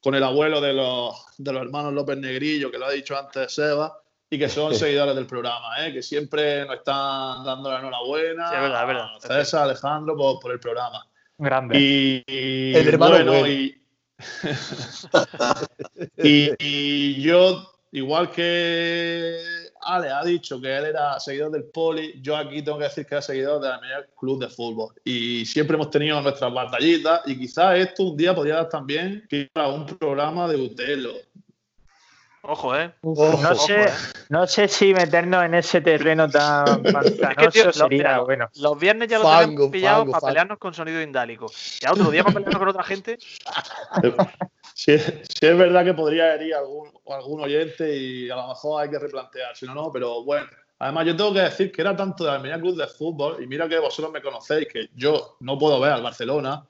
con 0.01 0.15
el 0.15 0.23
abuelo 0.23 0.59
de 0.61 0.73
los, 0.73 1.15
de 1.37 1.53
los 1.53 1.61
hermanos 1.61 1.93
López 1.93 2.17
Negrillo, 2.17 2.71
que 2.71 2.77
lo 2.77 2.85
ha 2.85 2.91
dicho 2.91 3.17
antes 3.17 3.53
Seba, 3.53 3.97
y 4.29 4.37
que 4.37 4.49
son 4.49 4.75
seguidores 4.75 5.15
del 5.15 5.25
programa, 5.27 5.85
¿eh? 5.85 5.93
que 5.93 6.03
siempre 6.03 6.65
nos 6.65 6.77
están 6.77 7.43
dando 7.45 7.71
la 7.71 7.79
enhorabuena 7.79 8.49
Sí, 8.49 8.55
es 8.55 8.61
verdad, 8.61 8.81
es 8.81 8.87
verdad. 8.87 9.07
a 9.15 9.19
César, 9.43 9.63
Alejandro, 9.63 10.15
por, 10.17 10.39
por 10.39 10.51
el 10.51 10.59
programa. 10.59 11.05
Grande. 11.37 11.77
Y, 11.79 12.23
y 12.27 12.75
El 12.75 12.87
hermano 12.89 13.11
bueno, 13.15 13.31
bueno. 13.33 13.47
y, 13.47 13.81
y- 16.23 16.51
y 16.59 17.21
yo, 17.21 17.71
igual 17.91 18.31
que 18.31 19.39
Ale 19.89 20.09
ha 20.11 20.23
dicho 20.23 20.59
que 20.59 20.75
él 20.75 20.85
era 20.85 21.19
seguidor 21.19 21.51
del 21.51 21.63
Poli, 21.65 22.19
yo 22.21 22.35
aquí 22.35 22.61
tengo 22.61 22.77
que 22.77 22.83
decir 22.85 23.05
que 23.05 23.15
era 23.15 23.21
seguidor 23.21 23.61
del 23.61 23.71
Almería 23.71 24.05
Club 24.19 24.39
de 24.41 24.49
Fútbol. 24.49 24.93
Y 25.03 25.45
siempre 25.45 25.75
hemos 25.75 25.89
tenido 25.89 26.21
nuestras 26.21 26.53
batallitas 26.53 27.21
y 27.25 27.37
quizás 27.37 27.77
esto 27.77 28.03
un 28.03 28.17
día 28.17 28.35
podría 28.35 28.55
dar 28.55 28.69
también 28.69 29.27
para 29.53 29.69
un 29.69 29.85
programa 29.85 30.47
de 30.47 30.57
Utelo. 30.57 31.13
Ojo, 32.49 32.77
¿eh? 32.77 32.93
No, 33.01 33.11
ojo, 33.11 33.55
sé, 33.55 33.81
eh. 33.83 33.89
no 34.29 34.47
sé 34.47 34.69
si 34.69 34.93
meternos 34.93 35.43
en 35.43 35.53
ese 35.55 35.81
terreno 35.81 36.29
tan 36.29 36.81
pantanoso 36.93 37.49
tío, 37.51 37.65
lo- 37.65 37.73
sería 37.73 37.87
mira, 37.97 38.17
lo- 38.17 38.25
bueno. 38.25 38.49
Los 38.55 38.79
viernes 38.79 39.09
ya 39.09 39.19
lo 39.19 39.29
tenemos 39.37 39.71
pillado 39.71 39.97
fango, 39.99 40.11
para 40.11 40.19
fango. 40.21 40.27
pelearnos 40.27 40.57
con 40.57 40.73
sonido 40.73 41.01
indálico. 41.01 41.47
Ya 41.81 41.91
otro 41.91 42.09
día 42.09 42.23
para 42.23 42.35
pelearnos 42.35 42.59
con 42.59 42.69
otra 42.69 42.83
gente. 42.83 43.17
Si, 44.77 44.95
si 44.99 45.47
es 45.47 45.57
verdad 45.57 45.83
que 45.83 45.95
podría 45.95 46.35
herir 46.35 46.53
a 46.53 46.59
algún, 46.59 46.91
algún 47.07 47.41
oyente 47.41 47.97
y 47.97 48.29
a 48.29 48.35
lo 48.35 48.49
mejor 48.49 48.83
hay 48.83 48.91
que 48.91 48.99
replantear, 48.99 49.55
si 49.57 49.65
no, 49.65 49.73
no, 49.73 49.91
pero 49.91 50.23
bueno. 50.23 50.47
Además, 50.77 51.07
yo 51.07 51.15
tengo 51.15 51.33
que 51.33 51.39
decir 51.39 51.71
que 51.71 51.81
era 51.81 51.95
tanto 51.95 52.23
de 52.23 52.29
Almería 52.29 52.59
Club 52.61 52.77
de 52.77 52.85
Fútbol, 52.85 53.41
y 53.41 53.47
mira 53.47 53.67
que 53.67 53.79
vosotros 53.79 54.13
me 54.13 54.21
conocéis, 54.21 54.67
que 54.67 54.91
yo 54.93 55.37
no 55.39 55.57
puedo 55.57 55.79
ver 55.79 55.93
al 55.93 56.03
Barcelona, 56.03 56.63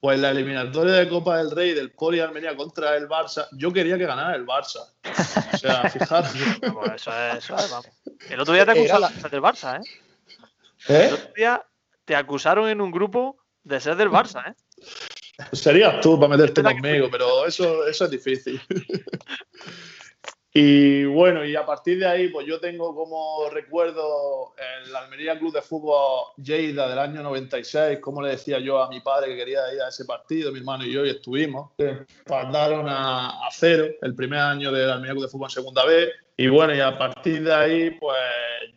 pues 0.00 0.18
la 0.18 0.30
eliminatoria 0.30 0.94
de 0.94 1.08
Copa 1.10 1.36
del 1.36 1.50
Rey 1.50 1.74
del 1.74 1.92
Poli 1.92 2.16
de 2.16 2.24
Almería 2.24 2.56
contra 2.56 2.96
el 2.96 3.06
Barça, 3.06 3.46
yo 3.52 3.70
quería 3.70 3.98
que 3.98 4.06
ganara 4.06 4.34
el 4.34 4.46
Barça. 4.46 4.94
O 5.52 5.58
sea, 5.58 5.90
fijaros. 5.90 6.32
Vamos, 6.62 6.88
eso 6.94 7.10
es, 7.12 7.44
eso 7.44 7.56
es, 7.56 7.70
vamos. 7.70 7.88
El 8.30 8.40
otro 8.40 8.54
día 8.54 8.64
te 8.64 8.70
acusaron 8.70 9.02
la- 9.02 9.08
de 9.10 9.20
ser 9.20 9.30
del 9.30 9.42
Barça, 9.42 9.78
¿eh? 9.82 9.90
El 10.88 10.96
¿Eh? 10.96 11.12
otro 11.12 11.32
día 11.36 11.62
te 12.06 12.16
acusaron 12.16 12.70
en 12.70 12.80
un 12.80 12.90
grupo 12.90 13.36
de 13.64 13.80
ser 13.80 13.96
del 13.96 14.08
Barça, 14.08 14.48
¿eh? 14.48 14.54
Serías 15.52 16.00
tú 16.00 16.18
para 16.18 16.36
meterte 16.36 16.62
conmigo, 16.62 17.08
pero 17.10 17.46
eso, 17.46 17.86
eso 17.86 18.04
es 18.04 18.10
difícil. 18.10 18.60
y 20.52 21.04
bueno, 21.04 21.44
y 21.44 21.54
a 21.54 21.64
partir 21.64 21.98
de 22.00 22.06
ahí, 22.06 22.28
pues 22.28 22.44
yo 22.46 22.58
tengo 22.58 22.92
como 22.94 23.48
recuerdo 23.50 24.52
el 24.84 24.94
Almería 24.96 25.38
Club 25.38 25.52
de 25.52 25.62
Fútbol 25.62 26.24
Lleida 26.36 26.88
del 26.88 26.98
año 26.98 27.22
96, 27.22 28.00
como 28.00 28.20
le 28.20 28.30
decía 28.30 28.58
yo 28.58 28.82
a 28.82 28.88
mi 28.88 29.00
padre 29.00 29.28
que 29.28 29.36
quería 29.36 29.72
ir 29.72 29.80
a 29.80 29.88
ese 29.88 30.04
partido, 30.04 30.50
mi 30.50 30.58
hermano 30.58 30.84
y 30.84 30.92
yo, 30.92 31.06
y 31.06 31.10
estuvimos. 31.10 31.70
Mandaron 32.28 32.88
a, 32.88 33.46
a 33.46 33.48
cero 33.52 33.86
el 34.02 34.14
primer 34.16 34.40
año 34.40 34.72
del 34.72 34.90
Almería 34.90 35.12
Club 35.12 35.24
de 35.24 35.30
Fútbol 35.30 35.46
en 35.46 35.50
segunda 35.54 35.84
B. 35.84 36.08
Y 36.36 36.48
bueno, 36.48 36.74
y 36.74 36.80
a 36.80 36.98
partir 36.98 37.42
de 37.44 37.54
ahí, 37.54 37.90
pues 37.92 38.16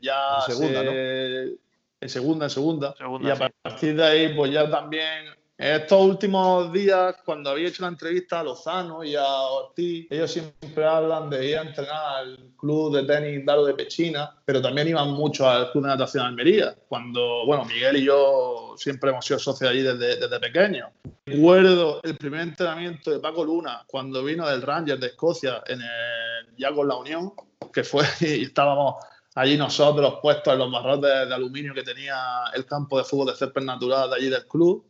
ya. 0.02 0.36
En 0.48 0.54
segunda, 0.54 0.82
se- 0.84 1.56
En 2.02 2.10
segunda, 2.10 2.46
en 2.46 2.50
segunda. 2.52 2.96
Segunda, 2.98 3.28
y 3.28 3.32
a 3.32 3.36
sí. 3.36 3.44
partir 3.64 3.96
de 3.96 4.04
ahí, 4.04 4.34
pues 4.36 4.52
ya 4.52 4.70
también 4.70 5.26
estos 5.64 6.02
últimos 6.02 6.74
días, 6.74 7.16
cuando 7.24 7.52
había 7.52 7.70
hecho 7.70 7.84
la 7.84 7.88
entrevista 7.88 8.42
a 8.42 8.44
Lozano 8.44 9.02
y 9.02 9.16
a 9.16 9.26
Ortiz, 9.26 10.08
ellos 10.10 10.32
siempre 10.32 10.86
hablan 10.86 11.30
de 11.30 11.50
ir 11.50 11.58
a 11.58 11.62
entrenar 11.62 12.16
al 12.18 12.38
club 12.58 12.94
de 12.96 13.04
tenis 13.04 13.46
Daro 13.46 13.64
de 13.64 13.74
Pechina, 13.74 14.36
pero 14.44 14.62
también 14.62 14.90
iban 14.90 15.12
mucho 15.12 15.50
al 15.50 15.72
club 15.72 15.86
de 15.86 15.90
natación 15.92 16.24
de 16.24 16.28
Almería. 16.28 16.76
Cuando, 16.90 17.46
bueno, 17.46 17.64
Miguel 17.64 17.96
y 17.96 18.04
yo 18.04 18.74
siempre 18.76 19.12
hemos 19.12 19.26
sido 19.26 19.40
socios 19.40 19.70
allí 19.70 19.82
desde, 19.82 20.18
desde 20.18 20.40
pequeños. 20.40 20.90
Recuerdo 21.26 22.02
el 22.04 22.18
primer 22.18 22.42
entrenamiento 22.42 23.12
de 23.12 23.20
Paco 23.20 23.46
Luna 23.46 23.84
cuando 23.88 24.22
vino 24.22 24.46
del 24.50 24.62
Rangers 24.62 25.00
de 25.00 25.08
Escocia 25.08 25.64
en 25.68 25.80
el, 25.82 26.58
ya 26.58 26.74
con 26.74 26.90
la 26.90 26.96
Unión, 26.96 27.32
que 27.72 27.86
fue 27.86 28.04
y 28.20 28.44
estábamos 28.44 28.96
allí 29.36 29.58
nosotros 29.58 30.20
puestos 30.22 30.54
en 30.54 30.60
los 30.60 30.72
barrotes 30.72 31.30
de 31.30 31.34
aluminio 31.34 31.74
que 31.74 31.84
tenía 31.84 32.18
el 32.54 32.66
campo 32.66 32.98
de 32.98 33.04
fútbol 33.04 33.28
de 33.28 33.36
césped 33.36 33.62
natural 33.62 34.10
de 34.10 34.16
allí 34.18 34.30
del 34.30 34.46
club. 34.48 34.86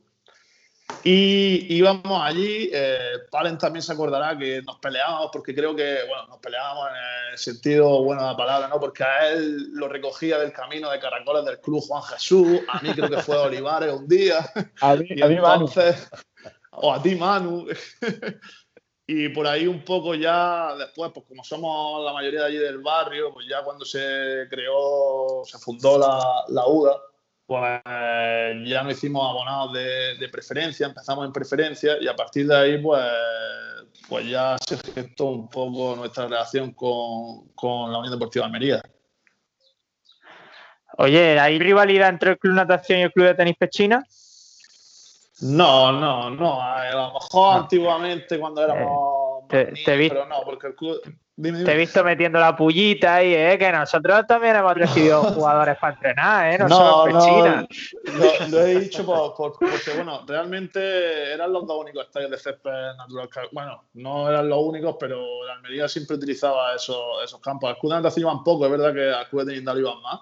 Y 1.05 1.73
íbamos 1.75 2.21
allí, 2.21 2.69
eh, 2.71 2.97
Palen 3.29 3.57
también 3.57 3.83
se 3.83 3.91
acordará 3.91 4.37
que 4.37 4.61
nos 4.61 4.79
peleábamos 4.79 5.29
porque 5.33 5.53
creo 5.53 5.75
que, 5.75 5.99
bueno, 6.07 6.27
nos 6.27 6.37
peleábamos 6.39 6.89
en 6.89 7.31
el 7.31 7.37
sentido 7.37 8.03
bueno 8.03 8.21
de 8.21 8.27
la 8.29 8.37
palabra, 8.37 8.67
¿no? 8.69 8.79
Porque 8.79 9.03
a 9.03 9.31
él 9.31 9.69
lo 9.73 9.89
recogía 9.89 10.37
del 10.39 10.53
camino 10.53 10.89
de 10.89 10.99
caracoles 10.99 11.45
del 11.45 11.59
club 11.59 11.81
Juan 11.85 12.03
Jesús, 12.03 12.61
a 12.69 12.81
mí 12.81 12.91
creo 12.93 13.09
que 13.09 13.21
fue 13.21 13.37
Olivares 13.37 13.93
un 13.93 14.07
día, 14.07 14.49
A 14.81 14.95
mí, 14.95 15.05
y 15.09 15.21
a 15.21 15.27
mí, 15.27 15.35
Manu. 15.35 15.67
entonces, 15.67 16.09
o 16.71 16.93
a 16.93 17.01
ti 17.01 17.15
Manu, 17.15 17.65
y 19.07 19.29
por 19.29 19.47
ahí 19.47 19.67
un 19.67 19.83
poco 19.83 20.15
ya 20.15 20.73
después, 20.75 21.11
pues 21.13 21.25
como 21.27 21.43
somos 21.43 22.05
la 22.05 22.13
mayoría 22.13 22.41
de 22.41 22.45
allí 22.47 22.57
del 22.57 22.79
barrio, 22.79 23.33
pues 23.33 23.45
ya 23.49 23.61
cuando 23.63 23.83
se 23.83 24.47
creó, 24.49 25.43
se 25.43 25.57
fundó 25.59 25.97
la, 25.97 26.45
la 26.47 26.65
UDA, 26.65 26.97
pues 27.59 28.67
ya 28.67 28.81
no 28.83 28.89
hicimos 28.89 29.29
abonados 29.29 29.73
de, 29.73 30.17
de 30.17 30.29
preferencia, 30.29 30.87
empezamos 30.87 31.25
en 31.25 31.31
preferencia 31.31 31.97
y 32.01 32.07
a 32.07 32.15
partir 32.15 32.47
de 32.47 32.55
ahí 32.55 32.77
pues, 32.81 33.03
pues 34.09 34.27
ya 34.27 34.55
se 34.57 34.77
gestó 34.77 35.25
un 35.25 35.49
poco 35.49 35.95
nuestra 35.95 36.25
relación 36.25 36.71
con, 36.71 37.49
con 37.53 37.91
la 37.91 37.99
Unión 37.99 38.11
Deportiva 38.13 38.43
de 38.43 38.47
Almería. 38.47 38.81
Oye, 40.97 41.39
¿hay 41.39 41.59
rivalidad 41.59 42.09
entre 42.09 42.31
el 42.31 42.39
Club 42.39 42.55
Natación 42.55 42.99
y 42.99 43.01
el 43.03 43.11
Club 43.11 43.27
de 43.27 43.35
Tenis 43.35 43.55
Pechina? 43.57 44.03
No, 45.41 45.91
no, 45.91 46.29
no. 46.29 46.61
A 46.61 46.89
lo 46.91 47.13
mejor 47.13 47.57
antiguamente 47.57 48.39
cuando 48.39 48.63
éramos. 48.63 49.43
Eh, 49.43 49.47
te- 49.49 49.65
niños, 49.65 49.79
te 49.85 49.97
vi- 49.97 50.09
Pero 50.09 50.25
no, 50.27 50.41
porque 50.45 50.67
el 50.67 50.75
club. 50.75 51.01
Dime, 51.35 51.57
dime. 51.57 51.65
Te 51.69 51.75
he 51.75 51.77
visto 51.79 52.03
metiendo 52.03 52.39
la 52.39 52.55
pullita 52.55 53.15
ahí, 53.15 53.33
¿eh? 53.33 53.57
Que 53.57 53.71
nosotros 53.71 54.27
también 54.27 54.55
hemos 54.55 54.75
recibido 54.75 55.23
jugadores 55.33 55.77
para 55.79 55.93
entrenar, 55.95 56.53
¿eh? 56.53 56.57
No, 56.59 56.67
No, 56.67 56.75
solo 56.77 57.11
no, 57.11 57.19
Pechina. 57.19 57.67
lo, 58.19 58.47
lo 58.49 58.61
he 58.65 58.79
dicho 58.81 59.03
por- 59.03 59.33
por- 59.33 59.53
porque, 59.57 59.91
bueno, 59.95 60.21
realmente 60.27 61.33
eran 61.33 61.51
los 61.51 61.65
dos 61.65 61.79
únicos 61.81 62.05
estadios 62.05 62.29
de 62.29 62.37
césped 62.37 62.95
natural. 62.97 63.29
que- 63.29 63.49
Bueno, 63.51 63.83
no 63.95 64.29
eran 64.29 64.47
los 64.47 64.59
únicos, 64.59 64.95
pero 64.99 65.43
la 65.45 65.53
Almería 65.53 65.87
siempre 65.87 66.17
utilizaba 66.17 66.75
esos, 66.75 67.23
esos 67.23 67.39
campos. 67.41 67.69
Al 67.71 67.77
club 67.79 67.91
de 67.93 67.97
natación 67.97 68.21
iban 68.29 68.43
poco, 68.43 68.65
es 68.65 68.71
verdad 68.71 68.93
que 68.93 69.09
al 69.11 69.27
club 69.27 69.41
de 69.43 69.53
Tenindal 69.53 69.79
iban 69.79 70.01
más. 70.03 70.19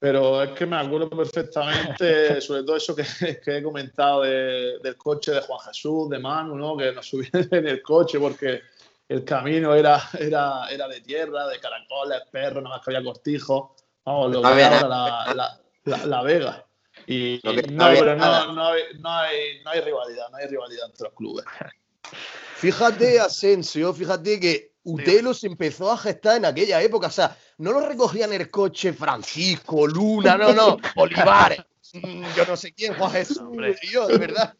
Pero 0.00 0.42
es 0.42 0.50
que 0.50 0.64
me 0.66 0.76
acuerdo 0.76 1.08
perfectamente, 1.10 2.40
sobre 2.40 2.62
todo 2.64 2.76
eso 2.76 2.94
que, 2.96 3.04
que 3.44 3.58
he 3.58 3.62
comentado 3.62 4.22
de- 4.22 4.78
del 4.82 4.96
coche 4.96 5.32
de 5.32 5.40
Juan 5.40 5.60
Jesús, 5.60 6.08
de 6.10 6.18
Manu, 6.18 6.56
¿no? 6.56 6.76
que 6.76 6.92
nos 6.92 7.06
subían 7.06 7.48
en 7.50 7.66
el 7.68 7.82
coche 7.82 8.18
porque 8.18 8.60
el 9.08 9.24
camino 9.24 9.74
era, 9.74 10.02
era, 10.18 10.68
era 10.70 10.86
de 10.88 11.00
tierra, 11.00 11.46
de 11.48 11.58
caracoles, 11.60 12.20
perros, 12.30 12.62
nada 12.62 12.76
más 12.76 12.84
que 12.84 12.94
había 12.94 13.04
cortijos. 13.10 13.70
Vamos, 14.04 14.30
lo 14.32 14.42
No 14.42 14.48
que 14.48 14.54
había 14.54 14.70
nada. 14.70 14.88
la, 14.88 15.34
la, 15.34 15.60
la- 15.84 16.06
la 16.06 16.22
Vega. 16.22 16.64
Y, 17.06 17.40
no 17.44 17.52
no, 17.52 17.88
pero 17.90 18.16
no, 18.16 18.52
no, 18.52 18.68
hay, 18.68 18.82
no, 18.98 19.10
hay, 19.10 19.62
no 19.64 19.70
hay 19.70 19.80
rivalidad, 19.80 20.28
no 20.30 20.36
hay 20.36 20.46
rivalidad 20.48 20.86
entre 20.90 21.04
los 21.04 21.14
clubes. 21.14 21.44
Fíjate, 22.56 23.20
Asensio, 23.20 23.92
fíjate 23.94 24.40
que 24.40 24.72
Utelo 24.82 25.32
se 25.32 25.46
empezó 25.46 25.92
a 25.92 25.96
gestar 25.98 26.38
en 26.38 26.44
aquella 26.46 26.82
época. 26.82 27.06
O 27.06 27.10
sea, 27.10 27.36
no 27.58 27.70
lo 27.72 27.80
recogían 27.86 28.32
en 28.32 28.40
el 28.40 28.50
coche 28.50 28.92
Francisco, 28.92 29.86
Luna, 29.86 30.36
no, 30.36 30.52
no, 30.52 30.76
Olivares. 30.96 31.60
mm, 31.92 32.24
Yo 32.36 32.44
no 32.46 32.56
sé 32.56 32.72
quién, 32.72 32.94
Juan 32.94 33.12
Jesús, 33.12 33.38
Hombre. 33.38 33.74
tío, 33.74 34.06
de 34.08 34.18
verdad. 34.18 34.54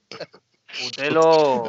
Utelo. 0.86 1.64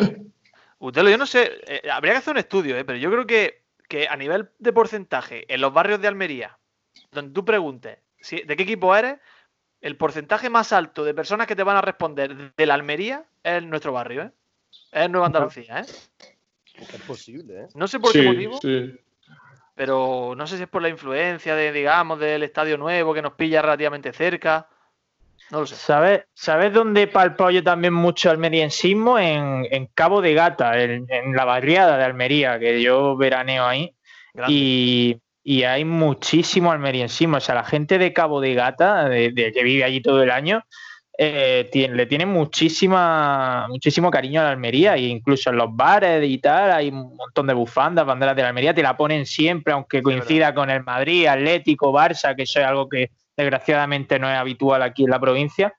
Utelo, 0.79 1.09
yo 1.09 1.17
no 1.17 1.25
sé. 1.25 1.51
eh, 1.67 1.89
habría 1.91 2.13
que 2.13 2.19
hacer 2.19 2.31
un 2.31 2.37
estudio, 2.37 2.77
¿eh? 2.77 2.85
pero 2.85 2.97
yo 2.97 3.11
creo 3.11 3.27
que, 3.27 3.63
que 3.87 4.07
a 4.07 4.15
nivel 4.15 4.49
de 4.59 4.73
porcentaje, 4.73 5.45
en 5.53 5.61
los 5.61 5.73
barrios 5.73 6.01
de 6.01 6.07
Almería, 6.07 6.57
donde 7.11 7.33
tú 7.33 7.43
preguntes 7.45 7.99
si- 8.21 8.41
de 8.43 8.55
qué 8.55 8.63
equipo 8.63 8.95
eres, 8.95 9.19
el 9.81 9.95
porcentaje 9.97 10.49
más 10.49 10.73
alto 10.73 11.03
de 11.03 11.13
personas 11.13 11.47
que 11.47 11.55
te 11.55 11.63
van 11.63 11.77
a 11.77 11.81
responder 11.81 12.53
de 12.55 12.65
la 12.65 12.73
Almería 12.73 13.25
es 13.43 13.63
nuestro 13.63 13.93
barrio, 13.93 14.23
¿eh? 14.23 14.31
Es 14.91 15.09
Nueva 15.09 15.27
Andalucía, 15.27 15.79
¿eh? 15.79 15.85
Es 16.93 17.01
posible, 17.01 17.61
¿eh? 17.63 17.67
No 17.75 17.87
sé 17.87 17.99
por 17.99 18.11
qué 18.13 18.21
motivo, 18.23 18.59
sí. 18.61 18.99
pero 19.75 20.33
no 20.35 20.47
sé 20.47 20.57
si 20.57 20.63
es 20.63 20.69
por 20.69 20.81
la 20.81 20.89
influencia 20.89 21.55
de, 21.55 21.71
digamos, 21.71 22.19
del 22.19 22.43
estadio 22.43 22.77
nuevo 22.77 23.13
que 23.13 23.21
nos 23.21 23.33
pilla 23.33 23.61
relativamente 23.61 24.11
cerca. 24.13 24.67
No 25.51 25.61
lo 25.61 25.65
sé. 25.65 25.75
¿Sabes, 25.75 26.21
¿Sabes 26.33 26.71
dónde 26.73 27.07
palpó 27.07 27.49
yo 27.49 27.63
también 27.63 27.93
mucho 27.93 28.29
almeriensismo? 28.29 29.17
En, 29.17 29.65
en 29.71 29.87
Cabo 29.93 30.21
de 30.21 30.33
Gata, 30.33 30.79
en, 30.81 31.05
en 31.09 31.35
la 31.35 31.45
barriada 31.45 31.97
de 31.97 32.03
Almería, 32.03 32.59
que 32.59 32.81
yo 32.81 33.15
veraneo 33.17 33.65
ahí. 33.65 33.91
Y, 34.47 35.17
y 35.43 35.63
hay 35.63 35.85
muchísimo 35.85 36.71
almeriensismo. 36.71 37.37
O 37.37 37.39
sea, 37.39 37.55
la 37.55 37.63
gente 37.63 37.97
de 37.97 38.13
Cabo 38.13 38.41
de 38.41 38.53
Gata, 38.53 39.09
de, 39.09 39.31
de 39.31 39.51
que 39.51 39.63
vive 39.63 39.83
allí 39.83 40.01
todo 40.01 40.21
el 40.21 40.29
año, 40.29 40.61
eh, 41.17 41.67
tiene- 41.71 41.95
le 41.95 42.05
tiene 42.05 42.25
muchísima, 42.27 43.65
muchísimo 43.69 44.09
cariño 44.11 44.41
a 44.41 44.45
la 44.45 44.51
Almería. 44.51 44.95
E 44.95 45.01
incluso 45.07 45.49
en 45.49 45.57
los 45.57 45.75
bares 45.75 46.23
y 46.29 46.37
tal, 46.37 46.71
hay 46.71 46.89
un 46.89 47.15
montón 47.15 47.47
de 47.47 47.53
bufandas, 47.53 48.05
banderas 48.05 48.35
de 48.35 48.43
la 48.43 48.49
Almería, 48.49 48.73
te 48.73 48.83
la 48.83 48.95
ponen 48.95 49.25
siempre, 49.25 49.73
aunque 49.73 50.01
coincida 50.03 50.53
con 50.53 50.69
el 50.69 50.83
Madrid, 50.83 51.25
Atlético, 51.25 51.91
Barça, 51.91 52.35
que 52.35 52.43
eso 52.43 52.59
es 52.59 52.65
algo 52.65 52.87
que 52.87 53.09
desgraciadamente 53.39 54.19
no 54.19 54.29
es 54.29 54.37
habitual 54.37 54.81
aquí 54.81 55.05
en 55.05 55.11
la 55.11 55.19
provincia. 55.19 55.73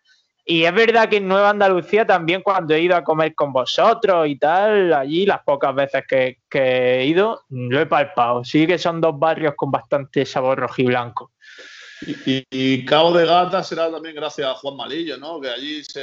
Y 0.47 0.65
es 0.65 0.75
verdad 0.75 1.09
que 1.09 1.19
en 1.19 1.29
Nueva 1.29 1.51
Andalucía 1.51 2.07
también 2.07 2.41
cuando 2.43 2.75
he 2.75 2.81
ido 2.81 2.97
a 2.97 3.05
comer 3.05 3.35
con 3.35 3.53
vosotros 3.53 4.27
y 4.27 4.37
tal, 4.37 4.93
allí 4.95 5.27
las 5.27 5.43
pocas 5.43 5.75
veces 5.75 6.05
que, 6.09 6.39
he 6.51 7.05
ido, 7.05 7.43
lo 7.51 7.81
he 7.81 7.87
palpado. 7.87 8.43
Sí 8.45 8.67
que 8.67 8.79
son 8.79 9.01
dos 9.01 9.19
barrios 9.19 9.55
con 9.57 9.71
bastante 9.71 10.25
sabor 10.25 10.59
rojiblanco. 10.59 11.33
Y, 11.33 11.80
y- 12.07 12.45
y 12.51 12.85
Cabo 12.85 13.13
de 13.13 13.27
Gata 13.27 13.63
será 13.63 13.91
también 13.91 14.15
gracias 14.15 14.49
a 14.49 14.55
Juan 14.55 14.77
Malillo, 14.77 15.17
¿no? 15.19 15.41
Que 15.41 15.51
allí 15.51 15.85
se, 15.85 16.03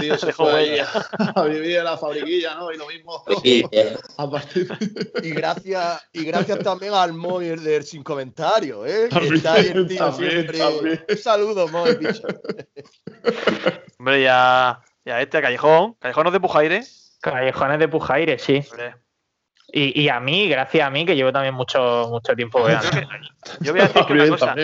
tío 0.00 0.18
se 0.18 0.32
fue 0.32 0.80
a 1.34 1.42
vivir 1.44 1.76
en 1.78 1.84
la 1.84 1.96
fabriquilla, 1.96 2.54
¿no? 2.56 2.72
Y 2.72 2.76
lo 2.76 2.86
mismo. 2.88 3.22
Y, 3.42 3.64
eh, 3.70 3.96
A 4.16 4.28
partir 4.30 4.68
Y 5.22 5.30
gracias, 5.30 6.02
y 6.12 6.24
gracias 6.24 6.58
también 6.60 6.94
al 6.94 7.12
Moy 7.12 7.48
del 7.56 7.84
sin 7.84 8.02
comentario, 8.02 8.84
¿eh? 8.86 9.08
Que 9.08 9.14
También, 9.14 9.34
está 9.36 9.52
ahí 9.54 9.66
el 9.74 9.86
tío 9.86 9.98
también, 9.98 10.30
siempre. 10.30 10.58
también. 10.58 11.04
Un 11.08 11.16
saludo, 11.18 11.68
Moy, 11.68 11.94
bicho. 11.96 12.22
Hombre, 13.98 14.22
ya, 14.22 14.80
ya 15.04 15.20
este, 15.20 15.40
Callejón. 15.40 15.94
Callejón 15.94 16.26
es 16.28 16.32
de 16.32 16.40
Pujaire. 16.40 16.82
Callejones 17.20 17.78
de 17.78 17.88
Pujaire, 17.88 18.38
sí. 18.38 18.62
Hombre, 18.70 18.94
Y, 19.72 20.02
y 20.02 20.08
a 20.08 20.20
mí, 20.20 20.48
gracias 20.48 20.86
a 20.86 20.90
mí, 20.90 21.04
que 21.04 21.16
llevo 21.16 21.32
también 21.32 21.54
mucho, 21.54 22.06
mucho 22.10 22.34
tiempo 22.36 22.62
veando. 22.62 22.86
Yo 23.60 23.72
voy 23.72 23.80
a 23.80 23.88
decir 23.88 24.04
que 24.06 24.12
una 24.12 24.28
cosa. 24.28 24.54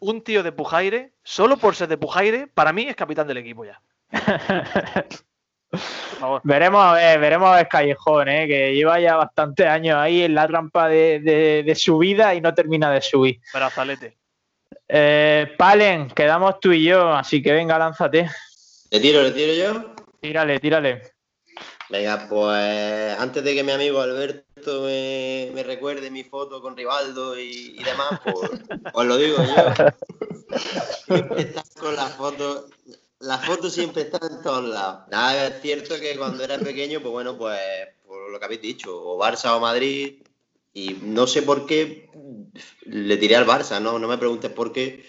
Un 0.00 0.22
tío 0.22 0.42
de 0.42 0.52
Pujaire, 0.52 1.12
solo 1.22 1.56
por 1.56 1.74
ser 1.76 1.88
de 1.88 1.96
Pujaire, 1.96 2.46
para 2.46 2.72
mí 2.72 2.82
es 2.82 2.94
capitán 2.96 3.26
del 3.26 3.38
equipo 3.38 3.64
ya. 3.64 3.80
Por 5.70 5.78
favor. 6.18 6.40
Veremos 6.42 6.84
a 6.84 6.92
ver, 6.94 7.20
veremos 7.20 7.48
a 7.48 7.56
ver 7.56 7.68
Callejón, 7.68 8.28
¿eh? 8.28 8.48
que 8.48 8.74
lleva 8.74 8.98
ya 8.98 9.14
bastantes 9.16 9.66
años 9.66 9.96
ahí 9.96 10.22
en 10.22 10.34
la 10.34 10.46
rampa 10.48 10.88
de, 10.88 11.20
de- 11.20 11.62
de 11.64 11.74
subida 11.76 12.34
y 12.34 12.40
no 12.40 12.52
termina 12.52 12.90
de 12.90 13.00
subir. 13.00 13.40
Brazalete. 13.54 14.18
Eh, 14.88 15.54
Palen, 15.56 16.08
quedamos 16.10 16.58
tú 16.58 16.72
y 16.72 16.82
yo, 16.84 17.12
así 17.14 17.40
que 17.40 17.52
venga, 17.52 17.78
lánzate. 17.78 18.28
¿Le 18.90 18.98
tiro, 19.00 19.22
le 19.22 19.30
tiro 19.30 19.52
yo? 19.54 19.94
Tírale, 20.20 20.58
tírale. 20.58 21.02
Venga, 21.90 22.28
pues 22.28 23.18
antes 23.18 23.42
de 23.42 23.54
que 23.54 23.64
mi 23.64 23.72
amigo 23.72 24.00
Alberto 24.00 24.82
me, 24.82 25.50
me 25.52 25.64
recuerde 25.64 26.08
mi 26.10 26.22
foto 26.22 26.62
con 26.62 26.76
Rivaldo 26.76 27.36
y, 27.36 27.74
y 27.76 27.82
demás, 27.82 28.20
pues 28.22 28.36
os 28.94 29.06
lo 29.06 29.16
digo 29.16 29.38
yo. 29.38 30.56
Siempre 31.06 31.42
estás 31.42 31.70
con 31.70 31.96
las 31.96 32.14
fotos. 32.14 32.66
Las 33.18 33.44
fotos 33.44 33.72
siempre 33.72 34.02
están 34.02 34.30
en 34.30 34.40
todos 34.40 34.64
lados. 34.68 35.08
Nada, 35.10 35.48
es 35.48 35.60
cierto 35.60 35.98
que 35.98 36.16
cuando 36.16 36.44
era 36.44 36.58
pequeño, 36.58 37.00
pues 37.00 37.12
bueno, 37.12 37.36
pues 37.36 37.58
por 38.06 38.30
lo 38.30 38.38
que 38.38 38.44
habéis 38.44 38.62
dicho, 38.62 38.96
o 38.96 39.18
Barça 39.18 39.56
o 39.56 39.60
Madrid, 39.60 40.22
y 40.72 40.96
no 41.02 41.26
sé 41.26 41.42
por 41.42 41.66
qué 41.66 42.08
le 42.84 43.16
tiré 43.16 43.36
al 43.36 43.46
Barça, 43.46 43.80
no, 43.80 43.98
no 43.98 44.08
me 44.08 44.16
preguntes 44.16 44.50
por 44.52 44.72
qué. 44.72 45.04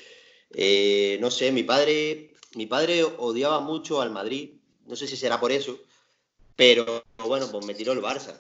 Eh, 0.54 1.18
no 1.22 1.30
sé, 1.32 1.52
mi 1.52 1.64
padre, 1.64 2.34
mi 2.56 2.66
padre 2.66 3.04
odiaba 3.04 3.60
mucho 3.60 4.02
al 4.02 4.10
Madrid, 4.10 4.56
no 4.88 4.96
sé 4.96 5.08
si 5.08 5.16
será 5.16 5.40
por 5.40 5.52
eso, 5.52 5.80
pero 6.62 7.04
bueno, 7.18 7.48
pues 7.52 7.66
me 7.66 7.74
tiró 7.74 7.92
el 7.94 8.04
Barça. 8.04 8.40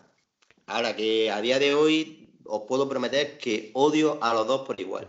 Ahora 0.68 0.96
que 0.96 1.32
a 1.32 1.42
día 1.42 1.58
de 1.58 1.74
hoy 1.74 2.30
os 2.46 2.62
puedo 2.68 2.88
prometer 2.88 3.40
que 3.40 3.72
odio 3.74 4.20
a 4.22 4.36
los 4.36 4.46
dos 4.46 4.62
por 4.62 4.80
igual. 4.80 5.08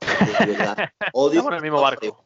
De 0.00 0.46
verdad, 0.46 0.74
odio 1.12 1.40
Estamos 1.40 1.52
en 1.52 1.56
el 1.56 1.62
mismo 1.62 1.82
barco. 1.82 2.24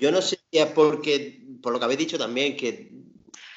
Yo 0.00 0.10
no 0.10 0.20
sé 0.20 0.40
si 0.50 0.58
es 0.58 0.66
porque, 0.72 1.46
por 1.62 1.72
lo 1.72 1.78
que 1.78 1.84
habéis 1.84 2.00
dicho 2.00 2.18
también, 2.18 2.56
que 2.56 2.90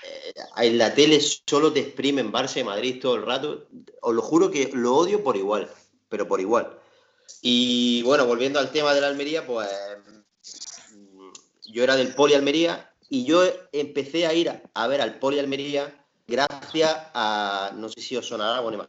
eh, 0.03 0.33
en 0.57 0.77
la 0.77 0.93
tele 0.93 1.19
solo 1.19 1.73
te 1.73 1.79
exprimen 1.79 2.31
Barça 2.31 2.61
y 2.61 2.63
Madrid 2.63 3.01
todo 3.01 3.15
el 3.15 3.25
rato. 3.25 3.67
Os 4.01 4.13
lo 4.13 4.21
juro 4.21 4.51
que 4.51 4.69
lo 4.71 4.95
odio 4.95 5.23
por 5.23 5.37
igual, 5.37 5.71
pero 6.07 6.27
por 6.27 6.39
igual. 6.39 6.79
Y 7.41 8.03
bueno, 8.03 8.27
volviendo 8.27 8.59
al 8.59 8.71
tema 8.71 8.93
de 8.93 9.01
la 9.01 9.07
Almería, 9.07 9.43
pues 9.47 9.67
mm, 10.93 11.31
yo 11.71 11.83
era 11.83 11.95
del 11.95 12.13
Poli 12.13 12.35
Almería 12.35 12.88
y 13.09 13.25
yo 13.25 13.41
empecé 13.71 14.25
a 14.27 14.33
ir 14.33 14.49
a, 14.73 14.87
ver 14.87 15.01
al 15.01 15.19
Poli 15.19 15.39
Almería 15.39 16.05
gracias 16.27 16.95
a, 17.13 17.71
no 17.75 17.89
sé 17.89 18.01
si 18.01 18.15
os 18.15 18.27
sonará, 18.27 18.61
bueno, 18.61 18.87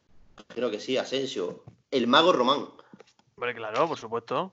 imagino 0.49 0.71
que 0.71 0.79
sí, 0.79 0.97
Asensio, 0.97 1.65
el 1.91 2.07
mago 2.07 2.33
Román. 2.33 2.69
Hombre, 3.37 3.55
claro, 3.55 3.89
por 3.89 3.99
supuesto. 3.99 4.53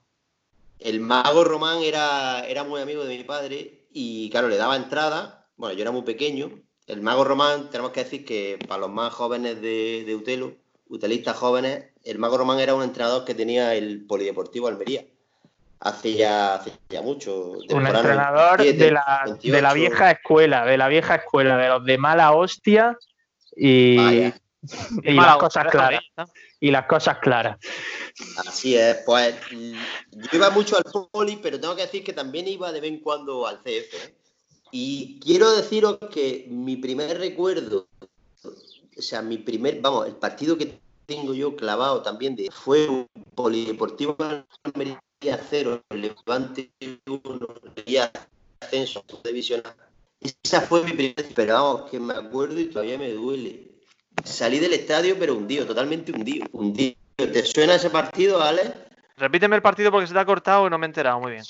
El 0.78 1.00
mago 1.00 1.44
Román 1.44 1.82
era, 1.82 2.46
era 2.46 2.64
muy 2.64 2.80
amigo 2.80 3.04
de 3.04 3.16
mi 3.16 3.24
padre 3.24 3.86
y, 3.92 4.30
claro, 4.30 4.48
le 4.48 4.56
daba 4.56 4.76
entrada. 4.76 5.50
Bueno, 5.56 5.74
yo 5.74 5.82
era 5.82 5.90
muy 5.90 6.02
pequeño. 6.02 6.50
El 6.86 7.02
mago 7.02 7.24
Román, 7.24 7.68
tenemos 7.70 7.92
que 7.92 8.04
decir 8.04 8.24
que 8.24 8.58
para 8.66 8.80
los 8.80 8.90
más 8.90 9.12
jóvenes 9.12 9.60
de, 9.60 10.04
de 10.06 10.14
Utelo, 10.14 10.54
utelistas 10.88 11.36
jóvenes, 11.36 11.90
el 12.04 12.18
mago 12.18 12.38
Román 12.38 12.60
era 12.60 12.74
un 12.74 12.82
entrenador 12.82 13.24
que 13.24 13.34
tenía 13.34 13.74
el 13.74 14.06
Polideportivo 14.06 14.68
Almería. 14.68 15.04
Hace 15.80 16.14
ya, 16.14 16.56
hace 16.56 16.72
ya 16.88 17.02
mucho. 17.02 17.52
Un 17.70 17.86
entrenador 17.86 18.58
97, 18.58 18.84
de 18.84 18.90
la, 18.90 19.38
de 19.40 19.62
la 19.62 19.72
28. 19.72 19.74
vieja 19.74 20.10
escuela, 20.10 20.64
de 20.64 20.76
la 20.76 20.88
vieja 20.88 21.14
escuela, 21.16 21.56
de 21.56 21.68
los 21.68 21.84
de 21.84 21.98
mala 21.98 22.32
hostia 22.32 22.98
y, 23.54 23.96
Vaya. 23.96 24.40
y 25.04 25.12
Mala 25.12 25.28
las 25.28 25.36
cosas 25.38 25.66
claras. 25.70 26.00
Y 26.60 26.70
las 26.72 26.86
cosas 26.86 27.18
claras. 27.18 27.58
Así 28.46 28.76
es, 28.76 28.96
pues 29.06 29.36
mm, 29.52 29.74
yo 30.12 30.28
iba 30.32 30.50
mucho 30.50 30.76
al 30.76 31.08
poli, 31.12 31.38
pero 31.40 31.60
tengo 31.60 31.76
que 31.76 31.82
decir 31.82 32.02
que 32.02 32.12
también 32.12 32.48
iba 32.48 32.72
de 32.72 32.80
vez 32.80 32.90
en 32.90 33.00
cuando 33.00 33.46
al 33.46 33.58
CF. 33.58 33.66
¿eh? 33.94 34.14
Y 34.72 35.20
quiero 35.20 35.52
deciros 35.52 35.98
que 36.12 36.46
mi 36.50 36.76
primer 36.76 37.18
recuerdo, 37.18 37.86
o 38.42 39.02
sea, 39.02 39.22
mi 39.22 39.38
primer, 39.38 39.80
vamos, 39.80 40.06
el 40.06 40.16
partido 40.16 40.58
que 40.58 40.80
tengo 41.06 41.32
yo 41.32 41.56
clavado 41.56 42.02
también 42.02 42.36
de, 42.36 42.50
fue 42.50 42.88
un 42.88 43.08
polideportivo 43.34 44.16
0, 45.22 45.82
Levante 45.90 46.70
1, 47.06 47.20
Almería 47.64 48.10
ascenso 48.60 49.04
a 49.24 49.28
división. 49.28 49.62
Esa 50.20 50.60
fue 50.60 50.82
mi 50.84 50.92
primer, 50.92 51.34
pero 51.34 51.54
vamos, 51.54 51.90
que 51.90 51.98
me 52.00 52.14
acuerdo 52.14 52.58
y 52.60 52.66
todavía 52.66 52.98
me 52.98 53.10
duele. 53.12 53.68
Salí 54.24 54.58
del 54.58 54.72
estadio, 54.74 55.16
pero 55.18 55.34
hundido, 55.34 55.66
totalmente 55.66 56.12
hundido, 56.12 56.46
hundido. 56.52 56.94
¿Te 57.16 57.44
suena 57.44 57.74
ese 57.74 57.90
partido, 57.90 58.40
Alex? 58.42 58.70
Repíteme 59.16 59.56
el 59.56 59.62
partido 59.62 59.90
porque 59.90 60.06
se 60.06 60.12
te 60.14 60.20
ha 60.20 60.24
cortado 60.24 60.66
y 60.66 60.70
no 60.70 60.78
me 60.78 60.86
he 60.86 60.88
enterado 60.88 61.18
muy 61.20 61.32
bien. 61.32 61.44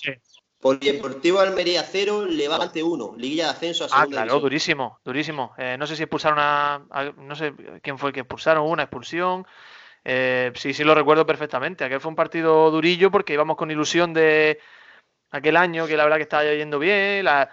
Polideportivo 0.61 1.39
Almería 1.39 1.83
0, 1.83 2.25
Levante 2.27 2.83
1, 2.83 3.15
Liguilla 3.17 3.45
de 3.45 3.51
Ascenso 3.51 3.85
a 3.85 3.87
Ah, 3.87 3.91
segunda 3.91 4.09
claro, 4.09 4.25
división. 4.25 4.43
durísimo, 4.43 4.99
durísimo. 5.05 5.55
Eh, 5.59 5.77
no 5.79 5.87
sé 5.87 5.95
si 5.95 6.03
expulsaron 6.03 6.39
a, 6.41 6.75
a- 6.91 7.13
No 7.17 7.37
sé 7.37 7.53
quién 7.83 7.97
fue 7.99 8.09
el 8.11 8.15
que 8.15 8.21
expulsaron, 8.21 8.65
hubo 8.65 8.73
una 8.73 8.83
expulsión. 8.85 9.47
Eh, 10.05 10.53
sí, 10.55 10.73
sí 10.73 10.85
lo 10.85 10.95
recuerdo 10.95 11.27
perfectamente. 11.27 11.85
Aquel 11.85 12.01
fue 12.01 12.11
un 12.11 12.17
partido 12.17 12.71
durillo 12.71 13.11
porque 13.11 13.35
íbamos 13.35 13.57
con 13.57 13.71
ilusión 13.71 14.13
de 14.15 14.59
aquel 15.31 15.57
año, 15.57 15.87
que 15.87 15.97
la 15.97 16.05
verdad 16.05 16.17
que 16.17 16.23
estaba 16.23 16.45
yendo 16.45 16.79
bien. 16.79 17.25
La... 17.25 17.51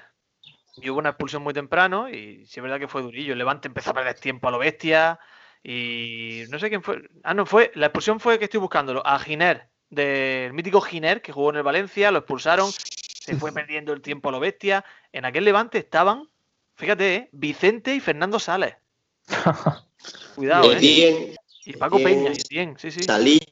Y 0.77 0.89
hubo 0.89 0.99
una 0.99 1.09
expulsión 1.09 1.41
muy 1.41 1.53
temprano 1.53 2.09
y 2.09 2.45
sí 2.45 2.59
es 2.59 2.63
verdad 2.63 2.79
que 2.79 2.87
fue 2.87 3.01
durillo. 3.01 3.33
El 3.33 3.39
Levante 3.39 3.67
empezó 3.67 3.91
a 3.91 3.93
perder 3.93 4.19
tiempo 4.19 4.47
a 4.47 4.51
lo 4.51 4.59
bestia. 4.59 5.19
Y 5.63 6.43
no 6.49 6.59
sé 6.59 6.69
quién 6.69 6.83
fue. 6.83 7.09
Ah, 7.23 7.33
no, 7.33 7.45
fue. 7.45 7.71
La 7.75 7.87
expulsión 7.87 8.19
fue 8.19 8.37
que 8.37 8.45
estoy 8.45 8.59
buscándolo. 8.59 9.05
A 9.05 9.17
Giner, 9.19 9.69
del 9.89 10.53
mítico 10.53 10.81
Giner, 10.81 11.21
que 11.21 11.31
jugó 11.31 11.49
en 11.49 11.55
el 11.55 11.63
Valencia, 11.63 12.11
lo 12.11 12.19
expulsaron. 12.19 12.71
Se 12.71 13.35
fue 13.35 13.51
perdiendo 13.51 13.91
el 13.93 14.01
tiempo 14.01 14.29
a 14.29 14.31
lo 14.31 14.39
bestia. 14.39 14.85
En 15.11 15.25
aquel 15.25 15.45
Levante 15.45 15.79
estaban, 15.79 16.29
fíjate, 16.75 17.15
¿eh? 17.15 17.29
Vicente 17.31 17.95
y 17.95 17.99
Fernando 17.99 18.37
Sales. 18.37 18.75
Cuidado, 20.35 20.71
¿eh? 20.73 21.35
Y 21.66 21.74
Paco 21.74 21.97
Etienne, 21.99 22.26
Peña, 22.26 22.43
bien, 22.49 22.76
sí, 22.78 22.91
sí. 22.91 23.03
Salilla. 23.03 23.45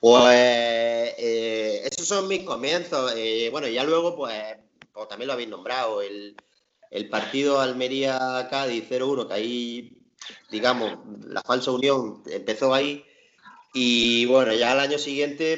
Pues 0.00 1.14
eh, 1.18 1.82
esos 1.84 2.06
son 2.06 2.28
mis 2.28 2.44
comienzos. 2.44 3.12
Eh, 3.16 3.48
bueno, 3.50 3.68
ya 3.68 3.84
luego, 3.84 4.16
pues, 4.16 4.34
pues 4.92 5.08
también 5.08 5.26
lo 5.26 5.32
habéis 5.32 5.48
nombrado, 5.48 6.02
el, 6.02 6.36
el 6.90 7.08
partido 7.08 7.60
Almería-Cádiz 7.60 8.88
0-1, 8.88 9.26
que 9.26 9.34
ahí, 9.34 10.02
digamos, 10.50 10.98
la 11.26 11.42
falsa 11.42 11.72
unión 11.72 12.22
empezó 12.26 12.74
ahí. 12.74 13.04
Y 13.74 14.26
bueno, 14.26 14.52
ya 14.54 14.72
al 14.72 14.80
año 14.80 14.98
siguiente, 14.98 15.56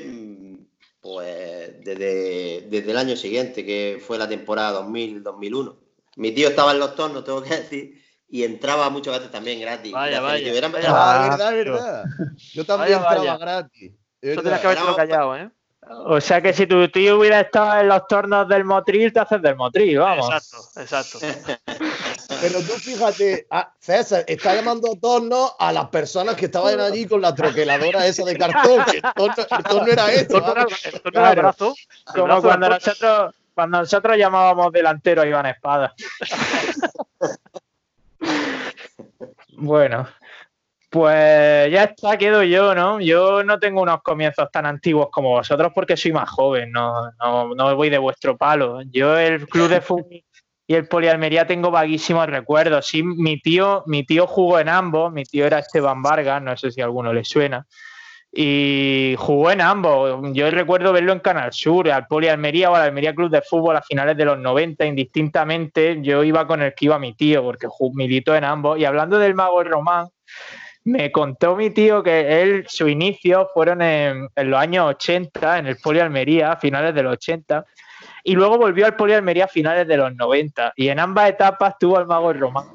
pues 1.01 1.85
desde, 1.85 2.67
desde 2.69 2.91
el 2.91 2.97
año 2.97 3.17
siguiente, 3.17 3.65
que 3.67 4.03
fue 4.05 4.19
la 4.19 4.29
temporada 4.29 4.83
2000-2001. 4.87 5.77
Mi 6.17 6.33
tío 6.33 6.49
estaba 6.49 6.73
en 6.73 6.79
los 6.79 6.95
tornos, 6.95 7.25
tengo 7.25 7.43
que 7.43 7.57
decir, 7.57 8.04
y 8.29 8.45
entraba 8.45 8.91
muchas 8.91 9.15
veces 9.19 9.31
también 9.31 9.61
gratis. 9.61 9.93
Vaya, 9.93 10.21
vaya. 10.21 10.53
era- 10.53 10.67
Ah, 10.87 11.29
verdad, 11.31 11.53
verdad. 11.53 12.05
Yo 12.53 12.65
también 12.65 12.99
Vaya, 13.03 13.09
entraba 13.17 13.19
vaya. 13.21 13.37
gratis. 13.37 13.93
Verdad. 14.23 14.43
tenías 14.43 14.61
que 14.61 14.73
Éramos- 14.73 14.97
callado, 14.97 15.37
¿eh? 15.37 15.51
O 16.07 16.19
sea 16.19 16.41
que 16.41 16.55
si 16.55 16.67
tu 16.67 16.89
tío 16.89 17.19
hubiera 17.19 17.41
estado 17.41 17.79
en 17.81 17.89
los 17.89 18.07
tornos 18.07 18.49
del 18.49 18.65
Motril, 18.65 19.13
te 19.13 19.21
haces 19.21 19.43
del 19.43 19.55
Motril, 19.55 19.99
vamos. 19.99 20.31
Exacto, 20.33 20.81
exacto. 20.81 21.19
Pero 22.41 22.59
tú 22.61 22.73
fíjate, 22.73 23.47
ah, 23.51 23.71
César, 23.79 24.25
está 24.27 24.55
llamando 24.55 24.97
torno 25.01 25.53
a 25.59 25.73
las 25.73 25.89
personas 25.89 26.37
que 26.37 26.47
estaban 26.47 26.81
allí 26.81 27.07
con 27.07 27.21
la 27.21 27.35
troqueladora 27.35 28.07
esa 28.07 28.25
de 28.25 28.37
cartón. 28.39 28.83
que 28.91 28.97
El 28.97 29.03
torno, 29.15 29.35
el 29.59 29.65
torno 29.65 29.87
era 29.93 30.13
esto. 30.13 30.37
El 30.39 30.43
torno 30.43 30.53
era- 30.63 30.77
el 30.85 31.01
torno 31.03 31.21
era 31.21 31.35
brazo. 31.35 31.75
el 32.07 32.13
Como 32.15 32.25
brazo 32.25 32.43
cuando 32.43 32.69
nosotros, 32.71 33.35
cuando 33.55 33.79
nosotros 33.81 34.17
llamábamos 34.17 34.73
delantero 34.73 35.21
a 35.23 35.27
Iván 35.27 35.47
Espada. 35.47 35.95
bueno, 39.57 40.09
pues 40.91 41.73
ya 41.73 41.85
está, 41.85 42.17
quedo 42.17 42.43
yo, 42.43 42.75
¿no? 42.75 43.01
Yo 43.01 43.43
no 43.43 43.59
tengo 43.59 43.83
unos 43.83 44.03
comienzos 44.03 44.49
tan 44.53 44.67
antiguos 44.67 45.09
como 45.11 45.31
vosotros 45.31 45.73
porque 45.75 45.97
soy 45.97 46.13
más 46.13 46.31
joven, 46.31 46.71
no, 46.71 47.11
no, 47.19 47.55
no 47.55 47.77
voy 47.77 47.91
de 47.91 47.99
vuestro 47.99 48.37
palo. 48.37 48.81
Yo 48.91 49.19
el 49.19 49.47
club 49.49 49.69
de 49.69 49.81
fútbol 49.81 50.23
y 50.67 50.75
el 50.75 50.89
Polialmería 50.89 51.47
tengo 51.47 51.71
vaguísimos 51.71 52.27
recuerdos. 52.27 52.87
Sí, 52.87 53.03
mi 53.03 53.41
tío, 53.41 53.83
mi 53.87 54.05
tío 54.05 54.27
jugó 54.27 54.59
en 54.59 54.69
ambos, 54.69 55.13
mi 55.13 55.25
tío 55.25 55.47
era 55.47 55.59
Esteban 55.59 56.03
Vargas, 56.03 56.43
no 56.43 56.57
sé 56.57 56.71
si 56.71 56.81
a 56.81 56.85
alguno 56.85 57.13
le 57.13 57.25
suena. 57.25 57.67
Y 58.37 59.15
jugó 59.17 59.53
en 59.53 59.61
ambos. 59.61 60.21
Yo 60.33 60.51
recuerdo 60.51 60.93
verlo 60.93 61.13
en 61.13 61.21
Canal 61.21 61.53
Sur, 61.53 61.89
al 61.89 62.09
Poli 62.09 62.27
Almería 62.27 62.69
o 62.69 62.75
al 62.75 62.83
Almería 62.83 63.15
Club 63.15 63.31
de 63.31 63.43
Fútbol 63.43 63.77
a 63.77 63.83
finales 63.83 64.17
de 64.17 64.25
los 64.25 64.39
90, 64.41 64.85
indistintamente. 64.87 65.99
Yo 66.03 66.25
iba 66.25 66.45
con 66.45 66.61
el 66.61 66.75
que 66.75 66.87
iba 66.87 66.99
mi 66.99 67.15
tío, 67.15 67.45
porque 67.45 67.69
militó 67.95 68.35
en 68.35 68.43
ambos. 68.43 68.77
Y 68.79 68.85
hablando 68.85 69.19
del 69.19 69.37
Mago 69.37 69.63
Román, 69.63 70.09
me 70.83 71.13
contó 71.13 71.55
mi 71.55 71.71
tío 71.71 72.03
que 72.03 72.43
él, 72.43 72.65
su 72.69 72.89
inicio 72.89 73.49
fueron 73.55 73.83
en, 73.83 74.29
en 74.35 74.51
los 74.51 74.59
años 74.59 74.87
80, 74.89 75.59
en 75.59 75.69
el 75.69 75.77
Poli 75.77 76.01
Almería, 76.01 76.53
a 76.53 76.57
finales 76.57 76.93
de 76.93 77.05
los 77.05 77.13
80. 77.13 77.65
Y 78.25 78.35
luego 78.35 78.59
volvió 78.59 78.87
al 78.87 78.97
Poli 78.97 79.13
Almería 79.13 79.45
a 79.45 79.49
finales 79.49 79.87
de 79.87 79.97
los 79.97 80.13
90. 80.13 80.73
Y 80.75 80.89
en 80.89 80.99
ambas 80.99 81.31
etapas 81.31 81.77
tuvo 81.79 81.99
al 81.99 82.09
Mago 82.09 82.33
Román. 82.33 82.67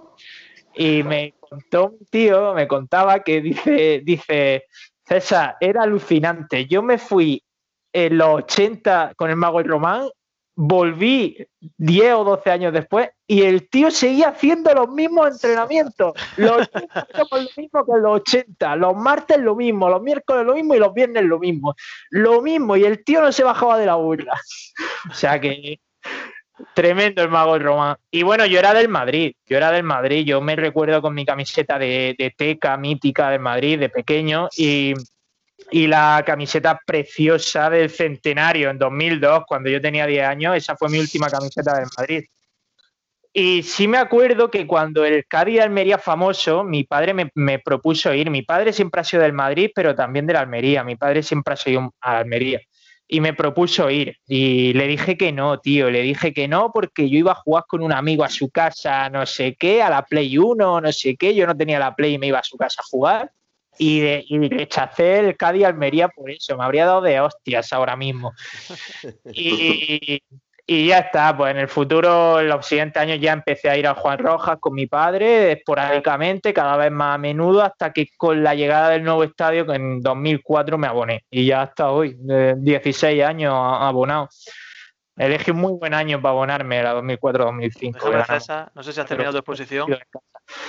Y 0.73 1.03
me 1.03 1.33
contó 1.37 1.87
un 1.87 2.05
tío, 2.09 2.53
me 2.53 2.65
contaba 2.65 3.19
que 3.23 3.41
dice, 3.41 4.01
dice, 4.05 4.63
César, 5.09 5.57
era 5.59 5.81
alucinante. 5.83 6.67
Yo 6.67 6.83
me 6.83 6.99
fui 6.99 7.43
en 7.91 8.19
los 8.19 8.43
80 8.43 9.13
con 9.17 9.31
el 9.31 9.35
Mago 9.35 9.59
y 9.59 9.63
Román, 9.63 10.07
volví 10.55 11.47
10 11.77 12.13
o 12.13 12.23
12 12.23 12.51
años 12.51 12.73
después 12.73 13.09
y 13.25 13.41
el 13.41 13.69
tío 13.69 13.89
seguía 13.89 14.29
haciendo 14.29 14.71
los 14.71 14.87
mismos 14.89 15.31
entrenamientos. 15.31 16.13
Los 16.37 16.69
lo 17.31 17.39
mismo 17.57 17.85
que 17.85 17.99
los 17.99 18.21
80, 18.21 18.75
los 18.75 18.95
martes 18.95 19.39
lo 19.39 19.55
mismo, 19.55 19.89
los 19.89 20.01
miércoles 20.03 20.45
lo 20.45 20.53
mismo 20.53 20.75
y 20.75 20.79
los 20.79 20.93
viernes 20.93 21.23
lo 21.23 21.39
mismo. 21.39 21.73
Lo 22.11 22.43
mismo 22.43 22.77
y 22.77 22.83
el 22.83 23.03
tío 23.03 23.19
no 23.21 23.31
se 23.31 23.43
bajaba 23.43 23.79
de 23.79 23.87
la 23.87 23.95
burla. 23.95 24.39
O 25.09 25.13
sea 25.13 25.39
que 25.39 25.79
tremendo 26.73 27.21
el 27.21 27.29
mago 27.29 27.57
Román. 27.57 27.97
Y 28.11 28.23
bueno, 28.23 28.45
yo 28.45 28.59
era 28.59 28.73
del 28.73 28.89
Madrid, 28.89 29.33
yo 29.45 29.57
era 29.57 29.71
del 29.71 29.83
Madrid, 29.83 30.25
yo 30.25 30.41
me 30.41 30.55
recuerdo 30.55 31.01
con 31.01 31.13
mi 31.13 31.25
camiseta 31.25 31.77
de, 31.79 32.15
de 32.17 32.33
teca 32.35 32.77
mítica 32.77 33.29
del 33.29 33.39
Madrid 33.39 33.79
de 33.79 33.89
pequeño 33.89 34.49
y, 34.57 34.93
y 35.71 35.87
la 35.87 36.23
camiseta 36.25 36.79
preciosa 36.85 37.69
del 37.69 37.89
centenario 37.89 38.69
en 38.69 38.77
2002, 38.77 39.43
cuando 39.47 39.69
yo 39.69 39.81
tenía 39.81 40.05
10 40.05 40.25
años, 40.25 40.55
esa 40.55 40.75
fue 40.75 40.89
mi 40.89 40.99
última 40.99 41.29
camiseta 41.29 41.75
del 41.75 41.87
Madrid. 41.97 42.23
Y 43.31 43.61
sí 43.61 43.87
me 43.87 43.99
acuerdo 43.99 44.49
que 44.49 44.65
cuando 44.65 45.05
el 45.05 45.25
Cádiz 45.27 45.61
Almería 45.61 45.99
famoso, 45.99 46.63
mi 46.63 46.83
padre 46.83 47.13
me, 47.13 47.29
me 47.35 47.59
propuso 47.59 48.11
ir. 48.13 48.31
Mi 48.31 48.41
padre 48.41 48.73
siempre 48.73 49.01
ha 49.01 49.03
sido 49.03 49.21
del 49.21 49.33
Madrid, 49.33 49.69
pero 49.73 49.95
también 49.95 50.25
del 50.25 50.37
Almería. 50.37 50.83
Mi 50.83 50.95
padre 50.95 51.21
siempre 51.21 51.53
ha 51.53 51.57
sido 51.57 51.93
Almería. 52.01 52.59
Y 53.11 53.21
me 53.21 53.33
propuso 53.33 53.89
ir. 53.89 54.17
Y 54.27 54.71
le 54.73 54.85
dije 54.87 55.17
que 55.17 55.31
no, 55.31 55.59
tío. 55.59 55.89
Le 55.89 56.03
dije 56.03 56.31
que 56.31 56.47
no 56.47 56.71
porque 56.71 57.09
yo 57.09 57.17
iba 57.17 57.31
a 57.31 57.35
jugar 57.43 57.63
con 57.67 57.81
un 57.81 57.91
amigo 57.91 58.23
a 58.23 58.29
su 58.29 58.49
casa, 58.51 59.09
no 59.09 59.25
sé 59.25 59.55
qué, 59.59 59.81
a 59.81 59.89
la 59.89 60.03
Play 60.03 60.37
1, 60.37 60.79
no 60.81 60.91
sé 60.93 61.15
qué. 61.15 61.33
Yo 61.33 61.47
no 61.47 61.57
tenía 61.57 61.79
la 61.79 61.95
Play 61.95 62.13
y 62.13 62.17
me 62.19 62.27
iba 62.27 62.37
a 62.37 62.43
su 62.43 62.55
casa 62.55 62.81
a 62.81 62.87
jugar. 62.87 63.31
Y, 63.79 63.99
de- 64.01 64.23
y 64.27 64.37
rechacé 64.49 65.19
el 65.19 65.35
Cádiz 65.37 65.65
Almería 65.65 66.07
por 66.09 66.29
eso. 66.29 66.55
Me 66.55 66.63
habría 66.63 66.85
dado 66.85 67.01
de 67.01 67.19
hostias 67.19 67.73
ahora 67.73 67.95
mismo. 67.95 68.31
Y, 69.33 70.21
y 70.71 70.85
ya 70.85 70.99
está, 70.99 71.35
pues 71.35 71.49
en 71.49 71.57
el 71.57 71.67
futuro, 71.67 72.39
en 72.39 72.47
los 72.47 72.63
siguientes 72.63 73.01
años 73.01 73.19
ya 73.19 73.33
empecé 73.33 73.71
a 73.71 73.75
ir 73.77 73.87
a 73.87 73.95
Juan 73.95 74.19
Rojas 74.19 74.59
con 74.59 74.75
mi 74.75 74.85
padre, 74.85 75.53
esporádicamente, 75.53 76.53
cada 76.53 76.77
vez 76.77 76.91
más 76.91 77.15
a 77.15 77.17
menudo, 77.17 77.63
hasta 77.63 77.91
que 77.91 78.07
con 78.15 78.43
la 78.43 78.53
llegada 78.53 78.89
del 78.89 79.03
nuevo 79.03 79.23
estadio, 79.23 79.65
que 79.65 79.73
en 79.73 79.99
2004 79.99 80.77
me 80.77 80.85
aboné. 80.85 81.25
Y 81.31 81.47
ya 81.47 81.63
hasta 81.63 81.89
hoy, 81.89 82.13
de 82.19 82.53
16 82.55 83.23
años 83.23 83.51
abonado. 83.55 84.29
Elegí 85.17 85.49
un 85.49 85.57
muy 85.57 85.73
buen 85.73 85.95
año 85.95 86.21
para 86.21 86.33
abonarme, 86.33 86.83
la 86.83 86.93
2004-2005. 87.01 87.93
Déjame, 87.93 88.11
ganamos. 88.11 88.27
César, 88.27 88.71
no 88.75 88.83
sé 88.83 88.93
si 88.93 89.01
has 89.01 89.07
terminado 89.07 89.33
tu 89.33 89.39
exposición. 89.39 89.97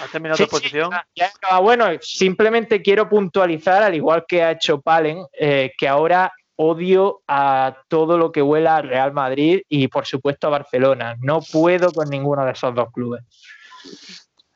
¿Has 0.02 0.10
terminado 0.10 0.38
Sí, 0.38 0.44
tu 0.44 0.56
exposición? 0.56 0.90
ya. 1.14 1.30
Bueno, 1.60 1.84
simplemente 2.00 2.80
quiero 2.80 3.06
puntualizar, 3.06 3.82
al 3.82 3.94
igual 3.94 4.24
que 4.26 4.42
ha 4.42 4.52
hecho 4.52 4.80
Palen, 4.80 5.26
eh, 5.38 5.72
que 5.76 5.86
ahora 5.86 6.32
odio 6.62 7.22
a 7.26 7.84
todo 7.88 8.18
lo 8.18 8.32
que 8.32 8.42
huela 8.42 8.76
a 8.76 8.82
Real 8.82 9.12
Madrid 9.14 9.62
y, 9.66 9.88
por 9.88 10.04
supuesto, 10.04 10.46
a 10.46 10.50
Barcelona. 10.50 11.16
No 11.20 11.40
puedo 11.40 11.90
con 11.90 12.10
ninguno 12.10 12.44
de 12.44 12.52
esos 12.52 12.74
dos 12.74 12.92
clubes. 12.92 13.22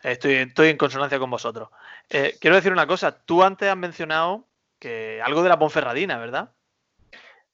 Estoy, 0.02 0.34
estoy 0.34 0.68
en 0.68 0.76
consonancia 0.76 1.18
con 1.18 1.30
vosotros. 1.30 1.70
Eh, 2.10 2.36
quiero 2.38 2.56
decir 2.56 2.72
una 2.72 2.86
cosa. 2.86 3.10
Tú 3.24 3.42
antes 3.42 3.70
has 3.70 3.76
mencionado 3.76 4.46
que 4.78 5.22
algo 5.24 5.42
de 5.42 5.48
la 5.48 5.58
Ponferradina, 5.58 6.18
¿verdad? 6.18 6.52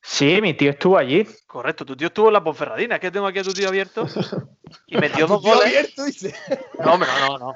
Sí, 0.03 0.40
mi 0.42 0.55
tío 0.55 0.70
estuvo 0.70 0.98
allí. 0.98 1.24
Correcto, 1.46 1.84
tu 1.86 1.94
tío 1.96 2.09
estuvo 2.09 2.26
en 2.26 2.32
la 2.32 2.42
Ponferradina. 2.42 2.96
Es 2.96 3.01
que 3.01 3.12
tengo 3.12 3.28
aquí 3.28 3.38
a 3.38 3.44
tu 3.44 3.53
tío 3.53 3.68
abierto 3.68 4.05
y 4.88 4.96
metió 4.98 5.28
dos 5.28 5.42
goles. 5.42 5.64
abierto, 5.66 6.05
dice. 6.05 6.34
No, 6.80 6.94
hombre, 6.94 7.09
no, 7.20 7.38
no, 7.38 7.38
no. 7.38 7.55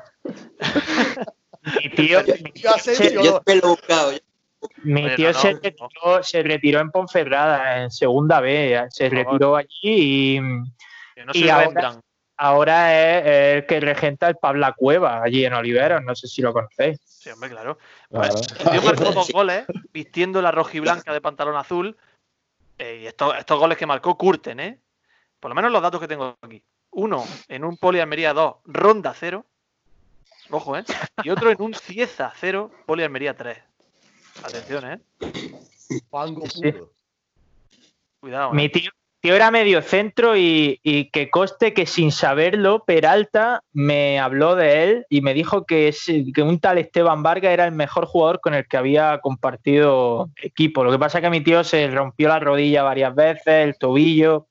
Mi 1.83 1.91
tío, 1.97 2.23
mi 2.45 2.53
tío 2.53 2.71
Yo 3.21 3.33
buscado. 3.69 4.13
yo- 4.13 4.19
mi 4.83 5.05
Oye, 5.07 5.17
tío 5.17 5.33
no, 5.33 5.39
se, 5.39 5.53
no. 5.55 5.61
retiró, 5.63 6.23
se 6.23 6.43
retiró 6.43 6.81
en 6.81 6.91
Ponferrada, 6.91 7.83
en 7.83 7.91
segunda 7.91 8.41
B. 8.41 8.87
Se 8.91 9.09
retiró 9.09 9.57
allí 9.57 10.39
y 10.39 10.41
Y 11.33 11.49
ahora- 11.49 12.01
ahora 12.37 12.95
es 13.21 13.57
el 13.63 13.67
que 13.67 13.81
regenta 13.81 14.29
el 14.29 14.37
Pabla 14.37 14.73
Cueva, 14.77 15.23
allí 15.23 15.45
en 15.45 15.53
Oliveros. 15.55 16.03
No 16.03 16.15
sé 16.15 16.27
si 16.29 16.43
lo 16.43 16.53
conocéis. 16.53 17.01
Sí, 17.05 17.31
hombre, 17.31 17.51
claro. 17.51 17.79
Claro. 18.11 18.33
Pues, 18.35 18.53
el 18.61 18.71
tío 18.71 18.83
marcó 18.83 19.13
dos 19.13 19.31
goles 19.31 19.65
vistiendo 19.93 20.43
la 20.43 20.51
rojiblanca 20.51 21.13
de 21.13 21.21
pantalón 21.21 21.57
azul. 21.57 21.97
eh, 22.79 23.01
y 23.03 23.07
estos, 23.07 23.37
estos 23.39 23.59
goles 23.59 23.79
que 23.79 23.87
marcó 23.87 24.19
curten, 24.19 24.59
¿eh? 24.61 24.79
Por 25.41 25.49
lo 25.51 25.55
menos 25.55 25.71
los 25.71 25.81
datos 25.81 26.01
que 26.01 26.09
tengo 26.09 26.37
aquí. 26.43 26.61
Uno 26.91 27.25
en 27.49 27.65
un 27.65 27.77
Poli 27.77 28.01
Almería 28.01 28.33
2, 28.33 28.57
Ronda 28.65 29.15
0. 29.15 29.45
Ojo, 30.51 30.77
¿eh? 30.77 30.85
Y 31.23 31.31
otro 31.31 31.51
en 31.51 31.63
un 31.63 31.73
Cieza 31.75 32.33
0, 32.37 32.71
Poli 32.87 33.03
Almería 33.05 33.35
3. 33.37 33.59
Atención, 34.45 34.85
¿eh? 34.93 34.99
Pango 36.11 36.47
Sí. 36.47 36.71
puro. 36.73 36.91
Cuidado. 38.21 38.51
¿eh? 38.53 38.55
Mi 38.55 38.69
tío, 38.69 38.91
tío 39.21 39.35
era 39.35 39.51
medio 39.51 39.81
centro 39.83 40.37
y, 40.37 40.81
y 40.83 41.11
que 41.11 41.31
coste 41.31 41.73
que 41.73 41.87
sin 41.87 42.13
saberlo, 42.13 42.85
Peralta 42.85 43.63
me 43.73 44.19
habló 44.21 44.55
de 44.55 44.83
él 44.85 45.07
y 45.09 45.21
me 45.23 45.35
dijo 45.35 45.65
que, 45.65 45.89
es- 45.89 46.11
que 46.35 46.43
un 46.43 46.59
tal 46.61 46.79
Esteban 46.79 47.23
Vargas 47.23 47.53
era 47.53 47.65
el 47.65 47.73
mejor 47.73 48.07
jugador 48.07 48.41
con 48.41 48.55
el 48.55 48.67
que 48.67 48.77
había 48.77 49.19
compartido 49.21 50.31
equipo. 50.43 50.85
Lo 50.85 50.91
que 50.93 50.99
pasa 50.99 51.19
es 51.19 51.23
que 51.25 51.31
mi 51.31 51.41
tío 51.43 51.65
se 51.65 51.89
rompió 51.89 52.29
la 52.29 52.39
rodilla 52.39 52.83
varias 52.83 53.15
veces, 53.15 53.47
el 53.47 53.77
tobillo 53.79 54.47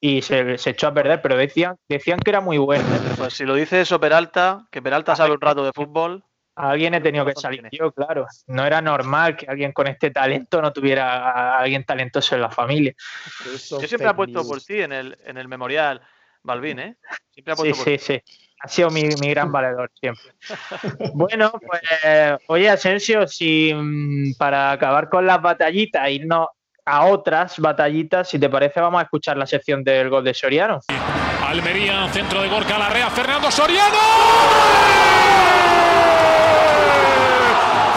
y 0.00 0.22
se, 0.22 0.58
se 0.58 0.70
echó 0.70 0.86
a 0.88 0.94
perder, 0.94 1.20
pero 1.22 1.36
decían, 1.36 1.76
decían 1.88 2.20
que 2.20 2.30
era 2.30 2.40
muy 2.40 2.58
bueno. 2.58 2.84
Pues 3.16 3.34
si 3.34 3.44
lo 3.44 3.54
dice 3.54 3.80
eso 3.80 3.98
Peralta, 3.98 4.66
que 4.70 4.80
Peralta 4.82 5.16
sabe 5.16 5.32
un 5.32 5.40
rato 5.40 5.64
de 5.64 5.72
fútbol. 5.74 6.24
A 6.58 6.70
alguien 6.70 6.92
he 6.94 7.00
tenido 7.00 7.24
que 7.24 7.34
salir 7.36 7.62
yo, 7.70 7.92
claro. 7.92 8.26
No 8.48 8.64
era 8.66 8.80
normal 8.82 9.36
que 9.36 9.46
alguien 9.46 9.70
con 9.72 9.86
este 9.86 10.10
talento 10.10 10.60
no 10.60 10.72
tuviera 10.72 11.30
a 11.30 11.58
alguien 11.60 11.84
talentoso 11.84 12.34
en 12.34 12.40
la 12.42 12.50
familia. 12.50 12.92
Yo 13.44 13.58
siempre 13.80 14.08
apuesto 14.08 14.46
por 14.46 14.60
ti 14.60 14.80
en 14.80 14.92
el, 14.92 15.16
en 15.24 15.36
el 15.38 15.46
memorial 15.46 16.00
Balvin, 16.42 16.78
¿eh? 16.80 16.96
Siempre 17.30 17.54
Sí, 17.56 17.68
por 17.72 17.76
sí, 17.76 17.84
ti. 17.84 17.98
sí. 17.98 18.22
Ha 18.60 18.66
sido 18.66 18.90
mi, 18.90 19.04
mi 19.20 19.30
gran 19.30 19.52
valedor 19.52 19.88
siempre. 20.00 20.32
Bueno, 21.14 21.52
pues, 21.64 21.80
oye, 22.48 22.68
Asensio, 22.68 23.28
si 23.28 23.72
mm, 23.72 24.34
para 24.36 24.72
acabar 24.72 25.08
con 25.08 25.24
las 25.26 25.40
batallitas, 25.40 26.10
irnos 26.10 26.48
a 26.84 27.04
otras 27.06 27.56
batallitas, 27.60 28.28
si 28.28 28.38
te 28.40 28.48
parece, 28.48 28.80
vamos 28.80 28.98
a 29.00 29.04
escuchar 29.04 29.36
la 29.36 29.46
sección 29.46 29.84
del 29.84 30.08
gol 30.10 30.24
de 30.24 30.34
Soriano. 30.34 30.80
Almería, 31.46 32.08
centro 32.12 32.42
de 32.42 32.48
Gorka 32.48 32.76
Larrea, 32.78 33.10
Fernando 33.10 33.48
Soriano. 33.48 33.96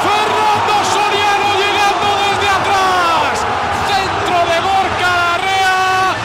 Fernando 0.05 0.73
Soriano 0.85 1.47
llegando 1.61 2.07
desde 2.23 2.47
atrás. 2.49 3.33
Centro 3.89 4.37
de 4.51 4.57
Gorka 4.61 5.09
Larrea 5.21 6.15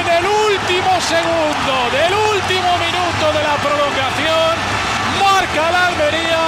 en 0.00 0.06
el 0.18 0.24
último 0.26 0.92
segundo 1.00 1.74
del 1.96 2.12
último 2.34 2.70
minuto 2.78 3.24
de 3.36 3.42
la 3.42 3.56
prolongación. 3.64 4.52
Marca 5.22 5.64
la 5.72 5.86
Almería 5.88 6.42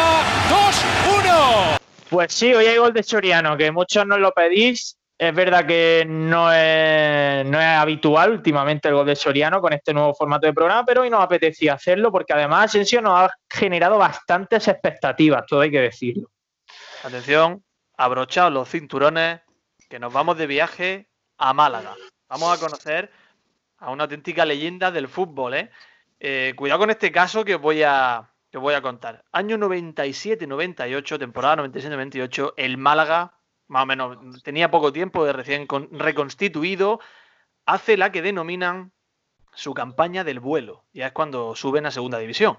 2-1. 0.51 1.79
Pues 2.09 2.33
sí, 2.33 2.55
hoy 2.55 2.67
hay 2.67 2.79
gol 2.79 2.93
de 2.93 3.03
Soriano, 3.03 3.57
que 3.57 3.73
muchos 3.73 4.07
nos 4.07 4.21
lo 4.21 4.31
pedís 4.33 4.97
Es 5.19 5.35
verdad 5.35 5.67
que 5.67 6.05
no 6.07 6.53
es, 6.53 7.45
no 7.47 7.59
es 7.59 7.67
habitual 7.67 8.33
últimamente 8.33 8.89
el 8.89 8.95
gol 8.95 9.07
de 9.07 9.17
Soriano 9.17 9.61
con 9.61 9.73
este 9.73 9.93
nuevo 9.93 10.15
formato 10.15 10.47
de 10.47 10.53
programa, 10.53 10.85
pero 10.85 11.03
hoy 11.03 11.11
nos 11.11 11.23
apetecía 11.23 11.75
hacerlo 11.75 12.13
porque 12.13 12.33
además 12.33 12.67
Asensio 12.67 13.01
nos 13.03 13.19
ha 13.19 13.31
generado 13.51 13.99
bastantes 13.99 14.69
expectativas, 14.69 15.45
todo 15.49 15.63
hay 15.63 15.71
que 15.71 15.81
decirlo. 15.81 16.31
Atención, 17.03 17.65
abrochaos 17.97 18.53
los 18.53 18.69
cinturones, 18.69 19.41
que 19.89 19.99
nos 19.99 20.13
vamos 20.13 20.39
de 20.39 20.47
viaje 20.47 21.09
a 21.39 21.53
Málaga. 21.55 21.95
Vamos 22.29 22.57
a 22.57 22.61
conocer 22.61 23.11
a 23.79 23.91
una 23.91 24.05
auténtica 24.05 24.45
leyenda 24.45 24.91
del 24.91 25.09
fútbol, 25.09 25.55
¿eh? 25.55 25.71
Eh, 26.21 26.55
cuidado 26.57 26.81
con 26.81 26.91
este 26.91 27.11
caso 27.11 27.45
que 27.45 27.57
os 27.57 27.61
voy 27.61 27.83
a, 27.83 28.31
que 28.57 28.61
voy 28.61 28.75
a 28.75 28.81
contar. 28.81 29.23
Año 29.33 29.59
97-98, 29.59 31.19
temporada 31.19 31.57
97-98, 31.57 32.55
el 32.57 32.79
Málaga, 32.79 33.35
más 33.69 33.83
o 33.83 33.87
menos, 33.87 34.43
tenía 34.43 34.71
poco 34.71 34.93
tiempo 34.93 35.25
de 35.27 35.33
recién 35.35 35.67
con- 35.67 35.89
reconstituido, 35.93 37.01
hace 37.67 37.97
la 37.99 38.11
que 38.13 38.23
denominan 38.23 38.93
su 39.53 39.75
campaña 39.75 40.25
del 40.25 40.41
vuelo. 40.41 40.85
Ya 40.95 41.09
es 41.09 41.13
cuando 41.13 41.55
suben 41.55 41.85
a 41.85 41.91
segunda 41.91 42.19
división. 42.19 42.59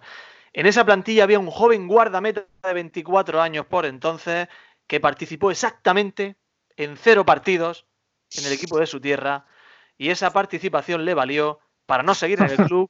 En 0.53 0.65
esa 0.67 0.85
plantilla 0.85 1.23
había 1.23 1.39
un 1.39 1.49
joven 1.49 1.87
guardameta 1.87 2.45
de 2.63 2.73
24 2.73 3.41
años 3.41 3.65
por 3.65 3.85
entonces 3.85 4.47
que 4.87 4.99
participó 4.99 5.49
exactamente 5.51 6.35
en 6.75 6.95
cero 6.97 7.25
partidos 7.25 7.85
en 8.37 8.45
el 8.45 8.53
equipo 8.53 8.79
de 8.79 8.85
su 8.87 8.99
tierra 9.01 9.45
y 9.97 10.09
esa 10.09 10.31
participación 10.31 11.05
le 11.05 11.13
valió 11.13 11.59
para 11.85 12.03
no 12.03 12.13
seguir 12.13 12.39
en 12.41 12.49
el 12.51 12.57
club 12.67 12.89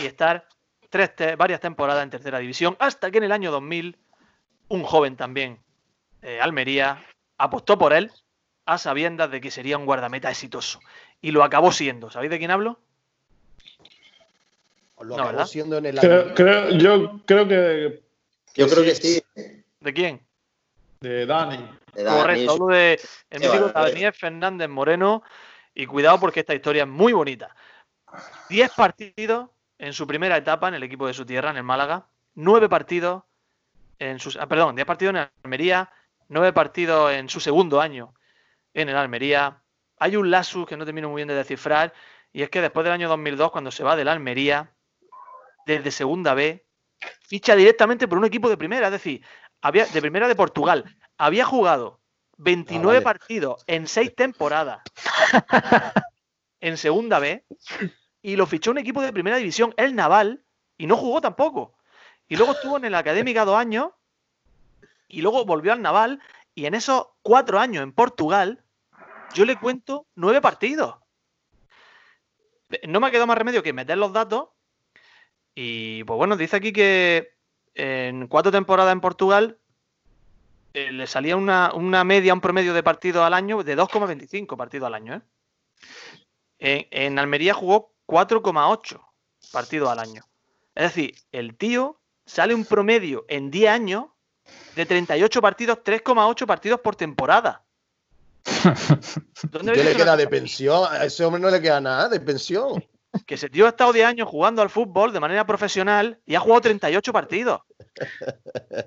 y 0.00 0.06
estar 0.06 0.46
tres 0.90 1.14
te- 1.14 1.36
varias 1.36 1.60
temporadas 1.60 2.02
en 2.02 2.10
tercera 2.10 2.38
división 2.38 2.76
hasta 2.78 3.10
que 3.10 3.18
en 3.18 3.24
el 3.24 3.32
año 3.32 3.50
2000 3.50 3.98
un 4.68 4.82
joven 4.82 5.16
también, 5.16 5.58
eh, 6.22 6.40
Almería, 6.40 7.04
apostó 7.38 7.78
por 7.78 7.92
él 7.92 8.10
a 8.66 8.76
sabiendas 8.78 9.30
de 9.30 9.40
que 9.40 9.50
sería 9.50 9.78
un 9.78 9.86
guardameta 9.86 10.30
exitoso 10.30 10.80
y 11.20 11.30
lo 11.30 11.42
acabó 11.42 11.72
siendo. 11.72 12.10
¿Sabéis 12.10 12.30
de 12.30 12.38
quién 12.38 12.50
hablo? 12.50 12.80
Lo 15.00 15.04
No, 15.04 15.14
acabó 15.14 15.28
¿verdad? 15.28 15.46
siendo 15.46 15.78
en 15.78 15.86
el 15.86 15.98
Creo, 15.98 16.34
creo- 16.34 16.70
yo 16.70 17.20
creo 17.24 17.46
que 17.48 18.02
Yo 18.54 18.68
creo 18.68 18.84
que 18.84 18.94
sí. 18.94 19.22
¿De 19.80 19.94
quién? 19.94 20.20
de 21.00 21.24
Dani. 21.26 21.64
Le 21.94 22.02
da 22.02 22.16
Correcto, 22.16 22.52
hablo 22.52 22.66
de 22.66 23.00
el 23.30 23.40
mítico. 23.40 23.68
Daniel 23.72 24.12
Fernández 24.12 24.68
Moreno. 24.68 25.22
Y 25.74 25.86
cuidado 25.86 26.18
porque 26.18 26.40
esta 26.40 26.54
historia 26.54 26.82
es 26.82 26.88
muy 26.88 27.12
bonita. 27.12 27.54
10 28.48 28.68
partidos 28.70 29.50
en 29.78 29.92
su 29.92 30.06
primera 30.06 30.36
etapa 30.36 30.68
en 30.68 30.74
el 30.74 30.82
equipo 30.82 31.06
de 31.06 31.14
su 31.14 31.24
tierra, 31.24 31.50
en 31.50 31.56
el 31.56 31.62
Málaga. 31.62 32.06
9 32.34 32.68
partidos 32.68 33.24
en 33.98 34.18
sus. 34.18 34.36
ah, 34.36 34.46
perdón, 34.46 34.74
10 34.74 34.86
partidos 34.86 35.14
en 35.14 35.28
Almería. 35.42 35.90
9 36.28 36.52
partidos 36.52 37.12
en 37.12 37.28
su 37.28 37.40
segundo 37.40 37.80
año 37.80 38.14
en 38.74 38.88
el 38.88 38.96
Almería. 38.96 39.62
Hay 39.98 40.16
un 40.16 40.30
lasus 40.30 40.66
que 40.66 40.76
no 40.76 40.84
termino 40.84 41.08
muy 41.08 41.20
bien 41.20 41.28
de 41.28 41.34
descifrar. 41.34 41.92
Y 42.32 42.42
es 42.42 42.50
que 42.50 42.60
después 42.60 42.84
del 42.84 42.92
año 42.92 43.08
2002, 43.08 43.50
cuando 43.50 43.70
se 43.70 43.82
va 43.82 43.96
del 43.96 44.08
Almería, 44.08 44.72
desde 45.66 45.90
segunda 45.90 46.34
B, 46.34 46.66
ficha 47.22 47.56
directamente 47.56 48.06
por 48.06 48.18
un 48.18 48.24
equipo 48.24 48.48
de 48.48 48.56
primera. 48.56 48.86
Es 48.86 48.92
decir, 48.92 49.24
había, 49.62 49.86
de 49.86 50.00
primera 50.00 50.28
de 50.28 50.34
Portugal. 50.34 50.96
Había 51.16 51.44
jugado 51.44 52.00
29 52.36 52.86
vale. 52.86 53.00
partidos 53.02 53.64
en 53.66 53.86
6 53.86 54.14
temporadas 54.14 54.82
en 56.60 56.76
segunda 56.76 57.18
B 57.18 57.44
y 58.22 58.36
lo 58.36 58.46
fichó 58.46 58.70
un 58.70 58.78
equipo 58.78 59.00
de 59.02 59.12
primera 59.12 59.36
división, 59.36 59.74
el 59.76 59.94
Naval, 59.94 60.42
y 60.76 60.86
no 60.86 60.96
jugó 60.96 61.20
tampoco. 61.20 61.74
Y 62.28 62.36
luego 62.36 62.52
estuvo 62.52 62.76
en 62.76 62.84
el 62.84 62.94
Académica 62.94 63.44
dos 63.44 63.56
años 63.56 63.90
y 65.08 65.22
luego 65.22 65.44
volvió 65.44 65.72
al 65.72 65.82
Naval 65.82 66.20
y 66.54 66.66
en 66.66 66.74
esos 66.74 67.08
cuatro 67.22 67.58
años 67.58 67.82
en 67.82 67.92
Portugal 67.92 68.62
yo 69.34 69.44
le 69.44 69.56
cuento 69.56 70.06
nueve 70.14 70.40
partidos. 70.40 70.96
No 72.86 73.00
me 73.00 73.06
ha 73.06 73.10
quedado 73.10 73.26
más 73.26 73.38
remedio 73.38 73.62
que 73.62 73.72
meter 73.72 73.96
los 73.96 74.12
datos 74.12 74.50
y 75.54 76.04
pues 76.04 76.16
bueno, 76.16 76.36
dice 76.36 76.56
aquí 76.56 76.72
que 76.72 77.34
en 77.74 78.26
cuatro 78.26 78.52
temporadas 78.52 78.92
en 78.92 79.00
Portugal 79.00 79.58
eh, 80.74 80.92
le 80.92 81.06
salía 81.06 81.36
una, 81.36 81.72
una 81.72 82.04
media, 82.04 82.34
un 82.34 82.40
promedio 82.40 82.74
de 82.74 82.82
partidos 82.82 83.24
al 83.24 83.32
año 83.32 83.62
de 83.62 83.76
2,25 83.76 84.56
partidos 84.56 84.86
al 84.86 84.94
año. 84.94 85.14
¿eh? 85.14 85.22
En, 86.58 86.86
en 86.90 87.18
Almería 87.18 87.54
jugó 87.54 87.94
4,8 88.08 89.00
partidos 89.52 89.90
al 89.90 89.98
año. 89.98 90.24
Es 90.74 90.94
decir, 90.94 91.14
el 91.30 91.56
tío 91.56 92.00
sale 92.24 92.54
un 92.54 92.64
promedio 92.64 93.24
en 93.28 93.50
10 93.50 93.70
años 93.70 94.06
de 94.74 94.86
38 94.86 95.42
partidos, 95.42 95.78
3,8 95.84 96.46
partidos 96.46 96.80
por 96.80 96.96
temporada. 96.96 97.64
¿Dónde 99.50 99.72
¿Qué 99.74 99.84
le 99.84 99.94
queda 99.94 100.16
de 100.16 100.26
pensión? 100.26 100.86
A 100.90 101.04
ese 101.04 101.24
hombre 101.24 101.40
no 101.40 101.50
le 101.50 101.60
queda 101.60 101.80
nada 101.80 102.08
de 102.08 102.20
pensión. 102.20 102.82
Que 103.26 103.34
ese 103.34 103.48
tío 103.48 103.66
ha 103.66 103.70
estado 103.70 103.92
10 103.92 104.06
años 104.06 104.28
jugando 104.28 104.62
al 104.62 104.70
fútbol 104.70 105.12
de 105.12 105.20
manera 105.20 105.46
profesional 105.46 106.20
y 106.24 106.34
ha 106.34 106.40
jugado 106.40 106.62
38 106.62 107.12
partidos. 107.12 107.60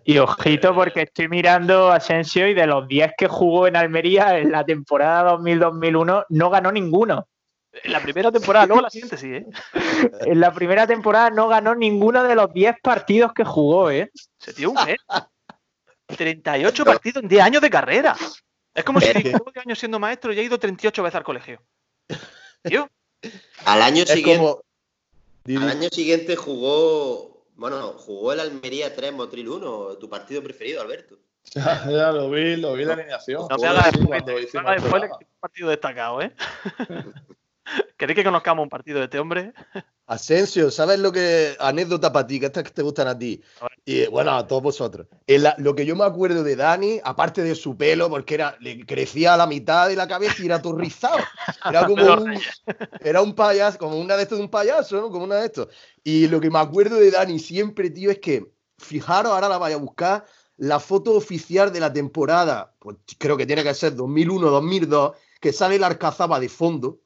Y 0.04 0.18
ojito 0.20 0.74
porque 0.74 1.02
estoy 1.04 1.28
mirando 1.28 1.92
a 1.92 1.96
Asensio 1.96 2.48
y 2.48 2.54
de 2.54 2.66
los 2.66 2.88
10 2.88 3.14
que 3.18 3.28
jugó 3.28 3.68
en 3.68 3.76
Almería 3.76 4.38
en 4.38 4.52
la 4.52 4.64
temporada 4.64 5.34
2000-2001 5.34 6.26
no 6.30 6.50
ganó 6.50 6.72
ninguno. 6.72 7.28
En 7.84 7.92
la 7.94 8.02
primera 8.02 8.32
temporada, 8.32 8.66
luego 8.66 8.82
la 8.82 8.90
siguiente 8.90 9.18
sí, 9.18 9.34
¿eh? 9.34 9.46
En 10.26 10.40
la 10.40 10.54
primera 10.54 10.86
temporada 10.86 11.30
no 11.30 11.48
ganó 11.48 11.74
ninguno 11.74 12.24
de 12.24 12.36
los 12.36 12.52
10 12.54 12.76
partidos 12.82 13.34
que 13.34 13.44
jugó, 13.46 13.90
¿eh? 13.90 14.12
Tío 14.56 14.70
es 14.70 14.76
un 14.76 14.78
genio. 14.78 15.30
38 16.08 16.86
partidos 16.86 17.24
en 17.24 17.30
10 17.30 17.42
años 17.44 17.62
de 17.62 17.70
carrera. 17.70 18.16
Es 18.74 18.84
como 18.84 19.00
si 19.00 19.08
llevo 19.14 19.52
10 19.54 19.66
años 19.66 19.80
siendo 19.80 20.00
maestro 20.00 20.34
y 20.34 20.40
he 20.40 20.44
ido 20.44 20.60
38 20.60 21.04
veces 21.04 21.16
al 21.16 21.24
colegio. 21.24 21.62
Tío, 22.64 22.90
Al 23.66 23.82
año 23.82 24.04
Es 24.04 24.10
siguiente. 24.10 24.38
como. 24.46 24.62
Al 25.64 25.70
año 25.70 25.90
siguiente 25.90 26.36
jugó, 26.36 27.46
bueno, 27.56 27.94
jugó 27.94 28.34
el 28.34 28.42
Almería 28.42 28.94
3 28.96 29.14
Motril 29.14 29.48
1, 29.50 29.98
tu 29.98 30.10
partido 30.10 30.44
preferido, 30.44 30.82
Alberto. 30.82 31.18
Ya, 31.56 31.84
ya 31.90 32.12
lo 32.12 32.30
vi, 32.30 32.56
lo 32.58 32.74
vi 32.74 32.86
la 32.86 32.94
alineación. 32.94 33.48
no 33.50 33.58
me 33.58 33.68
hagas 33.68 33.88
spoiler, 33.96 34.48
no 34.54 34.62
me 34.62 34.70
hagas 34.70 34.84
spoiler, 34.86 35.10
que 35.10 35.24
es 35.24 35.30
un 35.32 35.40
partido 35.40 35.70
destacado, 35.70 36.22
¿eh? 36.22 36.32
¿Queréis 37.98 38.16
que 38.16 38.24
conozcamos 38.24 38.64
un 38.64 38.70
partido 38.70 39.00
de 39.00 39.06
este 39.06 39.20
hombre? 39.20 39.54
Asensio, 40.08 40.72
¿sabes 40.72 41.00
lo 41.00 41.12
que. 41.12 41.56
Anécdota 41.60 42.12
para 42.12 42.28
ti, 42.28 42.40
que 42.40 42.48
estas 42.48 42.64
que 42.64 42.72
te 42.72 42.82
gustan 42.82 43.08
a 43.08 43.18
ti. 43.18 43.42
A. 43.62 43.68
Y 43.86 44.08
bueno, 44.08 44.32
a 44.32 44.46
todos 44.46 44.62
vosotros. 44.62 45.08
Lo 45.58 45.76
que 45.76 45.86
yo 45.86 45.96
me 45.96 46.04
acuerdo 46.04 46.44
de 46.44 46.56
Dani, 46.56 47.00
aparte 47.04 47.42
de 47.42 47.56
su 47.56 47.78
pelo, 47.78 48.10
porque 48.10 48.36
era, 48.36 48.58
le 48.60 48.86
crecía 48.86 49.34
a 49.34 49.38
la 49.38 49.48
mitad 49.48 49.88
de 49.88 49.96
la 49.96 50.08
cabeza 50.08 50.36
y 50.40 50.46
era 50.46 50.62
todo 50.62 50.78
rizado. 50.78 51.18
Era 51.68 51.86
como 51.88 52.04
un, 52.04 52.40
era 53.00 53.22
un 53.22 53.34
payaso, 53.34 53.78
como 53.78 54.00
una 54.00 54.18
de 54.18 54.24
estos 54.24 54.38
de 54.38 54.44
un 54.44 54.52
payaso, 54.52 55.00
¿no? 55.00 55.10
Como 55.10 55.26
una 55.26 55.36
de 55.36 55.46
estos. 55.46 55.70
Y 56.04 56.28
lo 56.28 56.40
que 56.40 56.50
me 56.50 56.60
acuerdo 56.60 56.98
de 56.98 57.12
Dani 57.12 57.40
siempre, 57.40 57.90
tío, 57.90 58.12
es 58.12 58.20
que, 58.20 58.52
fijaros, 58.78 59.32
ahora 59.32 59.50
la 59.50 59.58
vaya 59.58 59.76
a 59.76 59.80
buscar, 59.80 60.26
la 60.58 60.80
foto 60.80 61.14
oficial 61.14 61.74
de 61.74 61.80
la 61.80 61.92
temporada, 61.92 62.76
pues 62.78 62.98
creo 63.18 63.36
que 63.36 63.48
tiene 63.48 63.64
que 63.64 63.74
ser 63.74 63.96
2001-2002, 63.96 65.14
que 65.40 65.54
sale 65.54 65.78
el 65.78 65.84
Arcazaba 65.84 66.40
de 66.40 66.50
fondo. 66.50 67.00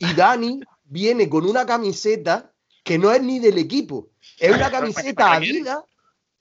Y 0.00 0.14
Dani 0.14 0.60
viene 0.84 1.28
con 1.28 1.46
una 1.46 1.64
camiseta 1.64 2.52
que 2.82 2.98
no 2.98 3.12
es 3.12 3.22
ni 3.22 3.38
del 3.38 3.58
equipo. 3.58 4.08
Es 4.38 4.50
una 4.50 4.70
camiseta. 4.70 5.24
Adidas. 5.60 5.78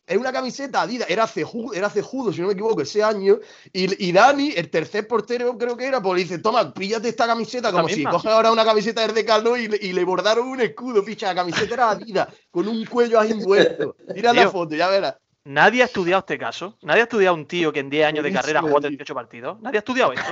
Es 0.08 0.18
una 0.18 0.32
camiseta 0.32 0.82
Adidas. 0.82 1.08
Era 1.08 1.28
cejudo, 1.28 1.72
era 1.76 1.88
cejudo, 1.88 2.34
si 2.34 2.42
no 2.42 2.48
me 2.48 2.54
equivoco, 2.54 2.82
ese 2.82 3.04
año. 3.04 3.38
Y, 3.72 4.08
y 4.08 4.12
Dani, 4.12 4.54
el 4.56 4.72
tercer 4.72 5.08
portero, 5.08 5.56
creo 5.56 5.78
que 5.78 5.86
era, 5.86 6.02
pues 6.02 6.16
le 6.18 6.24
dice: 6.24 6.40
Toma, 6.40 6.74
píllate 6.74 7.10
esta 7.10 7.28
camiseta. 7.28 7.72
Como 7.72 7.88
si 7.90 8.02
coges 8.12 8.32
ahora 8.32 8.52
una 8.52 8.66
camiseta 8.66 9.02
del 9.02 9.14
Decathlon 9.14 9.60
y, 9.62 9.68
le- 9.68 9.78
y 9.80 9.94
le 9.94 10.04
bordaron 10.04 10.48
un 10.48 10.62
escudo, 10.62 11.06
picha. 11.06 11.28
La 11.28 11.36
camiseta 11.36 11.74
era 11.76 11.90
Adidas, 11.92 12.28
con 12.50 12.68
un 12.68 12.84
cuello 12.86 13.20
ahí 13.20 13.32
envuelto. 13.32 13.96
Mira 14.16 14.34
la 14.34 14.50
foto, 14.52 14.74
ya 14.76 14.88
verás. 14.88 15.16
Nadie 15.50 15.82
ha 15.82 15.86
estudiado 15.86 16.20
este 16.20 16.38
caso. 16.38 16.78
Nadie 16.84 17.02
ha 17.02 17.04
estudiado 17.06 17.34
un 17.34 17.48
tío 17.48 17.74
que 17.74 17.80
en 17.80 17.90
10 17.90 18.06
años 18.06 18.24
de 18.24 18.32
carrera 18.32 18.62
jugó 18.62 18.76
tío. 18.76 18.90
38 18.90 19.16
partidos. 19.16 19.62
Nadie 19.62 19.78
ha 19.78 19.80
estudiado 19.80 20.14
esto. 20.14 20.32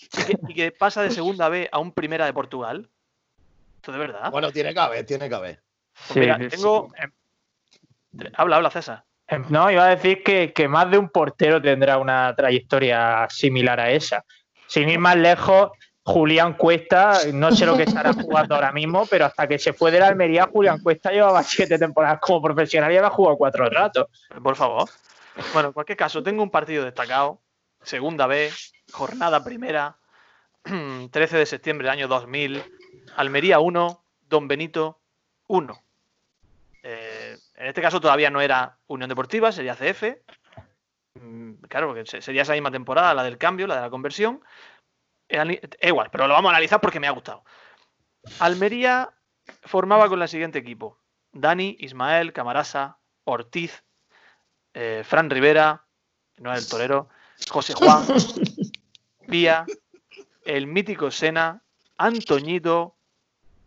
Y 0.00 0.24
que, 0.24 0.38
y 0.48 0.54
que 0.54 0.72
pasa 0.72 1.02
de 1.02 1.12
segunda 1.12 1.48
B 1.48 1.68
a 1.70 1.78
un 1.78 1.92
primera 1.92 2.26
de 2.26 2.32
Portugal. 2.32 2.90
Esto 3.76 3.92
de 3.92 3.98
verdad. 3.98 4.32
Bueno, 4.32 4.50
tiene 4.50 4.74
que 4.74 4.80
haber, 4.80 5.06
tiene 5.06 5.28
que 5.28 5.34
haber. 5.36 5.62
Pues 6.08 6.16
mira, 6.16 6.36
sí, 6.38 6.48
tengo. 6.48 6.88
Habla, 8.34 8.56
habla, 8.56 8.70
César. 8.70 9.04
Em, 9.28 9.44
No, 9.50 9.70
iba 9.70 9.86
a 9.86 9.94
decir 9.94 10.24
que, 10.24 10.52
que 10.52 10.66
más 10.66 10.90
de 10.90 10.98
un 10.98 11.10
portero 11.10 11.62
tendrá 11.62 11.98
una 11.98 12.34
trayectoria 12.34 13.28
similar 13.30 13.78
a 13.78 13.92
esa. 13.92 14.24
Sin 14.66 14.88
ir 14.88 14.98
más 14.98 15.16
lejos, 15.16 15.70
Julián 16.06 16.54
Cuesta, 16.54 17.20
no 17.32 17.50
sé 17.50 17.64
lo 17.64 17.76
que 17.76 17.84
estará 17.84 18.12
jugando 18.12 18.54
ahora 18.54 18.72
mismo, 18.72 19.06
pero 19.06 19.24
hasta 19.24 19.46
que 19.46 19.58
se 19.58 19.72
fue 19.72 19.90
de 19.90 20.00
la 20.00 20.08
Almería, 20.08 20.46
Julián 20.52 20.78
Cuesta 20.82 21.10
llevaba 21.10 21.42
siete 21.42 21.78
temporadas 21.78 22.20
como 22.20 22.42
profesional 22.42 22.92
y 22.92 22.96
había 22.98 23.08
jugado 23.10 23.36
cuatro 23.38 23.68
ratos. 23.70 24.06
Por 24.42 24.54
favor. 24.54 24.88
Bueno, 25.54 25.68
en 25.68 25.72
cualquier 25.72 25.96
caso, 25.96 26.22
tengo 26.22 26.42
un 26.42 26.50
partido 26.50 26.84
destacado. 26.84 27.40
Segunda 27.82 28.26
B, 28.26 28.52
jornada 28.92 29.42
primera, 29.42 29.96
13 31.10 31.36
de 31.38 31.46
septiembre 31.46 31.86
del 31.88 31.92
año 31.98 32.08
2000. 32.08 32.62
Almería 33.16 33.58
1, 33.60 34.04
Don 34.28 34.46
Benito 34.46 35.00
1. 35.48 35.82
Eh, 36.82 37.36
en 37.56 37.66
este 37.66 37.80
caso 37.80 37.98
todavía 38.00 38.28
no 38.30 38.42
era 38.42 38.76
Unión 38.88 39.08
Deportiva, 39.08 39.52
sería 39.52 39.74
CF. 39.74 40.18
Mm, 41.14 41.54
Claro, 41.68 41.88
porque 41.88 42.04
se- 42.06 42.20
sería 42.20 42.42
esa 42.42 42.52
misma 42.52 42.70
temporada, 42.70 43.14
la 43.14 43.22
del 43.24 43.38
cambio, 43.38 43.66
la 43.66 43.76
de 43.76 43.80
la 43.82 43.90
conversión. 43.90 44.42
Igual, 45.28 46.10
pero 46.10 46.26
lo 46.26 46.34
vamos 46.34 46.50
a 46.50 46.54
analizar 46.54 46.80
porque 46.80 47.00
me 47.00 47.06
ha 47.06 47.12
gustado. 47.12 47.44
Almería 48.38 49.10
formaba 49.62 50.08
con 50.08 50.20
el 50.20 50.28
siguiente 50.28 50.58
equipo: 50.58 50.98
Dani, 51.32 51.76
Ismael, 51.80 52.32
Camarasa, 52.32 52.98
Ortiz, 53.24 53.82
eh, 54.74 55.02
Fran 55.04 55.30
Rivera, 55.30 55.84
no 56.38 56.52
el 56.52 56.66
torero, 56.68 57.08
José 57.48 57.74
Juan, 57.74 58.04
Pía, 59.28 59.66
el 60.44 60.66
mítico 60.66 61.10
Sena, 61.10 61.62
Antoñito, 61.96 62.96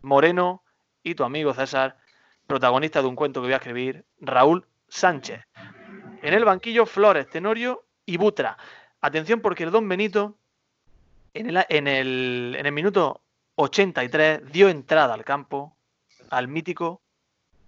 Moreno 0.02 0.62
y 1.02 1.14
tu 1.14 1.24
amigo 1.24 1.54
César, 1.54 1.98
protagonista 2.46 3.02
de 3.02 3.08
un 3.08 3.16
cuento 3.16 3.40
que 3.40 3.46
voy 3.46 3.54
a 3.54 3.56
escribir, 3.56 4.04
Raúl 4.20 4.66
Sánchez. 4.88 5.44
En 6.22 6.34
el 6.34 6.44
banquillo, 6.44 6.86
Flores, 6.86 7.28
Tenorio 7.28 7.84
y 8.04 8.16
Butra. 8.16 8.56
Atención 9.00 9.40
porque 9.40 9.64
el 9.64 9.70
Don 9.70 9.88
Benito, 9.88 10.36
en 11.34 11.50
el, 11.56 11.64
en 11.68 11.86
el, 11.88 12.56
en 12.58 12.66
el 12.66 12.72
minuto 12.72 13.22
83, 13.56 14.50
dio 14.52 14.68
entrada 14.68 15.14
al 15.14 15.24
campo 15.24 15.76
al 16.30 16.48
mítico, 16.48 17.00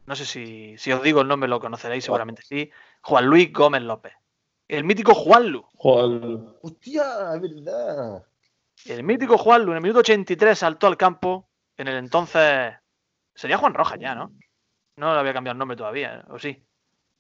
no 0.07 0.15
sé 0.17 0.25
si, 0.25 0.77
si 0.79 0.93
os 0.93 1.03
digo 1.03 1.21
el 1.21 1.29
nombre 1.29 1.49
lo 1.49 1.61
conoceréis, 1.61 2.05
seguramente 2.05 2.43
sí, 2.43 2.71
Juan 3.03 3.27
Luis 3.27 3.53
Gómez 3.53 3.83
López. 3.83 4.13
El 4.69 4.85
mítico 4.85 5.15
Juanlu. 5.15 5.65
Juan- 5.75 6.55
Hostia, 6.63 7.35
es 7.35 7.41
verdad. 7.41 8.25
El 8.87 9.03
mítico 9.03 9.37
Juanlu 9.37 9.73
en 9.73 9.77
el 9.79 9.83
minuto 9.83 9.99
83 10.01 10.57
saltó 10.59 10.87
al 10.87 10.97
campo. 10.97 11.49
En 11.77 11.89
el 11.89 11.97
entonces. 11.97 12.73
Sería 13.35 13.59
Juan 13.59 13.75
Rojas 13.75 13.99
ya, 13.99 14.15
¿no? 14.15 14.33
No 14.97 15.13
le 15.15 15.19
había 15.21 15.33
cambiado 15.33 15.55
el 15.55 15.59
nombre 15.59 15.77
todavía, 15.77 16.25
¿o 16.29 16.39
sí? 16.39 16.63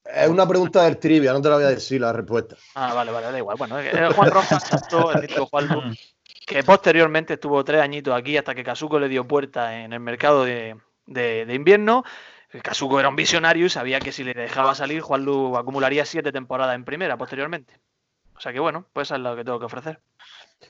Es 0.04 0.28
una 0.28 0.46
pregunta 0.46 0.84
del 0.84 0.98
trivia, 0.98 1.32
no 1.32 1.40
te 1.42 1.48
la 1.48 1.56
voy 1.56 1.64
a 1.64 1.68
decir 1.68 2.00
la 2.00 2.12
respuesta. 2.12 2.56
Ah, 2.74 2.94
vale, 2.94 3.10
vale, 3.10 3.32
da 3.32 3.38
igual. 3.38 3.56
Bueno, 3.56 3.78
el 3.78 4.12
Juan 4.12 4.30
Rojas 4.30 4.62
saltó, 4.68 5.10
el 5.12 5.22
mítico 5.22 5.46
Juanlu, 5.46 5.82
que 6.50 6.64
posteriormente 6.64 7.34
estuvo 7.34 7.62
tres 7.64 7.80
añitos 7.80 8.12
aquí 8.12 8.36
hasta 8.36 8.56
que 8.56 8.64
Casuco 8.64 8.98
le 8.98 9.08
dio 9.08 9.24
puerta 9.26 9.82
en 9.84 9.92
el 9.92 10.00
mercado 10.00 10.44
de, 10.44 10.76
de- 11.06 11.46
de 11.46 11.54
invierno. 11.54 12.02
Casuco 12.62 12.98
era 12.98 13.08
un 13.08 13.14
visionario 13.14 13.66
y 13.66 13.70
sabía 13.70 14.00
que 14.00 14.10
si 14.10 14.24
le 14.24 14.34
dejaba 14.34 14.74
salir, 14.74 15.00
Juanlu 15.00 15.56
acumularía 15.56 16.04
siete 16.04 16.32
temporadas 16.32 16.74
en 16.74 16.84
primera 16.84 17.16
posteriormente. 17.16 17.78
O 18.36 18.40
sea 18.40 18.52
que 18.52 18.58
bueno, 18.58 18.86
pues 18.92 19.06
eso 19.06 19.14
es 19.14 19.20
lo 19.20 19.36
que 19.36 19.44
tengo 19.44 19.60
que 19.60 19.66
ofrecer. 19.66 20.00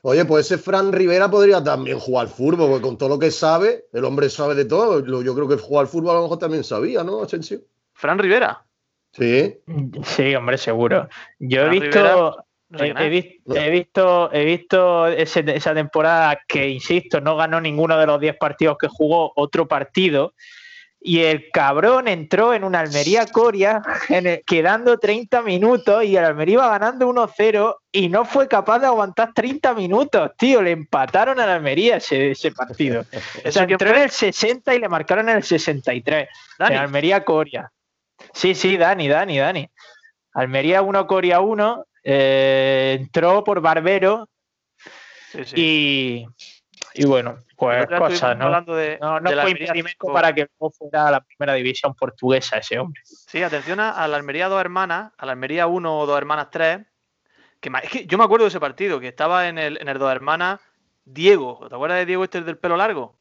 Oye, 0.02 0.26
pues 0.26 0.44
ese 0.44 0.58
Fran 0.58 0.92
Rivera 0.92 1.30
podría 1.30 1.64
también 1.64 1.98
jugar 1.98 2.26
al 2.26 2.32
fútbol, 2.32 2.68
porque 2.68 2.82
con 2.82 2.98
todo 2.98 3.08
lo 3.08 3.18
que 3.18 3.30
sabe, 3.30 3.86
el 3.94 4.04
hombre 4.04 4.28
sabe 4.28 4.54
de 4.54 4.66
todo. 4.66 5.00
Lo- 5.00 5.22
Yo 5.22 5.34
creo 5.34 5.48
que 5.48 5.56
jugar 5.56 5.84
al 5.84 5.88
fútbol 5.88 6.10
a 6.10 6.14
lo 6.18 6.22
mejor 6.24 6.38
también 6.38 6.62
sabía, 6.62 7.02
¿no, 7.02 7.22
Asensio? 7.22 7.60
Fran 7.94 8.18
Rivera. 8.18 8.66
Sí. 9.12 9.58
Sí, 10.04 10.34
hombre, 10.34 10.58
seguro. 10.58 11.08
Yo 11.38 11.62
he 11.62 11.68
visto, 11.70 11.86
Rivera, 11.86 12.44
no 12.70 12.78
he, 12.84 12.92
he 13.06 13.08
vis- 13.08 13.40
he 13.54 13.70
visto, 13.70 14.32
he 14.32 14.44
visto 14.44 15.06
ese- 15.08 15.44
esa 15.54 15.74
temporada 15.74 16.38
que, 16.46 16.68
insisto, 16.68 17.20
no 17.20 17.36
ganó 17.36 17.60
ninguno 17.60 17.98
de 17.98 18.06
los 18.06 18.20
10 18.20 18.36
partidos 18.36 18.76
que 18.80 18.88
jugó, 18.88 19.32
otro 19.36 19.66
partido. 19.68 20.34
Y 21.02 21.20
el 21.20 21.50
cabrón 21.50 22.08
entró 22.08 22.52
en 22.52 22.62
una 22.62 22.80
Almería 22.80 23.24
Coria, 23.26 23.80
en 24.10 24.26
el- 24.26 24.42
quedando 24.44 24.98
30 24.98 25.40
minutos, 25.40 26.04
y 26.04 26.14
el 26.16 26.24
Almería 26.26 26.54
iba 26.54 26.68
ganando 26.68 27.08
1-0 27.08 27.76
y 27.90 28.10
no 28.10 28.26
fue 28.26 28.46
capaz 28.48 28.80
de 28.80 28.86
aguantar 28.86 29.32
30 29.34 29.72
minutos, 29.74 30.30
tío. 30.36 30.60
Le 30.60 30.72
empataron 30.72 31.40
al 31.40 31.48
Almería 31.48 31.96
ese, 31.96 32.32
ese 32.32 32.52
partido. 32.52 33.04
O 33.46 33.50
sea, 33.50 33.62
entró 33.62 33.88
en 33.96 34.02
el 34.02 34.10
60 34.10 34.74
y 34.74 34.78
le 34.78 34.88
marcaron 34.90 35.28
en 35.30 35.36
el 35.38 35.42
63. 35.42 36.28
Dani. 36.58 36.74
En 36.74 36.80
Almería 36.82 37.24
Coria. 37.24 37.72
Sí, 38.34 38.54
sí, 38.54 38.76
Dani, 38.76 39.08
Dani, 39.08 39.38
Dani. 39.38 39.70
Almería 40.34 40.82
1, 40.82 41.06
Coria 41.06 41.40
1. 41.40 41.84
Eh, 42.04 42.96
entró 43.00 43.42
por 43.44 43.60
Barbero 43.60 44.28
Sí, 45.32 45.44
sí. 45.44 45.54
y, 45.56 46.26
y 46.94 47.04
bueno, 47.06 47.38
pues 47.56 47.86
cosas, 47.86 48.36
¿no? 48.36 48.46
hablando 48.46 48.74
de- 48.74 48.98
No, 49.00 49.20
no 49.20 49.30
de 49.30 49.36
fue 49.40 49.50
impedimento 49.52 50.12
para 50.12 50.32
que 50.34 50.48
luego 50.58 50.72
fuera 50.72 51.06
a 51.08 51.10
la 51.12 51.20
primera 51.20 51.54
división 51.54 51.94
portuguesa 51.94 52.56
ese 52.58 52.78
hombre. 52.78 53.00
Sí, 53.04 53.42
atención 53.42 53.78
a, 53.80 53.90
a 53.90 54.08
la 54.08 54.16
Almería 54.16 54.48
dos 54.48 54.60
hermanas, 54.60 55.12
a 55.16 55.26
la 55.26 55.32
Almería 55.32 55.66
1 55.68 55.98
o 55.98 56.06
dos 56.06 56.18
hermanas 56.18 56.48
3. 56.50 56.80
Que 57.60 57.70
es 57.82 57.90
que 57.90 58.06
yo 58.06 58.16
me 58.18 58.24
acuerdo 58.24 58.44
de 58.46 58.48
ese 58.48 58.58
partido, 58.58 58.98
que 58.98 59.08
estaba 59.08 59.46
en 59.46 59.58
el, 59.58 59.78
en 59.80 59.88
el 59.88 59.98
dos 59.98 60.10
hermanas 60.10 60.58
Diego. 61.04 61.64
¿Te 61.68 61.74
acuerdas 61.74 61.98
de 61.98 62.06
Diego 62.06 62.24
este 62.24 62.38
el 62.38 62.44
del 62.46 62.58
pelo 62.58 62.76
largo? 62.76 63.18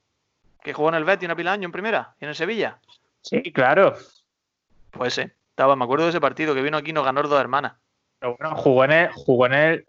Que 0.64 0.74
jugó 0.74 0.90
en 0.90 0.96
el 0.96 1.04
Betis 1.04 1.28
una 1.28 1.36
pila 1.36 1.52
de 1.52 1.56
años 1.56 1.66
en 1.66 1.72
primera 1.74 2.16
y 2.20 2.24
en 2.26 2.30
el 2.30 2.36
Sevilla. 2.36 2.80
Sí, 3.22 3.42
claro. 3.54 3.96
Pues 4.92 5.18
ese. 5.18 5.36
Estaba, 5.50 5.76
me 5.76 5.84
acuerdo 5.84 6.06
de 6.06 6.12
ese 6.12 6.22
partido 6.22 6.56
que 6.56 6.62
vino 6.62 6.78
aquí 6.78 6.90
y 6.90 6.94
nos 6.94 7.06
ganó 7.06 7.22
dos 7.22 7.40
hermanas. 7.40 7.74
Pero 8.20 8.36
bueno, 8.38 8.56
jugó 8.58 8.84
en 8.86 8.92
el, 8.92 9.12
jugó 9.14 9.46
en 9.46 9.54
el, 9.54 9.86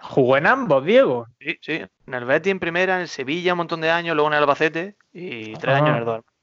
jugó 0.00 0.36
en 0.36 0.46
ambos, 0.46 0.84
Diego. 0.84 1.26
Sí, 1.40 1.58
sí. 1.60 1.72
En 2.06 2.14
el 2.14 2.24
Betis 2.24 2.50
en 2.52 2.60
primera, 2.60 2.94
en 2.96 3.02
el 3.02 3.08
Sevilla 3.08 3.52
un 3.52 3.58
montón 3.58 3.80
de 3.80 3.90
años, 3.90 4.14
luego 4.14 4.28
en 4.28 4.34
el 4.34 4.40
Albacete 4.40 4.96
y 5.12 5.52
tres 5.54 5.74
Ah. 5.74 5.78
años 5.78 5.88
en 5.90 5.96
el 5.96 6.04
dos 6.04 6.14
hermanas. 6.16 6.34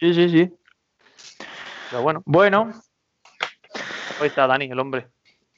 Sí, 0.00 0.14
sí, 0.14 0.28
sí. 0.30 0.52
Pero 1.90 2.02
bueno, 2.02 2.22
Bueno, 2.26 2.72
hoy 4.20 4.26
está 4.28 4.46
Dani, 4.46 4.66
el 4.66 4.78
hombre. 4.78 5.08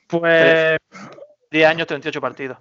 pues, 0.09 0.79
10 1.51 1.67
años, 1.67 1.87
38 1.87 2.21
partidos. 2.21 2.59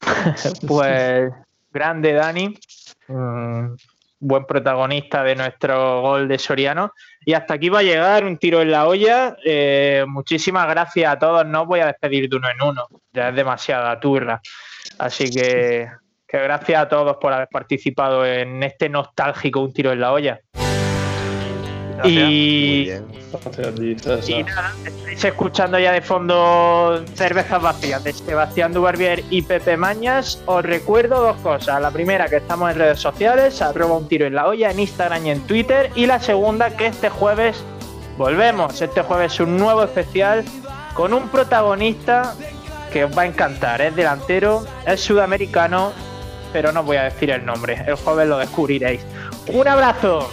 pues 0.66 1.32
grande 1.70 2.12
Dani. 2.12 2.58
Mm, 3.08 3.74
buen 4.22 4.44
protagonista 4.46 5.24
de 5.24 5.34
nuestro 5.34 6.00
gol 6.00 6.28
de 6.28 6.38
Soriano. 6.38 6.92
Y 7.24 7.34
hasta 7.34 7.54
aquí 7.54 7.68
va 7.68 7.80
a 7.80 7.82
llegar 7.82 8.24
un 8.24 8.38
tiro 8.38 8.62
en 8.62 8.70
la 8.70 8.86
olla. 8.86 9.36
Eh, 9.44 10.04
muchísimas 10.06 10.68
gracias 10.68 11.12
a 11.12 11.18
todos. 11.18 11.44
No 11.44 11.66
voy 11.66 11.80
a 11.80 11.86
despedir 11.86 12.28
de 12.28 12.36
uno 12.36 12.48
en 12.48 12.62
uno. 12.62 12.86
Ya 13.12 13.30
es 13.30 13.34
demasiada 13.34 13.98
turra. 13.98 14.40
Así 14.98 15.28
que, 15.28 15.88
que 16.26 16.38
gracias 16.38 16.82
a 16.82 16.88
todos 16.88 17.16
por 17.20 17.32
haber 17.32 17.48
participado 17.48 18.24
en 18.24 18.62
este 18.62 18.88
nostálgico 18.88 19.60
Un 19.60 19.72
tiro 19.72 19.92
en 19.92 20.00
la 20.00 20.12
olla. 20.12 20.40
Gracias. 22.02 22.24
Muy 22.24 22.32
Y. 22.32 22.86
Gracias 23.94 24.28
y 24.28 24.42
nada, 24.42 24.72
estáis 24.84 25.24
escuchando 25.24 25.78
ya 25.78 25.92
de 25.92 26.02
fondo 26.02 27.02
Cervezas 27.14 27.62
Vacías 27.62 28.04
de 28.04 28.12
Sebastián 28.12 28.72
Dubarbier 28.72 29.24
y 29.30 29.42
Pepe 29.42 29.76
Mañas. 29.76 30.42
Os 30.46 30.62
recuerdo 30.62 31.22
dos 31.22 31.36
cosas. 31.38 31.80
La 31.80 31.90
primera, 31.90 32.28
que 32.28 32.36
estamos 32.36 32.70
en 32.70 32.78
redes 32.78 32.98
sociales, 32.98 33.62
arroba 33.62 33.96
un 33.96 34.08
tiro 34.08 34.26
en 34.26 34.34
la 34.34 34.46
olla, 34.46 34.70
en 34.70 34.80
Instagram 34.80 35.26
y 35.26 35.30
en 35.30 35.40
Twitter. 35.46 35.90
Y 35.94 36.06
la 36.06 36.20
segunda, 36.20 36.76
que 36.76 36.86
este 36.86 37.08
jueves 37.08 37.64
volvemos. 38.18 38.80
Este 38.80 39.02
jueves 39.02 39.40
un 39.40 39.56
nuevo 39.56 39.82
especial 39.82 40.44
con 40.94 41.14
un 41.14 41.28
protagonista 41.28 42.34
que 42.92 43.04
os 43.04 43.16
va 43.16 43.22
a 43.22 43.26
encantar. 43.26 43.80
Es 43.80 43.96
delantero, 43.96 44.64
es 44.86 45.00
sudamericano, 45.00 45.92
pero 46.52 46.72
no 46.72 46.80
os 46.80 46.86
voy 46.86 46.98
a 46.98 47.04
decir 47.04 47.30
el 47.30 47.44
nombre. 47.44 47.82
El 47.86 47.94
jueves 47.94 48.28
lo 48.28 48.38
descubriréis. 48.38 49.00
Un 49.48 49.66
abrazo. 49.66 50.28